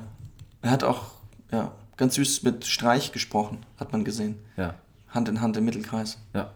Er 0.62 0.72
hat 0.72 0.84
auch 0.84 1.12
ja, 1.52 1.72
ganz 1.98 2.16
süß 2.16 2.44
mit 2.44 2.66
Streich 2.66 3.12
gesprochen, 3.12 3.60
hat 3.80 3.92
man 3.92 4.04
gesehen. 4.04 4.38
Ja. 4.58 4.76
Hand 5.10 5.30
in 5.30 5.42
Hand 5.42 5.58
im 5.58 5.66
Mittelkreis. 5.66 6.18
Ja. 6.34 6.52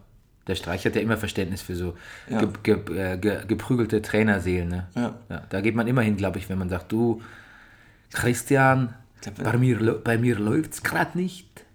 Der 0.47 0.55
Streich 0.55 0.85
hat 0.85 0.95
ja 0.95 1.01
immer 1.01 1.17
Verständnis 1.17 1.61
für 1.61 1.75
so 1.75 1.95
Ja. 2.29 2.39
ge, 2.45 2.49
ge, 2.63 2.97
äh, 2.97 3.17
ge, 3.17 3.45
geprügelte 3.45 4.01
Trainerseelen. 4.01 4.69
Ne? 4.69 4.87
Ja. 5.29 5.43
Da 5.49 5.61
geht 5.61 5.75
man 5.75 5.87
immer 5.87 6.01
hin, 6.01 6.15
glaube 6.15 6.39
ich, 6.39 6.47
wenn 6.49 6.57
man 6.57 6.69
sagt, 6.69 6.91
du, 6.91 7.21
Christian, 8.13 8.93
glaub, 9.21 9.43
bei 9.43 9.57
mir, 9.57 10.01
bei 10.03 10.17
mir 10.17 10.39
läuft 10.39 10.73
es 10.73 10.83
gerade 10.83 11.17
nicht. 11.17 11.65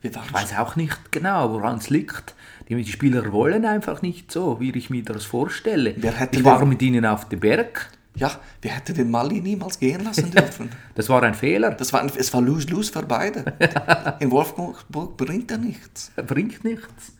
Ich 0.00 0.14
weiß 0.14 0.58
auch 0.58 0.74
nicht 0.74 1.12
genau, 1.12 1.52
woran 1.52 1.78
es 1.78 1.90
liegt. 1.90 2.34
Die, 2.68 2.84
Spieler 2.86 3.32
wollen 3.32 3.64
einfach 3.64 4.02
nicht 4.02 4.32
so, 4.32 4.58
wie 4.58 4.72
ich 4.72 4.90
mir 4.90 5.04
das 5.04 5.24
vorstelle. 5.24 5.90
Ich 5.90 6.44
war 6.44 6.64
mit 6.64 6.82
ihnen 6.82 7.04
auf 7.06 7.28
dem 7.28 7.40
Berg. 7.40 7.90
Ja, 8.14 8.30
wir 8.60 8.72
hätten 8.72 8.94
den 8.94 9.10
Mali 9.10 9.40
niemals 9.40 9.78
gehen 9.78 10.04
lassen 10.04 10.30
dürfen. 10.36 10.70
Das 10.94 11.08
war 11.08 11.22
ein 11.22 11.34
Fehler. 11.34 11.70
Das 11.70 11.92
war 11.92 12.00
ein, 12.02 12.10
es 12.14 12.32
war 12.32 12.40
lose-lose 12.42 12.92
für 12.92 13.02
beide. 13.02 13.44
In 14.20 14.30
Wolfsburg 14.30 14.84
bringt 15.16 15.50
er 15.50 15.58
nichts. 15.58 16.12
bringt 16.26 16.62
nichts. 16.64 17.12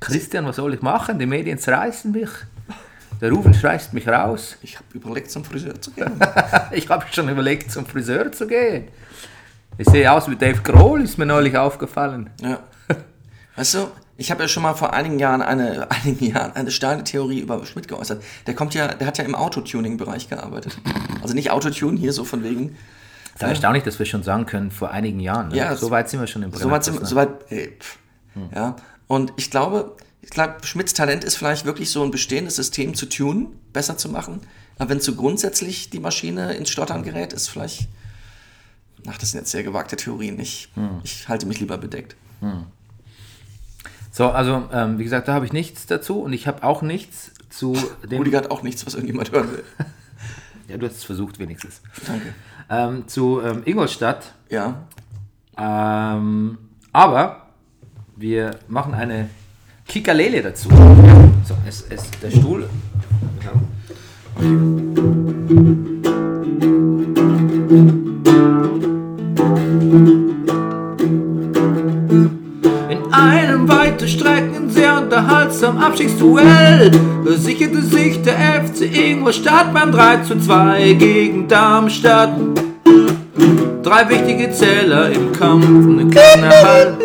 Christian, 0.00 0.44
was 0.44 0.56
soll 0.56 0.74
ich 0.74 0.82
machen? 0.82 1.18
Die 1.18 1.26
Medien 1.26 1.58
zerreißen 1.58 2.12
mich. 2.12 2.28
Der 3.20 3.30
Rufen 3.30 3.54
schreißt 3.54 3.94
mich 3.94 4.06
raus. 4.06 4.56
Ich 4.60 4.76
habe 4.76 4.86
überlegt, 4.92 5.30
zum 5.30 5.44
Friseur 5.44 5.80
zu 5.80 5.92
gehen. 5.92 6.12
Ich 6.72 6.88
habe 6.88 7.04
schon 7.12 7.28
überlegt, 7.28 7.70
zum 7.70 7.86
Friseur 7.86 8.30
zu 8.32 8.46
gehen. 8.46 8.88
Ich 9.78 9.88
sehe 9.88 10.10
aus 10.12 10.28
wie 10.28 10.36
Dave 10.36 10.60
Grohl, 10.62 11.02
ist 11.02 11.16
mir 11.18 11.26
neulich 11.26 11.56
aufgefallen. 11.56 12.30
Ja. 12.40 12.58
Du, 13.56 13.88
Ich 14.16 14.30
habe 14.30 14.42
ja 14.42 14.48
schon 14.48 14.62
mal 14.62 14.74
vor 14.74 14.92
einigen 14.92 15.18
Jahren 15.18 15.42
eine, 15.42 15.90
einigen 16.04 16.26
Jahren 16.26 16.52
eine 16.52 16.70
steile 16.70 17.04
Theorie 17.04 17.40
über 17.40 17.64
Schmidt 17.66 17.88
geäußert. 17.88 18.22
Der 18.46 18.54
kommt 18.54 18.74
ja, 18.74 18.88
der 18.88 19.06
hat 19.06 19.18
ja 19.18 19.24
im 19.24 19.34
Autotuning-Bereich 19.34 20.28
gearbeitet. 20.28 20.78
Also 21.22 21.34
nicht 21.34 21.50
Autotune 21.50 21.98
hier 21.98 22.12
so 22.12 22.24
von 22.24 22.42
wegen. 22.44 22.76
Es 23.34 23.42
ist 23.42 23.48
erstaunlich, 23.48 23.82
dass 23.82 23.98
wir 23.98 24.06
schon 24.06 24.22
sagen 24.22 24.46
können, 24.46 24.70
vor 24.70 24.92
einigen 24.92 25.18
Jahren. 25.18 25.48
Ne? 25.48 25.56
Ja, 25.56 25.74
so 25.74 25.90
weit 25.90 26.08
sind 26.08 26.20
wir 26.20 26.28
schon 26.28 26.44
im 26.44 26.52
So 26.52 26.70
weit, 26.70 26.84
sind, 26.84 27.00
Brennerpass, 27.00 27.10
so 27.10 27.16
weit 27.16 27.50
ey, 27.50 27.76
pff, 27.78 27.98
ja. 28.54 28.76
Und 29.08 29.32
ich 29.36 29.50
glaube, 29.50 29.96
ich 30.22 30.30
glaube, 30.30 30.54
Schmidts 30.62 30.94
Talent 30.94 31.24
ist 31.24 31.36
vielleicht 31.36 31.64
wirklich 31.64 31.90
so 31.90 32.02
ein 32.04 32.10
bestehendes 32.10 32.56
System 32.56 32.94
zu 32.94 33.06
tunen, 33.06 33.58
besser 33.72 33.98
zu 33.98 34.08
machen. 34.08 34.40
Aber 34.78 34.90
wenn 34.90 35.00
so 35.00 35.14
grundsätzlich 35.14 35.90
die 35.90 35.98
Maschine 36.00 36.54
ins 36.54 36.70
Stottern 36.70 37.02
gerät, 37.02 37.32
ist 37.32 37.48
vielleicht. 37.48 37.88
Ach, 39.06 39.18
das 39.18 39.32
sind 39.32 39.40
jetzt 39.40 39.50
sehr 39.50 39.62
gewagte 39.62 39.96
Theorien. 39.96 40.40
Ich, 40.40 40.70
ich 41.02 41.28
halte 41.28 41.46
mich 41.46 41.60
lieber 41.60 41.76
bedeckt. 41.76 42.16
So, 44.14 44.30
also 44.30 44.68
ähm, 44.72 45.00
wie 45.00 45.02
gesagt, 45.02 45.26
da 45.26 45.34
habe 45.34 45.44
ich 45.44 45.52
nichts 45.52 45.86
dazu 45.86 46.20
und 46.20 46.32
ich 46.32 46.46
habe 46.46 46.62
auch 46.62 46.82
nichts 46.82 47.32
zu 47.50 47.76
dem. 48.08 48.20
Rüdiger 48.20 48.38
hat 48.38 48.48
auch 48.48 48.62
nichts, 48.62 48.86
was 48.86 48.94
irgendjemand 48.94 49.32
hören 49.32 49.50
will. 49.50 49.64
Ja, 50.66 50.78
du 50.78 50.86
hast 50.86 50.96
es 50.96 51.04
versucht 51.04 51.38
wenigstens. 51.38 51.82
Danke. 52.06 52.32
Ähm, 52.70 53.06
zu 53.06 53.42
ähm, 53.42 53.60
Ingolstadt. 53.66 54.32
Ja. 54.48 54.86
Ähm, 55.58 56.56
aber 56.90 57.48
wir 58.16 58.52
machen 58.66 58.94
eine 58.94 59.28
Kikalele 59.86 60.40
dazu. 60.40 60.70
So, 61.44 61.54
es, 61.68 61.84
es, 61.90 62.10
der 62.12 62.30
Stuhl. 62.30 62.70
In 67.68 68.03
unterhaltsamen 75.54 75.82
Abstiegsduell 75.82 76.90
sicherte 77.36 77.82
sich 77.82 78.20
der 78.22 78.64
FC 78.64 78.82
Ingolstadt 78.92 79.72
beim 79.72 79.92
3 79.92 80.16
zu 80.18 80.38
2 80.38 80.94
gegen 80.94 81.46
Darmstadt. 81.48 82.36
Drei 83.82 84.08
wichtige 84.08 84.50
Zähler 84.50 85.10
im 85.10 85.32
Kampf 85.32 85.66
um 85.66 85.98
den 85.98 86.10
Klassenerhalt. 86.10 86.96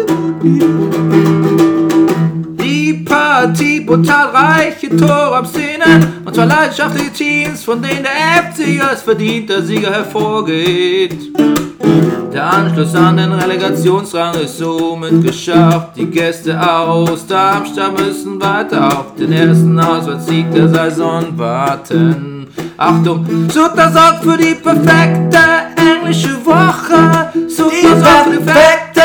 Die 2.64 2.94
Partie 3.06 3.82
brutal 3.82 4.30
reiche 4.30 4.90
Tore 4.90 5.36
ab 5.36 5.48
Szene 5.48 6.08
und 6.26 6.34
zwar 6.34 6.46
leidenschaftliche 6.46 7.12
Teams, 7.12 7.64
von 7.64 7.82
denen 7.82 8.04
der 8.04 8.52
FC 8.52 8.84
als 8.84 9.02
verdienter 9.02 9.62
Sieger 9.62 9.92
hervorgeht. 9.92 11.18
Der 12.34 12.46
Anschluss 12.46 12.94
an 12.94 13.18
den 13.18 13.32
Relegationsrang 13.32 14.36
ist 14.36 14.60
somit 14.60 15.24
geschafft. 15.24 15.96
Die 15.96 16.06
Gäste 16.06 16.60
aus 16.62 17.26
Darmstadt 17.26 18.00
müssen 18.00 18.40
weiter 18.40 18.88
auf 18.88 19.16
den 19.18 19.32
ersten 19.32 19.80
Auswärtssieg 19.80 20.52
der 20.54 20.70
Saison 20.70 21.26
warten. 21.38 22.48
Achtung, 22.78 23.26
Sutter 23.50 23.92
sorgt 23.92 24.24
für 24.24 24.38
die 24.38 24.54
perfekte 24.54 25.40
englische 25.76 26.46
Woche. 26.46 27.32
Sutter 27.48 27.98
sorgt 27.98 28.26
für 28.26 28.38
die 28.38 28.44
perfekte 28.46 29.02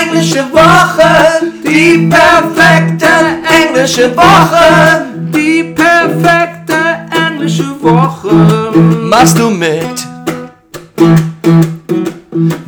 englische 0.00 0.44
Woche. 0.52 1.52
Die 1.64 2.08
perfekte 2.08 3.06
englische 3.44 4.16
Woche. 4.16 5.06
Die 5.34 5.74
perfekte 5.74 6.74
englische 7.28 7.82
Woche. 7.82 8.32
Machst 9.10 9.38
du 9.38 9.50
mit? 9.50 10.06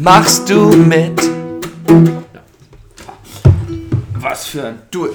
Machst 0.04 0.50
du 0.50 0.68
mit? 0.76 1.18
Was 4.12 4.46
für 4.46 4.66
ein 4.66 4.82
Du, 4.90 5.08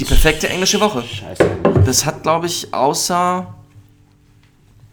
die 0.00 0.04
perfekte 0.04 0.48
englische 0.48 0.80
Woche. 0.80 1.04
Scheiße. 1.04 1.48
Das 1.84 2.04
hat, 2.04 2.24
glaube 2.24 2.46
ich, 2.46 2.74
außer, 2.74 3.54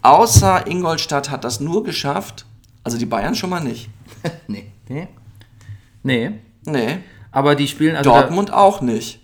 außer 0.03 0.67
Ingolstadt 0.67 1.31
hat 1.31 1.43
das 1.43 1.59
nur 1.59 1.83
geschafft. 1.83 2.45
Also 2.83 2.99
die 2.99 3.07
Bayern 3.07 3.33
schon 3.33 3.49
mal 3.49 3.59
nicht. 3.61 3.89
Nee. 4.47 4.71
Nee. 4.87 5.07
Nee. 6.03 6.31
Nee. 6.65 6.99
Aber 7.31 7.55
die 7.55 7.67
spielen 7.67 7.95
also 7.95 8.11
Dortmund 8.11 8.53
auch 8.53 8.81
nicht. 8.81 9.19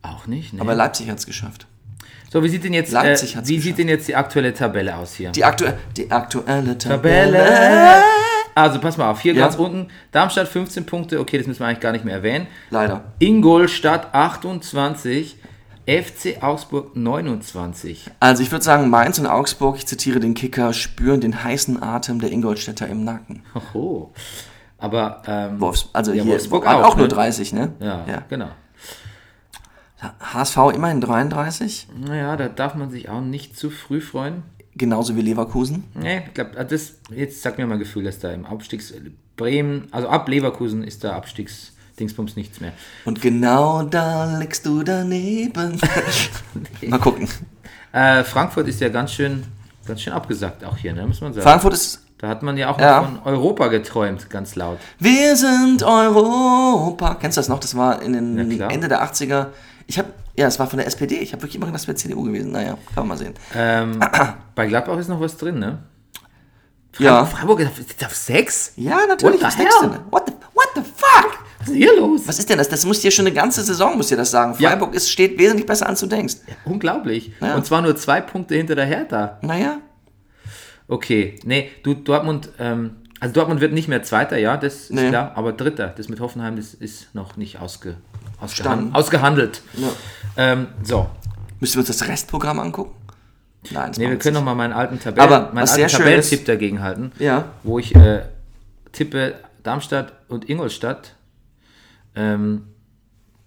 Auch 0.00 0.26
nicht. 0.26 0.54
Nee. 0.54 0.60
Aber 0.62 0.74
Leipzig 0.74 1.10
hat 1.10 1.18
es 1.18 1.26
geschafft. 1.26 1.66
so, 2.32 2.42
wie 2.42 2.48
sieht 2.48 2.64
denn 2.64 2.72
jetzt 2.72 2.94
äh, 2.94 3.02
wie 3.02 3.20
geschafft. 3.20 3.46
sieht 3.46 3.76
denn 3.76 3.88
jetzt 3.88 4.08
die 4.08 4.16
aktuelle 4.16 4.54
Tabelle 4.54 4.96
aus 4.96 5.12
hier? 5.12 5.30
Die, 5.32 5.44
aktu 5.44 5.66
die 5.94 6.10
aktuelle 6.10 6.78
Tabelle. 6.78 7.38
Tabelle. 7.38 8.02
Also 8.54 8.78
pass 8.80 8.96
mal 8.96 9.10
auf, 9.10 9.20
hier 9.20 9.34
Ja. 9.34 9.42
ganz 9.42 9.56
unten 9.56 9.88
Darmstadt 10.12 10.48
15 10.48 10.86
Punkte, 10.86 11.20
okay, 11.20 11.38
das 11.38 11.46
müssen 11.46 11.60
wir 11.60 11.66
eigentlich 11.66 11.80
gar 11.80 11.92
nicht 11.92 12.04
mehr 12.04 12.14
erwähnen. 12.14 12.46
Leider. 12.70 13.12
Ingolstadt 13.18 14.14
28, 14.14 15.36
FC 15.86 16.42
Augsburg 16.42 16.96
29. 16.96 18.10
Also 18.20 18.42
ich 18.42 18.50
würde 18.52 18.64
sagen, 18.64 18.88
Mainz 18.90 19.18
und 19.18 19.26
Augsburg, 19.26 19.76
ich 19.76 19.86
zitiere 19.86 20.20
den 20.20 20.34
Kicker, 20.34 20.72
spüren 20.72 21.20
den 21.20 21.42
heißen 21.44 21.82
Atem 21.82 22.20
der 22.20 22.30
Ingolstädter 22.32 22.86
im 22.88 23.04
Nacken. 23.04 23.42
Oho. 23.54 24.12
Aber 24.78 25.22
ähm, 25.26 25.60
Wolfs, 25.60 25.88
also 25.92 26.12
Ja, 26.12 26.22
hier 26.22 26.32
Wolfsburg 26.32 26.66
auch, 26.66 26.84
auch 26.84 26.96
nur 26.96 27.06
ne? 27.08 27.12
30, 27.14 27.52
ne? 27.52 27.72
ja, 27.80 28.04
ja. 28.06 28.22
genau. 28.28 28.48
HSV 30.20 30.56
immerhin 30.74 31.00
33, 31.00 31.88
Naja, 31.98 32.36
da 32.36 32.48
darf 32.48 32.74
man 32.74 32.90
sich 32.90 33.08
auch 33.08 33.22
nicht 33.22 33.56
zu 33.56 33.70
früh 33.70 34.00
freuen. 34.00 34.42
Genauso 34.76 35.16
wie 35.16 35.20
Leverkusen. 35.22 35.84
Nee, 35.94 36.22
ich 36.26 36.34
glaube, 36.34 36.64
das 36.64 36.94
jetzt 37.10 37.42
sagt 37.42 37.58
mir 37.58 37.66
mal 37.66 37.78
Gefühl, 37.78 38.04
dass 38.04 38.18
da 38.18 38.32
im 38.32 38.44
Abstiegs 38.46 38.92
Bremen, 39.36 39.88
also 39.90 40.08
ab 40.08 40.28
Leverkusen 40.28 40.84
ist 40.84 41.02
da 41.04 41.16
Abstiegsdingsbums 41.16 42.36
nichts 42.36 42.60
mehr. 42.60 42.72
Und 43.04 43.20
genau 43.20 43.82
da 43.82 44.38
liegst 44.38 44.64
du 44.66 44.82
daneben. 44.82 45.80
Mal 46.86 46.98
gucken. 46.98 47.28
Äh, 47.92 48.22
Frankfurt 48.24 48.68
ist 48.68 48.80
ja 48.80 48.88
ganz 48.88 49.12
schön, 49.12 49.44
ganz 49.86 50.02
schön 50.02 50.12
abgesagt 50.12 50.64
auch 50.64 50.76
hier, 50.76 50.92
ne, 50.92 51.06
muss 51.06 51.20
man 51.20 51.32
sagen. 51.32 51.44
Frankfurt 51.44 51.74
ist. 51.74 52.00
da 52.18 52.28
hat 52.28 52.42
man 52.42 52.56
ja 52.56 52.70
auch 52.70 52.78
Ja. 52.78 53.02
von 53.02 53.20
Europa 53.24 53.68
geträumt, 53.68 54.30
ganz 54.30 54.54
laut. 54.56 54.78
Wir 54.98 55.36
sind 55.36 55.82
Europa. 55.82 57.16
Kennst 57.16 57.36
du 57.36 57.40
das 57.40 57.48
noch? 57.48 57.60
Das 57.60 57.76
war 57.76 58.02
in 58.02 58.12
den. 58.12 58.60
Ende 58.60 58.88
der 58.88 59.02
80er. 59.04 59.48
Ich 59.86 59.98
habe, 59.98 60.08
ja, 60.36 60.46
es 60.46 60.58
war 60.58 60.66
von 60.66 60.78
der 60.78 60.86
SPD. 60.86 61.16
Ich 61.16 61.32
habe 61.32 61.42
wirklich 61.42 61.56
immer 61.56 61.66
gedacht, 61.66 61.80
das 61.82 61.88
wäre 61.88 61.96
CDU 61.96 62.22
gewesen. 62.24 62.52
Naja, 62.52 62.72
kann 62.94 63.06
man 63.06 63.08
mal 63.08 63.16
sehen. 63.18 63.34
Ähm, 63.54 64.00
bei 64.54 64.66
Gladbach 64.66 64.98
ist 64.98 65.08
noch 65.08 65.20
was 65.20 65.36
drin, 65.36 65.58
ne? 65.58 65.78
Ja. 66.98 67.24
Freiburg 67.24 67.60
ist 67.60 68.04
auf 68.04 68.14
6? 68.14 68.74
Ja, 68.76 68.98
natürlich. 69.08 69.40
What 69.40 69.46
Was 69.46 69.54
the 69.56 69.64
du 69.64 69.90
hell? 69.92 70.00
What 70.10 70.24
the, 70.28 70.32
what 70.54 70.68
the 70.76 70.80
fuck? 70.82 71.38
Was 71.58 71.68
ist 71.68 71.74
hier 71.74 71.96
los? 71.98 72.20
Was 72.26 72.38
ist 72.38 72.48
denn 72.50 72.58
das? 72.58 72.68
Das 72.68 72.84
muss 72.86 73.00
dir 73.00 73.10
schon 73.10 73.26
eine 73.26 73.34
ganze 73.34 73.62
Saison, 73.62 73.96
muss 73.96 74.08
dir 74.08 74.16
das 74.16 74.30
sagen. 74.30 74.54
Ja. 74.58 74.70
Freiburg 74.70 74.94
ist, 74.94 75.10
steht 75.10 75.38
wesentlich 75.38 75.66
besser 75.66 75.86
an, 75.86 75.90
als 75.92 76.00
du 76.00 76.06
denkst. 76.06 76.36
Unglaublich. 76.64 77.32
Ja. 77.40 77.56
Und 77.56 77.66
zwar 77.66 77.82
nur 77.82 77.96
zwei 77.96 78.20
Punkte 78.20 78.54
hinter 78.54 78.74
der 78.76 78.86
Hertha. 78.86 79.38
Naja, 79.42 79.78
Okay, 80.86 81.38
nee, 81.44 81.70
du, 81.82 81.94
Dortmund, 81.94 82.50
ähm, 82.58 82.96
also 83.18 83.32
Dortmund 83.32 83.62
wird 83.62 83.72
nicht 83.72 83.88
mehr 83.88 84.02
Zweiter, 84.02 84.36
ja, 84.36 84.58
das 84.58 84.74
ist 84.74 84.90
Nee. 84.92 85.08
klar, 85.08 85.32
aber 85.34 85.54
Dritter, 85.54 85.88
das 85.88 86.10
mit 86.10 86.20
Hoffenheim, 86.20 86.56
das 86.56 86.74
ist 86.74 87.14
noch 87.14 87.38
nicht 87.38 87.58
ausge, 87.58 87.96
ausgehan, 88.40 88.72
Standen. 88.78 88.94
ausgehandelt. 88.94 89.62
Ja. 89.74 89.88
Ähm, 90.36 90.66
so, 90.82 91.08
müssen 91.60 91.74
wir 91.74 91.80
uns 91.80 91.88
das 91.88 92.06
Restprogramm 92.08 92.58
angucken? 92.58 92.94
Nein, 93.70 93.88
das 93.88 93.98
nee, 93.98 94.08
wir 94.10 94.18
können 94.18 94.34
nicht. 94.34 94.40
noch 94.40 94.44
mal 94.44 94.54
meinen 94.54 94.72
alten 94.74 94.98
Tabellen, 95.00 95.32
Aber 95.32 95.52
meinen 95.54 95.68
alten 95.68 95.86
Tabellentipp 95.88 96.44
dagegen 96.44 96.82
halten, 96.82 97.12
Ja. 97.18 97.46
wo 97.62 97.78
ich 97.78 97.94
äh, 97.94 98.22
tippe 98.92 99.34
Darmstadt 99.62 100.12
und 100.28 100.48
Ingolstadt, 100.50 101.14
ähm, 102.14 102.64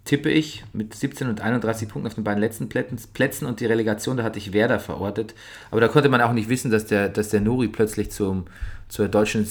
tippe 0.06 0.30
ich 0.30 0.64
mit 0.74 0.94
17 0.96 1.28
und 1.28 1.42
31 1.42 1.90
Punkten 1.90 2.08
auf 2.08 2.16
den 2.16 2.24
beiden 2.24 2.40
letzten 2.42 2.70
Plätzen, 2.70 3.46
und 3.46 3.60
die 3.60 3.66
Relegation, 3.66 4.18
da 4.18 4.24
hatte 4.24 4.40
ich 4.40 4.54
Werder 4.54 4.80
verortet. 4.80 5.36
Aber 5.70 5.82
da 5.82 5.88
konnte 5.90 6.10
man 6.10 6.22
auch 6.22 6.32
nicht 6.34 6.50
wissen, 6.50 6.72
dass 6.72 6.86
der, 6.86 7.10
dass 7.10 7.30
der 7.30 7.42
Nuri 7.42 7.68
plötzlich 7.68 8.10
zum, 8.12 8.46
zur 8.88 9.10
deutschen, 9.10 9.48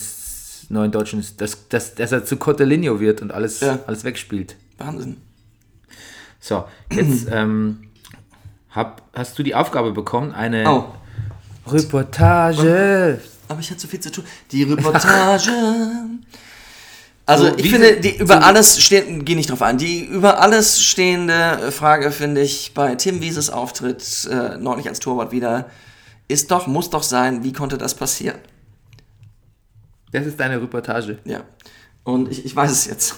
neuen 0.71 0.91
deutschen, 0.91 1.25
dass, 1.37 1.69
dass, 1.69 1.95
dass 1.95 2.11
er 2.11 2.25
zu 2.25 2.39
Cottelinho 2.39 2.99
wird 3.01 3.21
und 3.23 3.33
alles, 3.33 3.61
Ja. 3.61 3.79
alles 3.87 4.03
wegspielt. 4.05 4.57
Wahnsinn. 4.79 5.19
So, 6.47 6.65
jetzt 6.93 7.27
ähm, 7.33 7.89
hab, 8.71 9.03
hast 9.13 9.37
du 9.37 9.43
die 9.43 9.57
Aufgabe 9.57 9.91
bekommen, 9.91 10.33
eine 10.33 10.65
Oh. 10.71 10.85
Reportage. 11.67 13.21
Aber 13.49 13.59
ich 13.59 13.69
hatte 13.69 13.81
so 13.81 13.89
viel 13.89 13.99
zu 13.99 14.13
tun. 14.13 14.25
Die 14.53 14.63
Reportage. 14.63 15.51
Also 17.29 17.49
So, 17.49 17.57
ich 17.57 17.71
finde, 17.73 17.97
die 18.01 18.19
über 18.19 18.45
alles 18.45 18.81
stehende, 18.81 19.25
geh 19.25 19.35
nicht 19.35 19.51
drauf 19.51 19.61
an, 19.61 19.79
die 19.79 20.05
über 20.05 20.39
alles 20.41 20.81
stehende 20.81 21.73
Frage 21.73 22.13
finde 22.13 22.41
ich 22.41 22.73
bei 22.73 22.95
Tim 22.95 23.21
Wieses 23.21 23.51
Auftritt 23.51 24.29
äh, 24.31 24.57
neulich 24.59 24.89
als 24.89 25.01
Torwart 25.01 25.33
wieder, 25.33 25.69
ist 26.29 26.53
doch, 26.53 26.69
muss 26.69 26.89
doch 26.89 27.03
sein, 27.03 27.43
wie 27.43 27.53
konnte 27.53 27.79
das 27.79 27.95
passieren? 27.97 28.39
Das 30.13 30.25
ist 30.25 30.39
deine 30.39 30.63
Reportage. 30.63 31.19
Ja. 31.25 31.41
Und 32.05 32.31
ich, 32.31 32.45
ich 32.45 32.55
weiß 32.55 32.71
es 32.71 32.87
jetzt. 32.87 33.17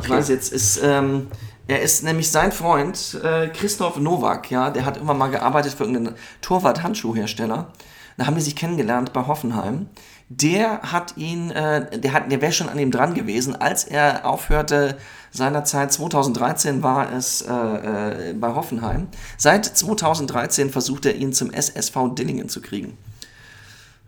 Ich 0.00 0.08
weiß 0.08 0.28
jetzt, 0.28 0.52
ist, 0.52 0.78
ähm, 0.84 1.26
er 1.68 1.82
ist 1.82 2.04
nämlich 2.04 2.30
sein 2.30 2.52
Freund, 2.52 3.18
äh, 3.22 3.48
Christoph 3.48 3.98
Nowak, 3.98 4.50
ja, 4.50 4.70
der 4.70 4.84
hat 4.84 4.96
immer 4.96 5.14
mal 5.14 5.30
gearbeitet 5.30 5.74
für 5.74 5.84
irgendeinen 5.84 6.16
Torwart-Handschuhhersteller. 6.40 7.72
Da 8.16 8.26
haben 8.26 8.36
die 8.36 8.40
sich 8.40 8.56
kennengelernt 8.56 9.12
bei 9.12 9.26
Hoffenheim. 9.26 9.88
Der 10.28 10.82
hat 10.82 11.16
ihn, 11.16 11.50
äh, 11.50 11.98
der, 11.98 12.12
hat, 12.12 12.30
der 12.32 12.40
wäre 12.40 12.52
schon 12.52 12.68
an 12.68 12.78
ihm 12.78 12.90
dran 12.90 13.14
gewesen, 13.14 13.54
als 13.54 13.84
er 13.84 14.26
aufhörte, 14.26 14.96
seinerzeit 15.30 15.92
2013 15.92 16.82
war 16.82 17.12
es 17.12 17.42
äh, 17.42 18.30
äh, 18.30 18.34
bei 18.34 18.54
Hoffenheim. 18.54 19.08
Seit 19.36 19.64
2013 19.66 20.70
versucht 20.70 21.06
er 21.06 21.14
ihn 21.14 21.32
zum 21.32 21.52
SSV 21.52 22.14
Dillingen 22.16 22.48
zu 22.48 22.60
kriegen. 22.60 22.96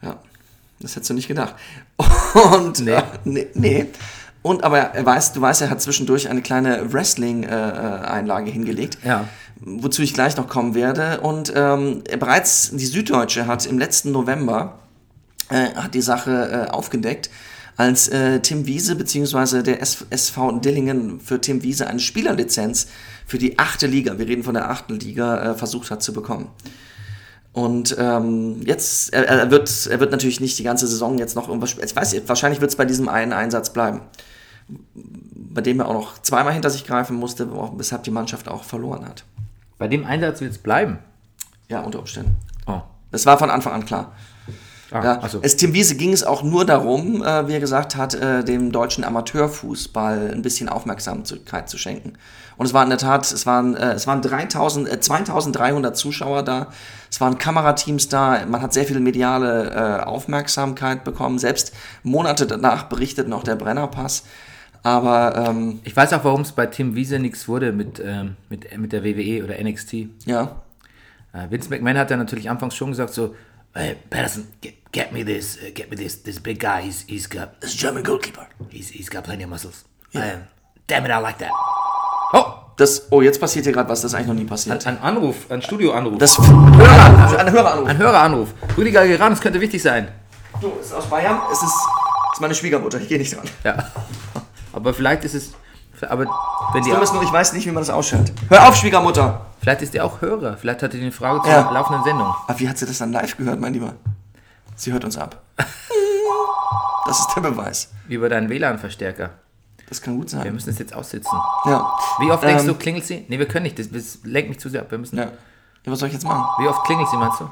Ja, 0.03 0.17
das 0.81 0.97
hättest 0.97 1.11
du 1.11 1.15
nicht 1.15 1.29
gedacht. 1.29 1.55
Und 2.53 2.81
nee, 2.81 2.93
äh, 2.93 3.03
nee, 3.25 3.47
nee. 3.55 3.87
Und 4.49 4.65
aber 4.65 4.79
er 4.79 5.05
weiß, 5.05 5.35
du 5.35 5.43
weißt, 5.43 5.61
er 5.61 5.69
hat 5.69 5.83
zwischendurch 5.83 6.31
eine 6.31 6.41
kleine 6.41 6.91
Wrestling-Einlage 6.91 8.51
hingelegt. 8.51 8.97
Ja. 9.05 9.29
Wozu 9.61 10.01
ich 10.01 10.15
gleich 10.15 10.39
noch 10.39 10.49
kommen 10.49 10.75
werde. 10.75 11.21
Und 11.21 11.53
ähm, 11.55 12.03
bereits 12.19 12.71
die 12.73 12.87
Süddeutsche 12.87 13.47
hat 13.47 13.67
im 13.67 13.79
letzten 13.79 14.11
November 14.11 14.79
äh, 15.51 15.75
hat 15.75 15.93
die 15.93 16.01
Sache 16.01 16.67
äh, 16.67 16.71
aufgedeckt, 16.71 17.29
als 17.77 18.09
äh, 18.09 18.41
Tim 18.41 18.65
Wiese 18.65 18.97
bzw. 18.97 19.63
der 19.63 19.83
SV 19.83 20.61
Dillingen 20.61 21.21
für 21.21 21.43
Tim 21.43 21.63
Wiese 21.63 21.87
eine 21.87 22.01
Spielerlizenz 22.01 22.87
für 23.27 23.37
die 23.37 23.59
achte 23.59 23.87
Liga, 23.87 24.19
wir 24.19 24.27
reden 24.27 24.45
von 24.45 24.55
der 24.55 24.71
achten 24.71 24.99
Liga, 24.99 25.53
äh, 25.53 25.55
versucht 25.57 25.91
hat 25.91 26.03
zu 26.03 26.15
bekommen. 26.15 26.49
Und 27.53 27.95
ähm, 27.99 28.63
jetzt, 28.65 29.13
er, 29.13 29.29
er, 29.29 29.51
wird, 29.51 29.89
er 29.91 30.01
wird 30.01 30.11
natürlich 30.11 30.41
nicht 30.41 30.59
die 30.59 30.63
ganze 30.63 30.87
Saison 30.87 31.19
jetzt 31.19 31.37
noch 31.37 31.49
irgendwas, 31.49 31.77
ich 31.77 31.95
weiß 31.95 32.17
wahrscheinlich 32.27 32.63
wird 32.63 32.71
es 32.71 32.77
bei 32.77 32.87
diesem 32.87 33.11
einen 33.11 33.35
Einsatz 33.35 33.75
bleiben, 33.75 34.01
bei 34.95 35.61
dem 35.61 35.81
er 35.81 35.89
auch 35.89 35.95
noch 35.95 36.23
zweimal 36.23 36.53
hinter 36.53 36.71
sich 36.71 36.87
greifen 36.87 37.17
musste, 37.17 37.49
weshalb 37.77 38.05
die 38.05 38.11
Mannschaft 38.11 38.49
auch 38.49 38.65
verloren 38.65 39.07
hat. 39.07 39.25
Bei 39.79 39.89
dem 39.89 40.05
Einsatz 40.05 40.41
wird 40.41 40.53
es 40.53 40.59
bleiben? 40.59 40.99
Ja, 41.69 41.81
unter 41.81 42.01
Umständen. 42.01 42.37
Oh. 42.67 42.81
Das 43.11 43.27
war 43.27 43.39
von 43.39 43.51
Anfang 43.51 43.73
an 43.73 43.87
klar. 43.87 44.13
Ah, 44.91 45.05
ja, 45.05 45.19
also. 45.19 45.41
es 45.43 45.57
Tim 45.57 45.75
Wiese 45.75 45.97
ging 45.97 46.13
es 46.15 46.25
auch 46.25 46.43
nur 46.43 46.65
darum, 46.65 47.23
äh, 47.23 47.47
wie 47.47 47.53
er 47.53 47.61
gesagt 47.61 47.95
hat, 47.95 48.15
äh, 48.15 48.43
dem 48.43 48.73
deutschen 48.73 49.05
Amateurfußball 49.05 50.31
ein 50.33 50.41
bisschen 50.41 50.71
Aufmerksamkeit 50.71 51.69
zu 51.69 51.77
schenken. 51.77 52.15
Und 52.57 52.67
es 52.67 52.73
war 52.73 52.83
in 52.85 52.89
der 52.89 52.99
Tat, 52.99 53.31
es 53.31 53.45
waren, 53.45 53.77
äh, 53.77 53.93
es 53.93 54.07
waren 54.07 54.23
3000, 54.23 54.89
äh, 54.91 54.99
2300 54.99 55.95
Zuschauer 55.95 56.43
da, 56.43 56.69
es 57.11 57.21
waren 57.21 57.37
Kamerateams 57.37 58.09
da, 58.09 58.47
man 58.47 58.63
hat 58.63 58.73
sehr 58.73 58.85
viel 58.85 59.01
mediale 59.01 60.01
äh, 60.01 60.05
Aufmerksamkeit 60.05 61.05
bekommen. 61.05 61.39
Selbst 61.39 61.73
Monate 62.03 62.47
danach 62.47 62.85
berichtet 62.85 63.29
noch 63.29 63.43
der 63.43 63.57
Brennerpass. 63.57 64.25
Aber 64.83 65.35
ähm, 65.49 65.81
Ich 65.85 65.95
weiß 65.97 66.13
auch, 66.15 66.25
warum 66.25 66.43
es 66.43 66.53
bei 66.53 66.67
Tim 66.67 66.95
Wiese 66.95 67.19
nichts 67.19 67.49
wurde 67.49 67.73
mit, 67.73 68.01
ähm, 68.05 68.37
mit, 68.49 68.77
mit 68.79 68.93
der 68.93 69.05
WWE 69.05 69.45
oder 69.45 69.55
NXT. 69.63 69.95
ja, 70.27 70.63
Äh, 71.33 71.51
Vince 71.51 71.69
McMahon 71.71 71.99
hat 71.99 72.11
ja 72.11 72.17
natürlich 72.17 72.49
anfangs 72.49 72.75
schon 72.75 72.91
gesagt 72.91 73.13
so, 73.13 73.35
hey, 73.75 73.97
Patterson, 74.09 74.47
get, 74.63 74.75
get 74.93 75.13
me 75.13 75.25
this, 75.25 75.57
uh, 75.59 75.71
get 75.75 75.91
me 75.91 75.97
this, 75.97 76.23
this 76.23 76.41
big 76.41 76.59
guy. 76.59 76.81
He's, 76.83 77.05
he's 77.07 77.29
got, 77.29 77.51
ist 77.63 77.79
German 77.79 78.03
Goalkeeper. 78.03 78.47
he's, 78.71 78.89
he's 78.91 79.11
got 79.11 79.25
plenty 79.25 79.45
of 79.45 79.51
muscles. 79.51 79.85
Um, 80.15 80.23
damn 80.87 81.05
it, 81.05 81.11
I 81.11 81.21
like 81.21 81.39
that. 81.39 81.51
Oh, 82.33 82.45
Das, 82.79 83.09
oh, 83.11 83.21
jetzt 83.23 83.41
passiert 83.41 83.65
hier 83.67 83.73
gerade 83.75 83.89
was, 83.91 84.01
das 84.03 84.13
ist 84.13 84.15
eigentlich 84.15 84.29
noch 84.29 84.35
nie 84.35 84.45
passiert. 84.45 84.87
ein 84.87 85.01
Anruf, 85.03 85.51
ein 85.51 85.61
Studioanruf. 85.61 86.17
Das 86.19 86.39
Hörer, 86.39 87.39
ein 87.39 87.51
Höreranruf. 87.53 87.89
ein 87.89 87.99
Höreranruf. 87.99 88.55
Rüdiger 88.77 89.07
Geran, 89.07 89.31
das 89.33 89.41
könnte 89.41 89.61
wichtig 89.61 89.83
sein. 89.83 90.09
Du, 90.61 90.73
ist 90.81 90.93
aus 90.95 91.07
Bayern, 91.07 91.41
es 91.53 91.61
ist, 91.63 91.75
ist 92.33 92.41
meine 92.41 92.55
Schwiegermutter, 92.55 93.01
ich 93.01 93.09
gehe 93.09 93.19
nicht 93.19 93.37
dran. 93.37 93.45
Ja. 93.65 93.91
Aber 94.79 94.95
vielleicht 94.95 95.25
ist 95.25 95.35
es, 95.35 95.53
aber 96.09 96.27
wenn 96.73 96.83
die, 96.85 96.91
ist 96.91 97.13
nur, 97.13 97.23
ich 97.23 97.33
weiß 97.33 97.53
nicht, 97.53 97.67
wie 97.67 97.71
man 97.73 97.83
das 97.83 97.91
ausschaltet. 97.91 98.33
Hör 98.49 98.69
auf, 98.69 98.77
Schwiegermutter! 98.77 99.45
vielleicht 99.61 99.83
ist 99.83 99.93
die 99.95 100.01
auch 100.01 100.21
Hörer. 100.21 100.57
Vielleicht 100.57 100.83
hat 100.83 100.93
die 100.93 101.01
eine 101.01 101.11
Frage 101.13 101.43
zur 101.43 101.51
Ja. 101.51 101.71
laufenden 101.71 102.05
Sendung. 102.05 102.33
Aber 102.47 102.59
wie 102.61 102.69
hat 102.69 102.79
sie 102.79 102.87
das 102.87 102.99
dann 102.99 103.13
live 103.13 103.37
gehört, 103.37 103.59
mein 103.61 103.73
Lieber? 103.73 103.95
Sie 104.77 104.93
hört 104.93 105.05
uns 105.05 105.19
ab. 105.19 105.43
Das 107.07 107.21
ist 107.21 107.35
der 107.35 107.41
Beweis. 107.41 107.91
Über 108.09 108.29
deinen 108.29 108.51
WLAN-Verstärker. 108.51 109.31
Das 109.89 110.03
kann 110.03 110.17
gut 110.19 110.31
Wir 110.31 110.41
sein. 110.43 110.53
müssen 110.53 110.69
es 110.69 110.79
jetzt 110.79 110.95
aussitzen. 110.95 111.39
Ja. 111.65 111.97
Wie 112.19 112.31
oft 112.31 112.43
denkst 112.43 112.65
Ähm, 112.65 112.69
du, 112.69 112.75
klingelt 112.75 113.07
sie? 113.07 113.25
Nee, 113.29 113.39
wir 113.39 113.49
können 113.49 113.63
nicht. 113.63 113.79
Das, 113.79 113.91
das 113.91 114.19
lenkt 114.25 114.51
mich 114.51 114.61
zu 114.61 114.69
sehr 114.69 114.83
ab. 114.83 114.91
Wir 114.91 114.99
müssen. 114.99 115.17
Ja. 115.17 115.25
ja. 115.25 115.31
Was 115.87 116.01
soll 116.01 116.09
ich 116.09 116.15
jetzt 116.15 116.25
machen? 116.27 116.45
Wie 116.63 116.69
oft 116.69 116.85
klingelt 116.85 117.09
sie, 117.09 117.17
meinst 117.17 117.41
du? 117.41 117.51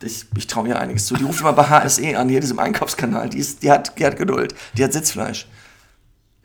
Ich, 0.00 0.24
ich 0.34 0.46
traue 0.46 0.64
mir 0.64 0.78
einiges 0.80 1.04
zu. 1.06 1.14
Die 1.16 1.24
ruft 1.24 1.40
immer 1.42 1.52
bei 1.52 1.64
HSE 1.68 2.16
an, 2.18 2.30
hier 2.30 2.40
diesem 2.40 2.58
Einkaufskanal. 2.58 3.28
Die, 3.28 3.38
ist, 3.38 3.62
die, 3.62 3.70
hat, 3.70 3.98
die 3.98 4.06
hat 4.06 4.16
Geduld. 4.16 4.54
Die 4.78 4.82
hat 4.84 4.94
Sitzfleisch. 4.94 5.46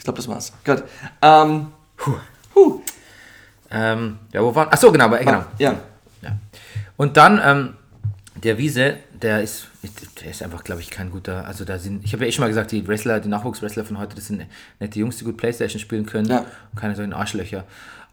Ich 0.04 0.06
glaube, 0.06 0.18
das 0.18 0.28
war's. 0.28 0.52
Gut. 0.66 0.84
Ähm, 1.22 1.68
huh. 2.06 2.82
Ähm, 3.72 4.20
ja, 4.34 4.44
wo 4.44 4.54
waren. 4.54 4.68
Ach 4.70 4.78
so, 4.78 4.92
genau, 4.92 5.06
aber, 5.06 5.20
genau. 5.20 5.46
Ja. 5.58 5.80
Ja. 6.22 6.38
Und 6.98 7.16
dann, 7.16 7.40
ähm, 7.42 7.76
der 8.36 8.58
Wiese, 8.58 8.98
der 9.14 9.42
ist, 9.42 9.70
der 10.22 10.32
ist 10.32 10.44
einfach, 10.44 10.66
glaube 10.66 10.82
ich, 10.82 10.90
kein 10.90 11.10
guter. 11.10 11.48
Also, 11.48 11.64
da 11.64 11.80
sind, 11.80 12.04
ich 12.04 12.12
habe 12.12 12.26
ja 12.26 12.28
eh 12.28 12.32
schon 12.34 12.44
mal 12.44 12.50
gesagt, 12.50 12.74
die 12.74 12.86
Wrestler, 12.86 13.22
die 13.22 13.30
Nachwuchswrestler 13.30 13.86
von 13.86 13.98
heute, 13.98 14.18
das 14.18 14.28
sind 14.28 14.46
nette 14.82 15.00
Jungs, 15.00 15.16
die 15.16 15.24
gut 15.24 15.38
Playstation 15.38 15.80
spielen 15.80 16.06
können. 16.06 16.28
Ja. 16.28 16.40
Und 16.40 16.78
keine 16.78 16.98
solchen 16.98 17.14
Arschlöcher. 17.14 17.64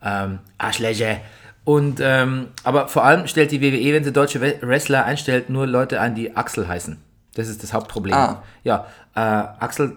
Ähm, 0.01 0.39
Arschlöcher. 0.59 1.17
Und, 1.65 1.99
ähm, 2.01 2.51
aber 2.63 2.87
vor 2.87 3.03
allem 3.03 3.27
stellt 3.27 3.51
die 3.51 3.61
WWE, 3.61 3.95
wenn 3.95 4.05
sie 4.05 4.13
deutsche 4.13 4.41
Wrestler 4.41 5.07
einstellt, 5.07 5.51
nur 5.51 5.67
Leute 5.67 6.01
ein, 6.01 6.15
die 6.15 6.37
Axel 6.37 6.69
heißen. 6.69 6.99
Das 7.35 7.49
ist 7.49 7.65
das 7.65 7.73
Hauptproblem. 7.73 8.15
Ah. 8.15 8.45
Ja, 8.63 8.87
äh, 9.17 9.19
Axel 9.19 9.97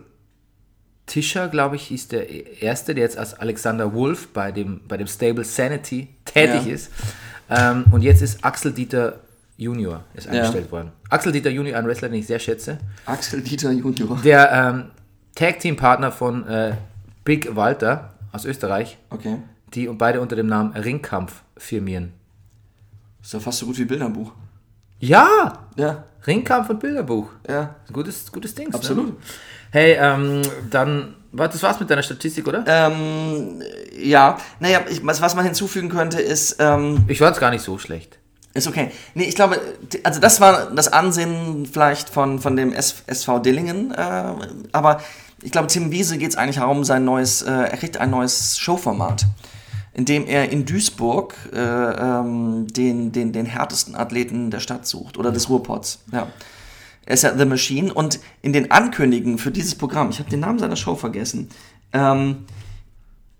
Tischer, 1.05 1.49
glaube 1.49 1.75
ich, 1.75 1.83
hieß 1.87 2.07
der 2.09 2.61
erste, 2.61 2.95
der 2.95 3.03
jetzt 3.03 3.17
als 3.17 3.33
Alexander 3.33 3.93
Wolf 3.93 4.29
bei 4.29 4.51
dem, 4.51 4.81
bei 4.87 4.95
dem 4.97 5.07
Stable 5.07 5.43
Sanity 5.43 6.07
tätig 6.25 6.65
Ja. 6.65 6.73
ist. 6.73 6.91
Ähm, 7.49 7.85
und 7.91 8.01
jetzt 8.01 8.21
ist 8.21 8.43
Axel 8.43 8.71
Dieter 8.71 9.19
Junior 9.57 10.03
ist 10.15 10.27
eingestellt 10.27 10.71
worden. 10.71 10.91
Axel 11.09 11.31
Dieter 11.31 11.49
Junior, 11.51 11.77
ein 11.77 11.85
Wrestler, 11.85 12.09
den 12.09 12.19
ich 12.19 12.27
sehr 12.27 12.39
schätze. 12.39 12.77
Axel 13.05 13.41
Dieter 13.41 13.71
Junior. 13.71 14.17
Der 14.23 14.51
ähm, 14.51 14.85
Tag-Team-Partner 15.35 16.11
von 16.11 16.47
äh, 16.47 16.75
Big 17.23 17.55
Walter 17.55 18.13
aus 18.31 18.45
Österreich, 18.45 18.97
Okay. 19.09 19.37
die 19.73 19.87
beide 19.87 20.21
unter 20.21 20.35
dem 20.35 20.47
Namen 20.47 20.71
Ringkampf 20.73 21.43
firmieren. 21.57 22.13
Ist 23.21 23.33
ja 23.33 23.39
fast 23.39 23.59
so 23.59 23.65
gut 23.67 23.77
wie 23.77 23.85
Bilderbuch. 23.85 24.31
Ja! 24.99 25.59
Ja. 25.75 26.05
Ringkampf 26.25 26.69
und 26.69 26.79
Bilderbuch. 26.79 27.29
Ja. 27.47 27.75
Gutes, 27.91 28.31
gutes 28.31 28.55
Ding. 28.55 28.73
Absolut. 28.73 29.07
Ne? 29.07 29.15
Hey, 29.73 29.97
ähm, 29.99 30.43
dann, 30.69 31.15
das 31.31 31.63
war's 31.63 31.79
mit 31.79 31.89
deiner 31.89 32.03
Statistik, 32.03 32.47
oder? 32.47 32.63
Ähm, 32.67 33.59
ja. 33.97 34.37
Naja, 34.59 34.81
ich, 34.87 35.03
was, 35.03 35.19
was 35.19 35.33
man 35.33 35.45
hinzufügen 35.45 35.89
könnte, 35.89 36.21
ist, 36.21 36.57
ähm, 36.59 37.05
ich 37.07 37.17
fand's 37.17 37.39
gar 37.39 37.49
nicht 37.49 37.63
so 37.63 37.79
schlecht. 37.79 38.19
Ist 38.53 38.67
okay. 38.67 38.91
Nee, 39.15 39.23
ich 39.23 39.33
glaube, 39.33 39.59
also 40.03 40.19
das 40.19 40.39
war 40.39 40.69
das 40.69 40.93
Ansinnen 40.93 41.65
vielleicht 41.65 42.09
von, 42.09 42.37
von 42.37 42.55
dem 42.55 42.71
SV 42.71 43.39
Dillingen, 43.39 43.91
äh, 43.95 44.23
aber 44.73 45.01
ich 45.41 45.51
glaube, 45.51 45.69
Tim 45.69 45.89
Wiese 45.89 46.19
geht 46.19 46.29
es 46.29 46.35
eigentlich 46.35 46.57
darum, 46.57 46.83
sein 46.83 47.03
neues, 47.03 47.41
äh, 47.41 47.49
er 47.49 47.77
kriegt 47.77 47.97
ein 47.97 48.11
neues 48.11 48.59
Showformat, 48.59 49.25
in 49.95 50.05
dem 50.05 50.27
er 50.27 50.51
in 50.51 50.65
Duisburg 50.65 51.33
äh, 51.51 51.57
ähm, 51.57 52.67
den, 52.67 53.11
den, 53.11 53.33
den 53.33 53.47
härtesten 53.47 53.95
Athleten 53.95 54.51
der 54.51 54.59
Stadt 54.59 54.85
sucht 54.85 55.17
oder 55.17 55.31
des 55.31 55.49
Ruhrpots. 55.49 56.03
Ja. 56.11 56.27
Er 57.05 57.13
ist 57.15 57.23
ja 57.23 57.37
The 57.37 57.45
Machine 57.45 57.93
und 57.93 58.19
in 58.41 58.53
den 58.53 58.71
Ankündigungen 58.71 59.37
für 59.37 59.51
dieses 59.51 59.75
Programm, 59.75 60.09
ich 60.09 60.19
habe 60.19 60.29
den 60.29 60.39
Namen 60.39 60.59
seiner 60.59 60.75
Show 60.75 60.95
vergessen, 60.95 61.49
ähm, 61.91 62.45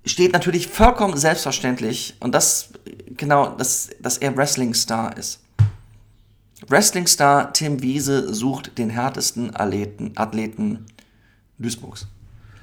steht 0.06 0.34
natürlich 0.34 0.68
vollkommen 0.68 1.16
selbstverständlich 1.18 2.16
und 2.20 2.36
das 2.36 2.70
genau, 3.18 3.50
dass, 3.56 3.90
dass 4.00 4.18
er 4.18 4.36
Wrestling-Star 4.36 5.18
ist. 5.18 5.40
Wrestling-Star 6.68 7.54
Tim 7.54 7.82
Wiese 7.82 8.34
sucht 8.34 8.78
den 8.78 8.90
härtesten 8.90 9.56
Athleten, 9.56 10.14
Athleten 10.16 10.86
Duisburgs. 11.58 12.08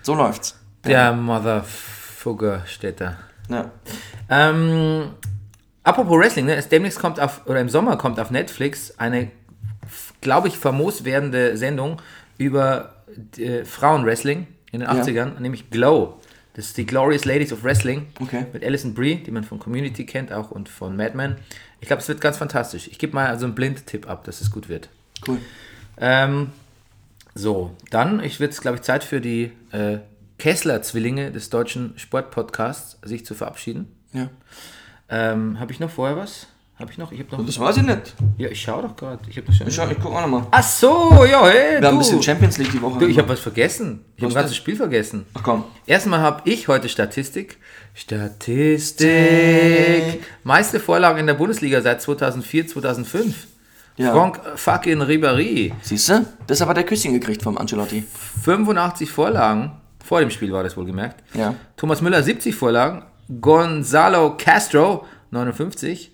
So 0.03 0.14
läuft's. 0.14 0.59
Der 0.84 1.12
Motherfucker 1.12 2.62
steht 2.66 3.01
da. 3.01 3.18
Ja. 3.48 3.70
Ähm, 4.28 5.11
apropos 5.82 6.18
Wrestling, 6.18 6.46
ne? 6.46 6.55
es 6.57 6.68
demnächst 6.68 6.98
kommt 6.98 7.20
auf, 7.20 7.46
oder 7.46 7.61
im 7.61 7.68
Sommer 7.68 7.96
kommt 7.96 8.18
auf 8.18 8.30
Netflix 8.30 8.98
eine, 8.98 9.30
glaube 10.21 10.49
ich, 10.49 10.57
famos 10.59 11.05
werdende 11.05 11.57
Sendung 11.57 12.01
über 12.39 12.95
äh, 13.39 13.64
Frauenwrestling 13.64 14.47
in 14.73 14.81
den 14.81 14.89
Ja. 14.89 15.03
80ern, 15.03 15.39
nämlich 15.41 15.71
Glow. 15.71 16.21
Das 16.55 16.66
ist 16.66 16.77
die 16.77 16.87
Glorious 16.87 17.25
Ladies 17.25 17.53
of 17.53 17.62
Wrestling 17.64 18.07
Okay. 18.21 18.47
mit 18.53 18.64
Alison 18.64 18.93
Brie, 18.95 19.16
die 19.16 19.31
man 19.31 19.45
von 19.45 19.59
Community 19.59 20.05
kennt 20.05 20.33
auch 20.33 20.51
und 20.51 20.68
von 20.68 20.97
Mad 20.97 21.16
Men. 21.16 21.37
Ich 21.81 21.87
glaube, 21.87 22.03
es 22.03 22.09
wird 22.09 22.21
ganz 22.21 22.39
fantastisch. 22.39 22.89
Ich 22.89 22.99
gebe 22.99 23.14
mal 23.14 23.27
also 23.29 23.47
einen 23.47 23.55
Blind-Tipp 23.55 24.09
ab, 24.09 24.25
dass 24.25 24.41
es 24.41 24.51
gut 24.51 24.68
wird. 24.68 24.89
Cool. 25.27 25.39
Ähm, 25.99 26.51
so, 27.35 27.71
dann, 27.91 28.23
ich 28.23 28.41
wird 28.41 28.53
es, 28.53 28.61
glaube 28.61 28.77
ich, 28.77 28.83
Zeit 28.83 29.05
für 29.05 29.21
die 29.21 29.53
äh, 29.73 29.99
Kessler-Zwillinge 30.39 31.31
des 31.31 31.51
deutschen 31.51 31.97
Sportpodcasts, 31.99 32.99
sich 33.09 33.25
zu 33.25 33.35
verabschieden. 33.35 33.87
Ja. 34.12 34.29
Ähm, 35.09 35.61
habe 35.61 35.73
ich 35.73 35.81
noch 35.81 35.91
vorher 35.91 36.16
was? 36.16 36.49
Habe 36.81 36.91
ich 36.93 36.99
noch? 36.99 37.12
Ich 37.12 37.20
habe 37.20 37.37
noch. 37.37 37.45
Das 37.45 37.59
weiß 37.61 37.76
ich 37.76 37.83
nicht. 37.83 38.14
Ja, 38.39 38.49
ich 38.49 38.61
schaue 38.61 38.83
doch 38.83 38.97
gerade. 38.97 39.18
Ich 39.28 39.37
habe 39.37 39.47
noch 39.49 39.55
schon. 39.55 39.68
Ich, 39.68 39.74
schau, 39.74 39.87
ich 39.89 39.99
guck 40.03 40.12
auch 40.14 40.22
nochmal. 40.22 40.47
Ach 40.51 40.62
so, 40.62 41.24
ja, 41.31 41.47
hey, 41.47 41.74
Wir 41.74 41.81
du. 41.83 41.87
haben 41.89 41.97
ein 41.97 41.99
bisschen 41.99 42.22
Champions 42.22 42.57
League 42.59 42.72
die 42.72 42.81
Woche. 42.81 42.99
du, 43.01 43.07
ich 43.07 43.18
habe 43.18 43.28
was 43.28 43.41
vergessen. 43.41 44.03
Ich 44.16 44.22
habe 44.22 44.33
ein 44.33 44.35
ganzes? 44.35 44.57
Spiel 44.57 44.76
vergessen. 44.76 45.26
Ach 45.35 45.43
komm. 45.43 45.64
Erstmal 45.87 46.20
habe 46.20 46.49
ich 46.49 46.68
heute 46.68 46.89
Statistik. 46.89 47.59
Statistik. 47.95 49.11
Meiste 50.43 50.81
Vorlagen 50.81 51.18
in 51.18 51.26
der 51.26 51.35
Bundesliga 51.35 51.83
seit 51.83 52.01
2004, 52.01 52.68
2005. 52.68 53.47
Ja. 53.97 54.12
Franck 54.12 54.41
fucking 54.57 55.03
Ribéry. 55.03 55.72
Siehst 55.83 56.09
du? 56.09 56.24
Das 56.47 56.62
aber 56.62 56.72
der 56.74 56.85
Küsschen 56.85 57.12
gekriegt 57.12 57.43
vom 57.43 57.59
Ancelotti. 57.59 58.05
85 58.43 59.11
Vorlagen. 59.11 59.72
Vor 60.03 60.20
dem 60.20 60.31
Spiel 60.31 60.51
war 60.53 60.62
das 60.62 60.76
wohl 60.78 60.87
gemerkt. 60.87 61.22
Ja. 61.35 61.55
Thomas 61.76 62.01
Müller 62.01 62.22
70 62.22 62.55
Vorlagen. 62.55 63.03
Gonzalo 63.41 64.37
Castro 64.39 65.05
59. 65.31 66.12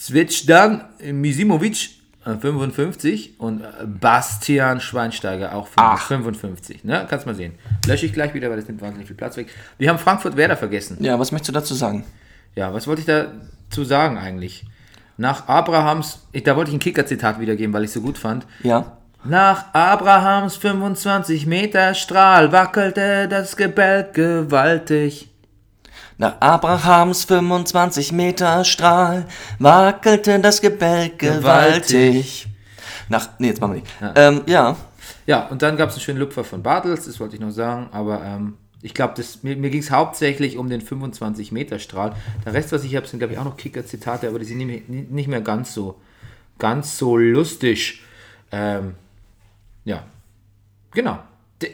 Zvezdan 0.00 0.86
Misimovic 1.12 1.90
äh, 2.24 2.34
55 2.34 3.38
und 3.38 3.60
äh, 3.60 3.66
Bastian 3.84 4.80
Schweinsteiger 4.80 5.54
auch 5.54 5.68
Ach. 5.76 6.06
55. 6.06 6.84
Ne? 6.84 7.06
Kannst 7.08 7.26
mal 7.26 7.34
sehen. 7.34 7.52
Lösche 7.86 8.06
ich 8.06 8.14
gleich 8.14 8.32
wieder, 8.32 8.48
weil 8.48 8.56
das 8.56 8.66
nimmt 8.66 8.80
wahnsinnig 8.80 9.08
viel 9.08 9.16
Platz 9.16 9.36
weg. 9.36 9.48
Wir 9.76 9.90
haben 9.90 9.98
Frankfurt-Werder 9.98 10.56
vergessen. 10.56 10.96
Ja, 11.00 11.18
was 11.18 11.32
möchtest 11.32 11.50
du 11.50 11.52
dazu 11.52 11.74
sagen? 11.74 12.04
Ja, 12.56 12.72
was 12.72 12.86
wollte 12.86 13.00
ich 13.00 13.06
dazu 13.06 13.84
sagen 13.84 14.16
eigentlich? 14.16 14.64
Nach 15.18 15.48
Abrahams, 15.48 16.26
ich, 16.32 16.44
da 16.44 16.56
wollte 16.56 16.70
ich 16.70 16.76
ein 16.78 16.80
Kicker-Zitat 16.80 17.38
wiedergeben, 17.38 17.74
weil 17.74 17.84
ich 17.84 17.88
es 17.88 17.94
so 17.94 18.00
gut 18.00 18.16
fand. 18.16 18.46
Ja. 18.62 18.96
Nach 19.22 19.74
Abrahams 19.74 20.56
25 20.56 21.44
Meter 21.44 21.92
Strahl 21.92 22.52
wackelte 22.52 23.28
das 23.28 23.54
Gebälk 23.54 24.14
gewaltig. 24.14 25.29
Nach 26.20 26.38
Abrahams 26.38 27.24
25 27.24 28.12
Meter 28.12 28.62
Strahl 28.66 29.26
wackelte 29.58 30.38
das 30.38 30.60
Gebälk 30.60 31.18
gewaltig. 31.18 32.46
Nach, 33.08 33.30
nee, 33.38 33.46
jetzt 33.46 33.62
machen 33.62 33.72
wir 33.72 33.80
nicht. 33.80 33.90
Ja, 34.02 34.12
ähm, 34.16 34.42
ja. 34.44 34.76
ja 35.24 35.46
und 35.46 35.62
dann 35.62 35.78
gab 35.78 35.88
es 35.88 35.94
einen 35.94 36.02
schönen 36.02 36.18
Lupfer 36.18 36.44
von 36.44 36.62
Bartels, 36.62 37.06
das 37.06 37.18
wollte 37.20 37.36
ich 37.36 37.40
noch 37.40 37.52
sagen, 37.52 37.88
aber 37.92 38.22
ähm, 38.22 38.58
ich 38.82 38.92
glaube, 38.92 39.14
mir, 39.40 39.56
mir 39.56 39.70
ging 39.70 39.80
es 39.80 39.90
hauptsächlich 39.90 40.58
um 40.58 40.68
den 40.68 40.82
25 40.82 41.52
Meter 41.52 41.78
Strahl. 41.78 42.14
Der 42.44 42.52
Rest, 42.52 42.70
was 42.72 42.84
ich 42.84 42.94
habe, 42.96 43.06
sind 43.06 43.20
glaube 43.20 43.32
ich 43.32 43.38
auch 43.38 43.44
noch 43.44 43.56
Kicker-Zitate, 43.56 44.28
aber 44.28 44.38
die 44.38 44.44
sind 44.44 44.58
nicht 44.58 44.90
mehr, 44.90 45.04
nicht 45.08 45.28
mehr 45.28 45.40
ganz 45.40 45.72
so, 45.72 46.02
ganz 46.58 46.98
so 46.98 47.16
lustig. 47.16 48.02
Ähm, 48.52 48.94
ja, 49.86 50.04
genau. 50.90 51.18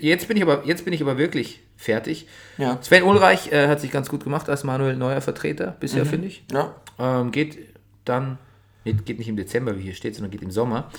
Jetzt 0.01 0.29
bin 0.29 0.37
ich 0.37 0.45
aber, 0.45 0.65
jetzt 0.67 0.85
bin 0.85 0.95
ich 0.95 1.03
aber 1.03 1.19
wirklich 1.19 1.66
fertig. 1.77 2.27
Ja. 2.59 2.79
Sven 2.83 3.03
Ulreich 3.03 3.53
äh, 3.53 3.69
hat 3.69 3.81
sich 3.81 3.91
ganz 3.91 4.09
gut 4.09 4.25
gemacht 4.25 4.49
als 4.49 4.65
Manuel 4.65 4.97
Neuer 4.97 5.21
Vertreter 5.21 5.77
bisher, 5.79 6.05
Mhm. 6.05 6.09
finde 6.09 6.27
ich. 6.29 6.45
Ja. 6.53 6.75
Ähm, 6.99 7.31
geht 7.33 7.59
dann, 8.05 8.39
geht 8.85 9.19
nicht 9.19 9.29
im 9.29 9.37
Dezember, 9.37 9.77
wie 9.79 9.83
hier 9.83 9.95
steht, 9.95 10.15
sondern 10.15 10.31
geht 10.31 10.43
im 10.43 10.51
Sommer. 10.51 10.91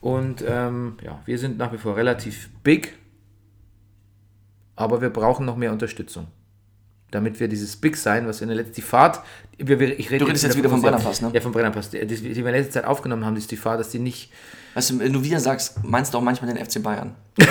Und 0.00 0.44
ähm, 0.46 0.96
ja, 1.02 1.20
wir 1.26 1.38
sind 1.38 1.58
nach 1.58 1.72
wie 1.72 1.78
vor 1.78 1.96
relativ 1.96 2.48
big, 2.62 2.96
aber 4.76 5.00
wir 5.02 5.10
brauchen 5.10 5.44
noch 5.46 5.56
mehr 5.56 5.72
Unterstützung. 5.72 6.26
Damit 7.10 7.40
wir 7.40 7.48
dieses 7.48 7.76
Big 7.76 7.96
sein, 7.96 8.26
was 8.28 8.38
wir 8.40 8.44
in 8.44 8.48
der 8.50 8.56
letzten 8.58 8.74
die 8.76 8.82
Fahrt, 8.82 9.20
wir, 9.58 9.80
wir, 9.80 9.98
ich 9.98 10.10
rede 10.10 10.20
Du 10.20 10.26
redest 10.26 10.44
jetzt 10.44 10.56
wieder 10.56 10.70
vom 10.70 10.80
Brennerpass, 10.80 11.20
ne? 11.20 11.30
Ja, 11.34 11.40
vom 11.40 11.50
Brennerpass. 11.50 11.90
Die, 11.90 12.06
die 12.06 12.22
wir 12.22 12.36
in 12.36 12.44
der 12.44 12.52
letzten 12.52 12.72
Zeit 12.74 12.84
aufgenommen 12.84 13.24
haben, 13.24 13.36
ist 13.36 13.50
die 13.50 13.56
Fahrt, 13.56 13.80
dass 13.80 13.88
die 13.90 13.98
nicht, 13.98 14.30
Weißt 14.74 14.90
du, 14.90 14.98
wenn 15.00 15.12
du 15.12 15.22
wieder 15.24 15.40
sagst, 15.40 15.82
meinst 15.82 16.14
du 16.14 16.18
auch 16.18 16.22
manchmal 16.22 16.54
den 16.54 16.64
FC 16.64 16.80
Bayern. 16.82 17.16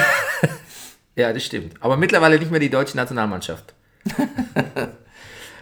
ja, 1.19 1.33
das 1.33 1.43
stimmt. 1.43 1.73
Aber 1.81 1.97
mittlerweile 1.97 2.39
nicht 2.39 2.51
mehr 2.51 2.59
die 2.59 2.69
deutsche 2.69 2.95
Nationalmannschaft. 2.97 3.73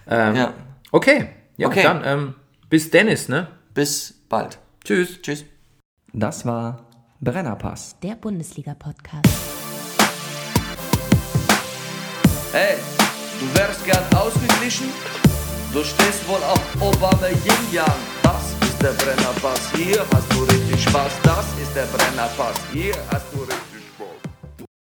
ähm, 0.08 0.36
Ja. 0.36 0.54
Okay, 0.92 1.30
ja, 1.58 1.68
Okay. 1.68 1.84
dann 1.84 2.02
ähm, 2.06 2.36
bis 2.70 2.90
Dennis, 2.90 3.28
ne? 3.28 3.48
Bis 3.74 4.14
bald. 4.30 4.58
Tschüss. 4.84 5.22
Tschüss. 5.22 5.44
Das 6.14 6.46
war 6.46 6.86
Brennerpass. 7.20 7.96
Der 8.02 8.16
Bundesliga-Podcast. 8.16 9.28
Hey, 12.54 12.78
du 13.40 13.60
wärst 13.60 13.84
gern 13.86 14.04
ausgeglichen? 14.16 14.88
Du 15.74 15.84
stehst 15.84 16.28
wohl 16.28 16.42
auf 16.44 16.62
Obama 16.80 17.28
Yin 17.28 17.74
Yang. 17.74 17.86
Das 18.24 18.54
ist 18.62 18.82
der 18.82 18.94
Brennerpass. 18.94 19.72
Hier 19.76 20.00
hast 20.14 20.32
du 20.34 20.44
richtig 20.44 20.82
Spaß. 20.84 21.12
Das 21.24 21.46
ist 21.62 21.76
der 21.76 21.86
Brennerpass. 21.86 22.56
Hier 22.72 22.94
hast 23.12 23.26
du 23.34 23.46